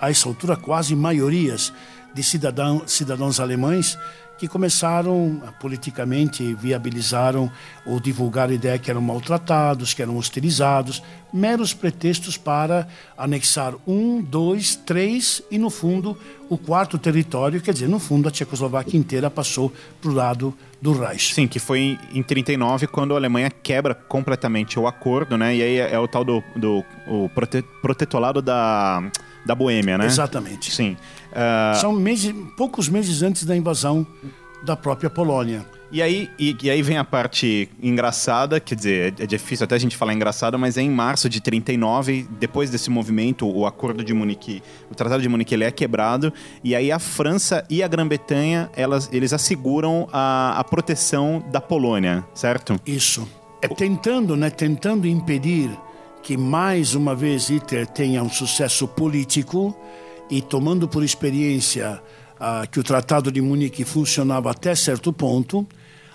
a 0.00 0.10
essa 0.10 0.28
altura 0.28 0.56
quase 0.56 0.94
maiorias 0.96 1.72
de 2.12 2.22
cidadão, 2.22 2.82
cidadãos 2.86 3.40
alemães 3.40 3.98
que 4.42 4.48
começaram 4.48 5.40
politicamente 5.60 6.52
viabilizaram 6.54 7.48
ou 7.86 8.00
divulgar 8.00 8.50
a 8.50 8.52
ideia 8.52 8.76
que 8.76 8.90
eram 8.90 9.00
maltratados, 9.00 9.94
que 9.94 10.02
eram 10.02 10.16
hostilizados, 10.16 11.00
meros 11.32 11.72
pretextos 11.72 12.36
para 12.36 12.88
anexar 13.16 13.72
um, 13.86 14.20
dois, 14.20 14.74
três 14.74 15.40
e 15.48 15.58
no 15.58 15.70
fundo 15.70 16.18
o 16.50 16.58
quarto 16.58 16.98
território, 16.98 17.60
quer 17.60 17.72
dizer, 17.72 17.88
no 17.88 18.00
fundo 18.00 18.26
a 18.26 18.32
Tchecoslováquia 18.32 18.98
inteira 18.98 19.30
passou 19.30 19.72
para 20.00 20.10
o 20.10 20.12
lado 20.12 20.52
do 20.80 20.92
Reich. 20.92 21.32
Sim, 21.32 21.46
que 21.46 21.60
foi 21.60 21.96
em 22.12 22.20
39 22.20 22.88
quando 22.88 23.14
a 23.14 23.18
Alemanha 23.18 23.48
quebra 23.48 23.94
completamente 23.94 24.76
o 24.76 24.88
acordo, 24.88 25.38
né? 25.38 25.54
E 25.54 25.62
aí 25.62 25.78
é, 25.78 25.94
é 25.94 25.98
o 26.00 26.08
tal 26.08 26.24
do, 26.24 26.42
do 26.56 26.84
o 27.06 27.28
prote, 27.28 27.62
protetolado 27.80 28.42
da 28.42 29.08
da 29.44 29.54
Boêmia, 29.54 29.98
né? 29.98 30.06
Exatamente. 30.06 30.72
Sim. 30.72 30.96
Uh... 31.32 31.80
São 31.80 31.92
meses, 31.92 32.34
poucos 32.56 32.88
meses 32.88 33.22
antes 33.22 33.44
da 33.44 33.56
invasão 33.56 34.06
da 34.64 34.76
própria 34.76 35.10
Polônia. 35.10 35.66
E 35.92 36.00
aí, 36.00 36.30
e, 36.38 36.56
e, 36.62 36.70
aí 36.70 36.80
vem 36.80 36.96
a 36.96 37.04
parte 37.04 37.68
engraçada, 37.82 38.58
quer 38.58 38.74
dizer, 38.74 39.14
é, 39.18 39.24
é, 39.24 39.26
difícil 39.26 39.64
até 39.64 39.74
a 39.74 39.78
gente 39.78 39.94
falar 39.94 40.14
engraçada, 40.14 40.56
mas 40.56 40.78
é 40.78 40.80
em 40.80 40.88
março 40.88 41.28
de 41.28 41.38
39, 41.38 42.26
depois 42.40 42.70
desse 42.70 42.88
movimento, 42.88 43.46
o 43.46 43.66
Acordo 43.66 44.02
de 44.02 44.14
Munique, 44.14 44.62
o 44.90 44.94
Tratado 44.94 45.22
de 45.22 45.28
Munique 45.28 45.52
ele 45.52 45.64
é 45.64 45.70
quebrado, 45.70 46.32
e 46.64 46.74
aí 46.74 46.90
a 46.90 46.98
França 46.98 47.62
e 47.68 47.82
a 47.82 47.88
Grã-Bretanha, 47.88 48.70
eles 49.12 49.34
asseguram 49.34 50.08
a, 50.10 50.58
a 50.58 50.64
proteção 50.64 51.44
da 51.52 51.60
Polônia, 51.60 52.24
certo? 52.32 52.80
Isso. 52.86 53.28
É 53.60 53.68
tentando, 53.68 54.34
né, 54.34 54.48
tentando 54.48 55.06
impedir 55.06 55.70
que 56.22 56.36
mais 56.36 56.94
uma 56.94 57.14
vez 57.14 57.48
Hitler 57.48 57.86
tenha 57.86 58.22
um 58.22 58.30
sucesso 58.30 58.86
político 58.86 59.76
e 60.30 60.40
tomando 60.40 60.86
por 60.86 61.02
experiência 61.02 62.00
ah, 62.38 62.66
que 62.70 62.78
o 62.78 62.82
Tratado 62.82 63.30
de 63.30 63.40
Munique 63.40 63.84
funcionava 63.84 64.50
até 64.50 64.74
certo 64.74 65.12
ponto, 65.12 65.66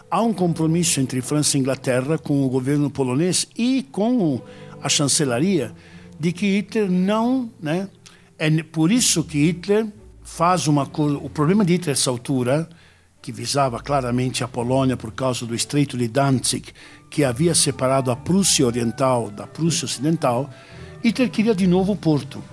há 0.09 0.21
um 0.21 0.33
compromisso 0.33 0.99
entre 0.99 1.21
França 1.21 1.57
e 1.57 1.59
Inglaterra 1.59 2.17
com 2.17 2.45
o 2.45 2.49
governo 2.49 2.89
polonês 2.89 3.47
e 3.57 3.83
com 3.91 4.41
a 4.81 4.89
chancelaria 4.89 5.73
de 6.19 6.31
que 6.31 6.57
Hitler 6.57 6.89
não, 6.89 7.49
né? 7.61 7.89
É 8.39 8.49
por 8.63 8.91
isso 8.91 9.23
que 9.23 9.45
Hitler 9.45 9.87
faz 10.23 10.67
uma 10.67 10.85
coisa. 10.85 11.17
O 11.17 11.29
problema 11.29 11.65
de 11.65 11.73
Hitler 11.73 11.95
nessa 11.95 12.09
altura, 12.09 12.67
que 13.21 13.31
visava 13.31 13.79
claramente 13.79 14.43
a 14.43 14.47
Polônia 14.47 14.95
por 14.95 15.11
causa 15.11 15.45
do 15.45 15.55
Estreito 15.55 15.97
de 15.97 16.07
Danzig, 16.07 16.73
que 17.09 17.23
havia 17.23 17.55
separado 17.55 18.11
a 18.11 18.15
Prússia 18.15 18.65
Oriental 18.65 19.29
da 19.29 19.47
Prússia 19.47 19.85
Ocidental, 19.85 20.49
Hitler 21.03 21.29
queria 21.29 21.55
de 21.55 21.67
novo 21.67 21.93
o 21.93 21.95
porto. 21.95 22.43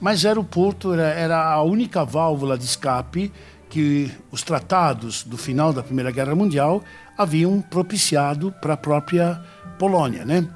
Mas 0.00 0.24
era 0.24 0.40
o 0.40 0.44
porto, 0.44 0.94
era, 0.94 1.08
era 1.08 1.52
a 1.52 1.62
única 1.62 2.04
válvula 2.04 2.56
de 2.56 2.64
escape 2.64 3.32
que 3.68 4.10
os 4.32 4.42
tratados 4.42 5.22
do 5.22 5.36
final 5.36 5.72
da 5.72 5.82
Primeira 5.82 6.10
Guerra 6.10 6.34
Mundial 6.34 6.82
haviam 7.16 7.60
propiciado 7.60 8.52
para 8.60 8.74
a 8.74 8.76
própria 8.76 9.40
Polônia, 9.78 10.24
né? 10.24 10.48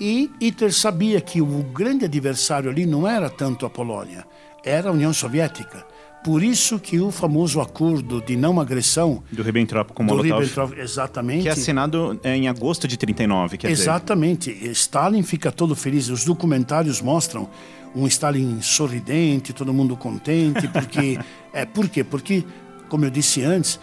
E 0.00 0.30
Hitler 0.40 0.72
sabia 0.72 1.20
que 1.20 1.40
o 1.40 1.62
grande 1.62 2.04
adversário 2.04 2.70
ali 2.70 2.86
não 2.86 3.06
era 3.06 3.28
tanto 3.28 3.66
a 3.66 3.70
Polônia, 3.70 4.24
era 4.64 4.90
a 4.90 4.92
União 4.92 5.12
Soviética. 5.12 5.84
Por 6.24 6.42
isso 6.42 6.78
que 6.78 6.98
o 7.00 7.10
famoso 7.10 7.60
acordo 7.60 8.20
de 8.20 8.36
não 8.36 8.60
agressão 8.60 9.22
do 9.30 9.42
Ribbentrop 9.42 9.92
com 9.92 10.02
Molotov, 10.02 10.40
Ribbentrop, 10.40 10.78
exatamente, 10.78 11.42
que 11.42 11.48
é 11.48 11.52
assinado 11.52 12.18
é, 12.22 12.36
em 12.36 12.48
agosto 12.48 12.88
de 12.88 12.96
39, 12.96 13.56
quer 13.56 13.70
exatamente. 13.70 14.52
Dizer. 14.52 14.70
Stalin 14.72 15.22
fica 15.22 15.50
todo 15.52 15.74
feliz. 15.76 16.08
Os 16.08 16.24
documentários 16.24 17.00
mostram 17.00 17.48
um 17.94 18.06
Stalin 18.06 18.60
sorridente, 18.60 19.52
todo 19.52 19.72
mundo 19.72 19.96
contente, 19.96 20.66
porque 20.68 21.18
é 21.52 21.64
por 21.64 21.88
quê? 21.88 22.02
Porque, 22.04 22.44
como 22.88 23.04
eu 23.04 23.10
disse 23.10 23.42
antes, 23.42 23.78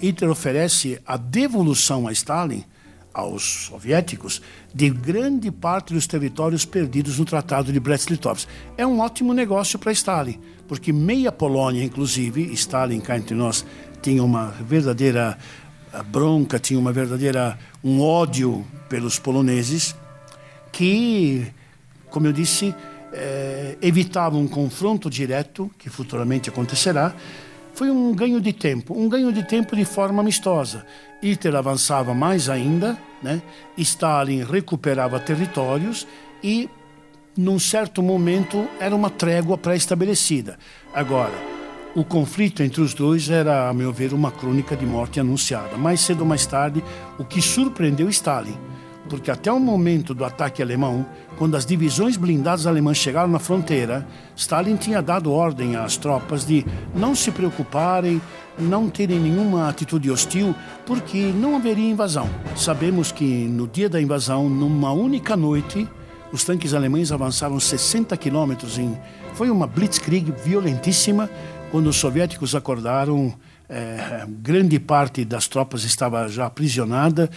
Hitler 0.00 0.30
oferece 0.30 0.98
a 1.06 1.16
devolução 1.16 2.08
a 2.08 2.12
Stalin 2.12 2.64
aos 3.14 3.66
soviéticos 3.66 4.42
de 4.74 4.90
grande 4.90 5.50
parte 5.50 5.94
dos 5.94 6.06
territórios 6.06 6.64
perdidos 6.64 7.18
no 7.18 7.24
Tratado 7.24 7.72
de 7.72 7.78
Brest-Litovsk. 7.78 8.48
É 8.76 8.84
um 8.84 8.98
ótimo 8.98 9.32
negócio 9.32 9.78
para 9.78 9.92
Stalin, 9.92 10.40
porque 10.66 10.92
meia 10.92 11.30
Polônia, 11.30 11.84
inclusive, 11.84 12.52
Stalin 12.52 13.00
cá 13.00 13.16
entre 13.16 13.36
nós, 13.36 13.64
tinha 14.02 14.22
uma 14.22 14.48
verdadeira 14.48 15.38
eh, 15.92 16.02
bronca, 16.02 16.58
tinha 16.58 16.78
uma 16.78 16.92
verdadeira 16.92 17.56
um 17.82 18.00
ódio 18.00 18.66
pelos 18.88 19.18
poloneses 19.18 19.94
que, 20.72 21.46
como 22.10 22.26
eu 22.26 22.32
disse, 22.32 22.74
evitava 23.80 24.36
um 24.36 24.48
confronto 24.48 25.08
direto 25.08 25.70
que 25.78 25.88
futuramente 25.88 26.50
acontecerá 26.50 27.14
foi 27.74 27.90
um 27.90 28.14
ganho 28.14 28.40
de 28.40 28.52
tempo, 28.52 28.96
um 28.96 29.08
ganho 29.08 29.32
de 29.32 29.42
tempo 29.42 29.74
de 29.74 29.84
forma 29.84 30.20
amistosa. 30.22 30.86
Hitler 31.22 31.56
avançava 31.56 32.14
mais 32.14 32.48
ainda, 32.48 32.96
né? 33.22 33.42
Stalin 33.76 34.44
recuperava 34.44 35.18
territórios 35.18 36.06
e, 36.42 36.68
num 37.36 37.58
certo 37.58 38.02
momento, 38.02 38.68
era 38.78 38.94
uma 38.94 39.10
trégua 39.10 39.58
pré-estabelecida. 39.58 40.58
Agora, 40.92 41.34
o 41.96 42.04
conflito 42.04 42.62
entre 42.62 42.80
os 42.80 42.92
dois 42.92 43.30
era, 43.30 43.68
a 43.68 43.72
meu 43.72 43.92
ver, 43.92 44.12
uma 44.12 44.30
crônica 44.30 44.76
de 44.76 44.84
morte 44.84 45.18
anunciada. 45.18 45.76
Mais 45.76 46.00
cedo 46.00 46.20
ou 46.20 46.26
mais 46.26 46.44
tarde, 46.44 46.82
o 47.18 47.24
que 47.24 47.40
surpreendeu 47.40 48.08
Stalin, 48.08 48.56
porque 49.08 49.30
até 49.30 49.52
o 49.52 49.60
momento 49.60 50.14
do 50.14 50.24
ataque 50.24 50.62
alemão, 50.62 51.04
quando 51.36 51.56
as 51.56 51.66
divisões 51.66 52.16
blindadas 52.16 52.66
alemãs 52.66 52.96
chegaram 52.96 53.28
na 53.28 53.38
fronteira, 53.38 54.06
Stalin 54.36 54.76
tinha 54.76 55.02
dado 55.02 55.32
ordem 55.32 55.76
às 55.76 55.96
tropas 55.96 56.46
de 56.46 56.64
não 56.94 57.14
se 57.14 57.30
preocuparem, 57.30 58.20
não 58.58 58.88
terem 58.88 59.18
nenhuma 59.18 59.68
atitude 59.68 60.10
hostil, 60.10 60.54
porque 60.86 61.32
não 61.34 61.56
haveria 61.56 61.90
invasão. 61.90 62.28
Sabemos 62.56 63.12
que 63.12 63.24
no 63.24 63.66
dia 63.66 63.88
da 63.88 64.00
invasão, 64.00 64.48
numa 64.48 64.92
única 64.92 65.36
noite, 65.36 65.88
os 66.32 66.44
tanques 66.44 66.74
alemães 66.74 67.12
avançaram 67.12 67.58
60 67.60 68.16
quilômetros 68.16 68.78
em. 68.78 68.98
Foi 69.34 69.50
uma 69.50 69.66
blitzkrieg 69.66 70.32
violentíssima. 70.44 71.28
Quando 71.70 71.88
os 71.88 71.96
soviéticos 71.96 72.54
acordaram, 72.54 73.34
eh, 73.68 74.24
grande 74.28 74.78
parte 74.78 75.24
das 75.24 75.48
tropas 75.48 75.84
estava 75.84 76.28
já 76.28 76.46
aprisionada 76.46 77.30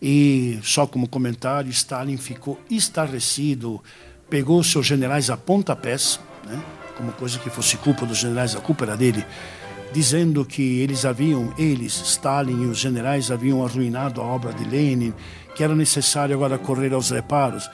e 0.00 0.58
só 0.62 0.86
como 0.86 1.08
comentário, 1.08 1.70
Stalin 1.70 2.16
ficou 2.16 2.60
estarrecido, 2.70 3.82
pegou 4.28 4.62
seus 4.62 4.86
generais 4.86 5.30
a 5.30 5.36
pontapés, 5.36 6.20
né? 6.46 6.62
como 6.96 7.12
coisa 7.12 7.38
que 7.38 7.50
fosse 7.50 7.76
culpa 7.76 8.06
dos 8.06 8.18
generais, 8.18 8.54
a 8.54 8.60
culpa 8.60 8.84
era 8.84 8.96
dele, 8.96 9.24
dizendo 9.92 10.44
que 10.44 10.80
eles 10.80 11.04
haviam, 11.04 11.52
eles, 11.56 12.00
Stalin 12.00 12.62
e 12.62 12.66
os 12.66 12.78
generais 12.78 13.30
haviam 13.30 13.64
arruinado 13.64 14.20
a 14.20 14.24
obra 14.24 14.52
de 14.52 14.64
Lenin, 14.64 15.14
que 15.54 15.62
era 15.62 15.74
necessário 15.74 16.34
agora 16.34 16.58
correr 16.58 16.92
aos 16.92 17.10
reparos. 17.10 17.70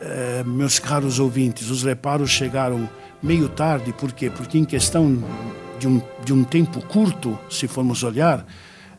Eh, 0.00 0.42
meus 0.46 0.78
caros 0.78 1.18
ouvintes, 1.18 1.70
os 1.70 1.82
reparos 1.82 2.30
chegaram 2.30 2.88
meio 3.22 3.48
tarde, 3.48 3.92
por 3.92 4.12
quê? 4.12 4.30
Porque 4.30 4.56
em 4.56 4.64
questão 4.64 5.22
de 5.78 5.88
um, 5.88 6.00
de 6.24 6.32
um 6.32 6.44
tempo 6.44 6.80
curto, 6.86 7.38
se 7.50 7.68
formos 7.68 8.02
olhar, 8.02 8.46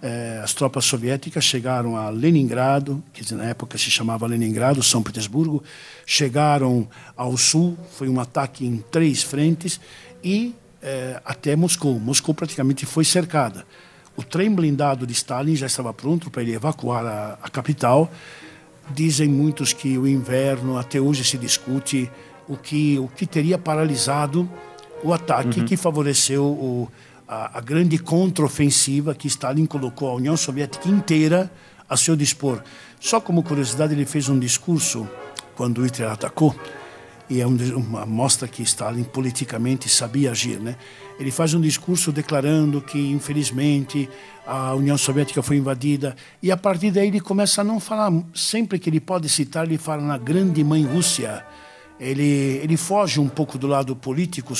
eh, 0.02 0.39
as 0.41 0.54
tropas 0.54 0.86
soviéticas 0.86 1.43
chegaram 1.43 1.97
a 1.97 2.10
Leningrado, 2.10 3.04
que 3.12 3.34
na 3.34 3.45
época 3.45 3.78
se 3.78 3.91
chamava 3.91 4.26
Leningrado, 4.26 4.82
São 4.82 5.04
Petersburgo, 5.04 5.62
chegaram 6.06 6.88
ao 7.18 7.36
sul, 7.36 7.78
foi 7.97 8.08
um 8.08 8.20
ataque 8.20 8.66
em 8.66 8.78
três 8.89 9.22
frentes 9.22 9.80
e 10.24 10.56
eh, 10.82 11.20
até 11.26 11.56
Moscou. 11.56 12.00
Moscou 12.00 12.34
praticamente 12.34 12.86
foi 12.86 13.04
cercada. 13.04 13.66
O 14.16 14.24
trem 14.24 14.54
blindado 14.54 15.06
de 15.06 15.14
Stalin 15.14 15.56
já 15.56 15.68
estava 15.68 15.93
pronto 15.93 16.30
para 16.30 16.41
ele 16.41 16.54
evacuar 16.54 17.06
a, 17.06 17.39
a 17.41 17.50
capital. 17.50 18.10
Dizem 18.93 19.28
muitos 19.28 19.74
que 19.74 19.97
o 19.97 20.08
inverno, 20.08 20.78
até 20.78 21.00
hoje 21.00 21.24
se 21.24 21.38
discute 21.38 22.10
o 22.47 22.56
que, 22.56 22.97
o 23.00 23.08
que 23.08 23.26
teria 23.26 23.58
paralisado 23.58 24.50
o 25.04 25.14
ataque 25.14 25.60
uhum. 25.60 25.66
que 25.66 25.78
favoreceu 25.78 26.43
o, 26.43 26.89
a, 27.30 27.60
a 27.60 27.62
grande 27.62 28.00
contraofensiva 28.00 29.14
que 29.14 29.28
Stalin 29.28 29.68
colocou 29.68 30.10
a 30.10 30.16
União 30.16 30.36
Soviética 30.36 30.90
inteira 30.90 31.52
a 31.88 31.96
seu 31.96 32.16
dispor. 32.16 32.64
Só 33.00 33.22
como 33.22 33.44
curiosidade, 33.44 33.94
ele 33.94 34.06
fez 34.06 34.28
um 34.28 34.40
discurso 34.40 35.08
quando 35.56 35.84
Hitler 35.84 36.10
atacou, 36.10 36.56
e 37.30 37.40
é 37.42 37.46
uma 37.46 38.06
mostra 38.06 38.48
que 38.48 38.64
Stalin 38.64 39.04
politicamente 39.04 39.88
sabia 39.88 40.32
agir, 40.32 40.60
né? 40.60 40.76
Ele 41.20 41.30
faz 41.30 41.54
um 41.54 41.62
discurso 41.62 42.12
declarando 42.12 42.82
que, 42.82 43.12
infelizmente, 43.12 44.10
a 44.48 44.74
União 44.74 44.98
Soviética 44.98 45.44
foi 45.44 45.58
invadida, 45.58 46.16
e 46.42 46.52
a 46.52 46.58
partir 46.58 46.90
daí 46.90 47.10
ele 47.10 47.20
começa 47.20 47.62
a 47.62 47.64
não 47.64 47.80
falar, 47.80 48.12
sempre 48.34 48.80
que 48.80 48.90
ele 48.90 49.00
pode 49.00 49.30
citar, 49.30 49.66
ele 49.68 49.78
fala 49.78 50.02
na 50.02 50.18
grande 50.18 50.64
mãe 50.64 50.84
Rússia. 50.84 51.46
Ele, 52.00 52.60
ele 52.64 52.78
foge 52.78 53.20
um 53.20 53.28
pouco 53.28 53.58
do 53.58 53.68
lado 53.68 53.95
político, 53.95 54.54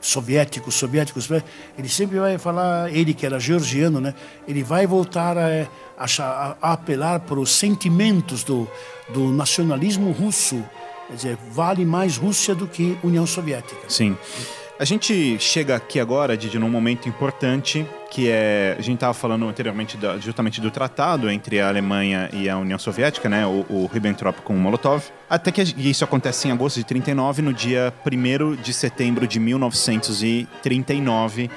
soviéticos, 0.00 0.74
soviéticos, 0.74 1.28
ele 1.76 1.88
sempre 1.88 2.18
vai 2.18 2.38
falar, 2.38 2.94
ele 2.94 3.12
que 3.12 3.26
era 3.26 3.40
georgiano, 3.40 4.00
né? 4.00 4.14
Ele 4.46 4.62
vai 4.62 4.86
voltar 4.86 5.36
a, 5.36 5.66
a, 5.98 6.56
a 6.62 6.72
apelar 6.72 7.20
para 7.20 7.40
os 7.40 7.50
sentimentos 7.50 8.44
do, 8.44 8.68
do 9.08 9.32
nacionalismo 9.32 10.12
russo. 10.12 10.62
Quer 11.08 11.14
dizer, 11.14 11.38
vale 11.50 11.84
mais 11.84 12.16
Rússia 12.16 12.54
do 12.54 12.66
que 12.66 12.96
União 13.02 13.26
Soviética. 13.26 13.80
Sim. 13.88 14.16
A 14.78 14.84
gente 14.84 15.38
chega 15.38 15.74
aqui 15.74 15.98
agora, 15.98 16.36
Didi, 16.36 16.58
num 16.58 16.68
momento 16.68 17.08
importante, 17.08 17.86
que 18.16 18.30
é. 18.30 18.74
A 18.78 18.80
gente 18.80 18.94
estava 18.94 19.12
falando 19.12 19.46
anteriormente 19.46 19.98
da, 19.98 20.16
justamente 20.16 20.58
do 20.58 20.70
tratado 20.70 21.28
entre 21.28 21.60
a 21.60 21.68
Alemanha 21.68 22.30
e 22.32 22.48
a 22.48 22.56
União 22.56 22.78
Soviética, 22.78 23.28
né? 23.28 23.46
O, 23.46 23.66
o 23.68 23.90
Ribbentrop 23.92 24.40
com 24.40 24.54
o 24.54 24.58
Molotov. 24.58 25.04
Até 25.28 25.52
que 25.52 25.60
isso 25.60 26.02
acontece 26.02 26.48
em 26.48 26.50
agosto 26.50 26.76
de 26.76 26.84
39, 26.84 27.42
no 27.42 27.52
dia 27.52 27.92
1 28.06 28.56
de 28.56 28.72
setembro 28.72 29.26
de 29.26 29.38
1939. 29.38 31.50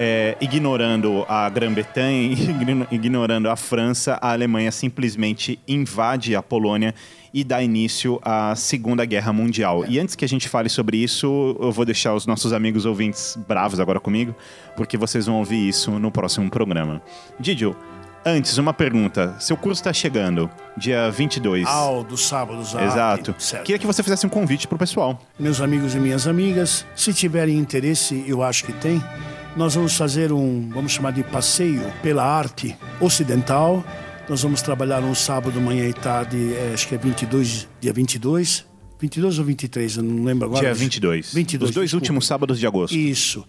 É, 0.00 0.36
ignorando 0.40 1.26
a 1.28 1.50
Grã-Bretanha, 1.50 2.30
ignorando 2.92 3.50
a 3.50 3.56
França, 3.56 4.16
a 4.22 4.30
Alemanha 4.30 4.70
simplesmente 4.70 5.58
invade 5.66 6.36
a 6.36 6.42
Polônia 6.44 6.94
e 7.32 7.44
dá 7.44 7.62
início 7.62 8.18
à 8.22 8.54
Segunda 8.54 9.04
Guerra 9.04 9.32
Mundial. 9.32 9.84
E 9.88 9.98
antes 9.98 10.14
que 10.14 10.24
a 10.24 10.28
gente 10.28 10.48
fale 10.48 10.68
sobre 10.68 10.96
isso, 10.96 11.56
eu 11.60 11.72
vou 11.72 11.84
deixar 11.84 12.14
os 12.14 12.26
nossos 12.26 12.52
amigos 12.52 12.84
ouvintes 12.84 13.38
bravos 13.48 13.80
agora 13.80 14.00
comigo, 14.00 14.34
porque 14.76 14.96
vocês 14.96 15.26
vão 15.26 15.36
ouvir 15.36 15.68
isso 15.68 15.98
no 15.98 16.10
próximo 16.10 16.50
programa. 16.50 17.02
Didio, 17.38 17.76
Antes, 18.24 18.58
uma 18.58 18.74
pergunta. 18.74 19.34
Seu 19.38 19.56
curso 19.56 19.80
está 19.80 19.92
chegando, 19.92 20.50
dia 20.76 21.10
22. 21.10 21.66
Ao 21.66 22.02
do 22.02 22.16
sábado, 22.16 22.62
ah, 22.74 22.84
Exato. 22.84 23.34
Certo. 23.38 23.64
Queria 23.64 23.78
que 23.78 23.86
você 23.86 24.02
fizesse 24.02 24.26
um 24.26 24.28
convite 24.28 24.66
para 24.66 24.76
o 24.76 24.78
pessoal. 24.78 25.18
Meus 25.38 25.60
amigos 25.60 25.94
e 25.94 25.98
minhas 25.98 26.26
amigas, 26.26 26.84
se 26.94 27.14
tiverem 27.14 27.56
interesse, 27.56 28.24
eu 28.26 28.42
acho 28.42 28.64
que 28.64 28.72
tem, 28.72 29.02
nós 29.56 29.76
vamos 29.76 29.96
fazer 29.96 30.32
um, 30.32 30.68
vamos 30.68 30.92
chamar 30.92 31.12
de 31.12 31.22
passeio 31.22 31.82
pela 32.02 32.24
arte 32.24 32.76
ocidental, 33.00 33.84
nós 34.28 34.42
vamos 34.42 34.60
trabalhar 34.60 35.02
um 35.02 35.14
sábado, 35.14 35.60
manhã 35.60 35.86
e 35.88 35.92
tarde, 35.92 36.52
é, 36.54 36.72
acho 36.74 36.86
que 36.86 36.94
é 36.94 36.98
22, 36.98 37.66
dia 37.80 37.92
22. 37.92 38.66
22 39.00 39.38
ou 39.38 39.44
23, 39.44 39.96
eu 39.96 40.02
não 40.02 40.24
lembro 40.24 40.46
agora. 40.46 40.60
Dia 40.60 40.74
22. 40.74 41.32
22 41.32 41.68
Os 41.70 41.74
dois 41.74 41.84
desculpa. 41.86 42.02
últimos 42.02 42.26
sábados 42.26 42.58
de 42.58 42.66
agosto. 42.66 42.96
Isso. 42.96 43.44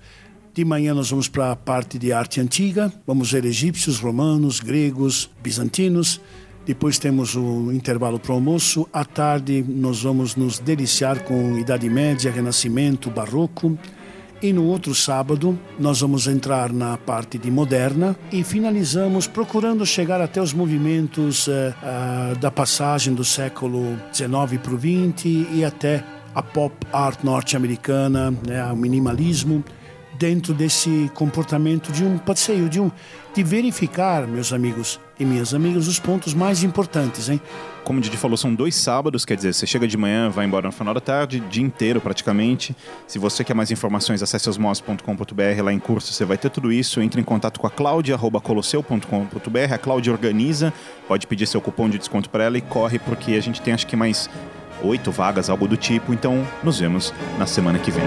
De 0.53 0.63
manhã 0.63 0.93
nós 0.93 1.09
vamos 1.09 1.27
para 1.27 1.51
a 1.51 1.55
parte 1.55 1.97
de 1.97 2.13
arte 2.13 2.39
antiga, 2.39 2.91
vamos 3.05 3.31
ver 3.31 3.45
egípcios, 3.45 3.99
romanos, 3.99 4.59
gregos, 4.59 5.29
bizantinos. 5.41 6.21
Depois 6.65 6.99
temos 6.99 7.35
o 7.35 7.71
intervalo 7.71 8.19
para 8.19 8.31
o 8.31 8.35
almoço. 8.35 8.87
À 8.93 9.03
tarde 9.03 9.63
nós 9.67 10.03
vamos 10.03 10.35
nos 10.35 10.59
deliciar 10.59 11.23
com 11.23 11.57
Idade 11.57 11.89
Média, 11.89 12.31
Renascimento, 12.31 13.09
Barroco. 13.09 13.77
E 14.41 14.53
no 14.53 14.63
outro 14.63 14.95
sábado, 14.95 15.59
nós 15.77 15.99
vamos 15.99 16.25
entrar 16.25 16.71
na 16.71 16.97
parte 16.97 17.37
de 17.37 17.51
moderna 17.51 18.15
e 18.31 18.41
finalizamos 18.41 19.27
procurando 19.27 19.85
chegar 19.85 20.21
até 20.21 20.41
os 20.41 20.53
movimentos 20.53 21.47
uh, 21.47 22.39
da 22.39 22.49
passagem 22.49 23.13
do 23.13 23.25
século 23.25 23.99
XIX 24.13 24.61
para 24.63 24.73
o 24.73 24.79
XX 24.79 25.25
e 25.51 25.65
até 25.65 26.05
a 26.33 26.41
pop 26.41 26.73
art 26.93 27.21
norte-americana, 27.21 28.31
né, 28.47 28.63
o 28.71 28.77
minimalismo 28.77 29.61
dentro 30.17 30.53
desse 30.53 31.11
comportamento 31.13 31.91
de 31.91 32.05
um 32.05 32.17
passeio, 32.17 32.69
de 32.69 32.79
um 32.79 32.89
de 33.33 33.43
verificar, 33.43 34.25
meus 34.25 34.51
amigos 34.53 34.99
e 35.19 35.25
minhas 35.25 35.53
amigas, 35.53 35.87
os 35.87 35.99
pontos 35.99 36.33
mais 36.33 36.63
importantes, 36.63 37.29
hein? 37.29 37.41
Como 37.89 37.97
o 37.97 38.01
Didi 38.03 38.17
falou, 38.17 38.37
são 38.37 38.53
dois 38.53 38.75
sábados, 38.75 39.25
quer 39.25 39.35
dizer, 39.35 39.51
você 39.51 39.65
chega 39.65 39.87
de 39.87 39.97
manhã, 39.97 40.29
vai 40.29 40.45
embora 40.45 40.67
no 40.67 40.71
final 40.71 40.93
da 40.93 41.01
tarde, 41.01 41.39
dia 41.39 41.63
inteiro 41.63 41.99
praticamente. 41.99 42.75
Se 43.07 43.17
você 43.17 43.43
quer 43.43 43.55
mais 43.55 43.71
informações, 43.71 44.21
acesse 44.21 44.47
osmos.com.br, 44.47 45.63
lá 45.63 45.73
em 45.73 45.79
curso 45.79 46.13
você 46.13 46.23
vai 46.23 46.37
ter 46.37 46.51
tudo 46.51 46.71
isso. 46.71 47.01
Entre 47.01 47.19
em 47.19 47.23
contato 47.23 47.59
com 47.59 47.65
a 47.65 47.71
Cláudia, 47.71 48.13
arroba 48.13 48.39
colosseu.com.br, 48.39 49.73
a 49.73 49.77
Cláudia 49.79 50.13
organiza, 50.13 50.71
pode 51.07 51.25
pedir 51.25 51.47
seu 51.47 51.59
cupom 51.59 51.89
de 51.89 51.97
desconto 51.97 52.29
para 52.29 52.43
ela 52.43 52.59
e 52.59 52.61
corre, 52.61 52.99
porque 52.99 53.31
a 53.31 53.41
gente 53.41 53.59
tem 53.59 53.73
acho 53.73 53.87
que 53.87 53.95
mais 53.95 54.29
oito 54.83 55.11
vagas, 55.11 55.49
algo 55.49 55.67
do 55.67 55.75
tipo. 55.75 56.13
Então, 56.13 56.47
nos 56.63 56.79
vemos 56.79 57.11
na 57.39 57.47
semana 57.47 57.79
que 57.79 57.89
vem. 57.89 58.03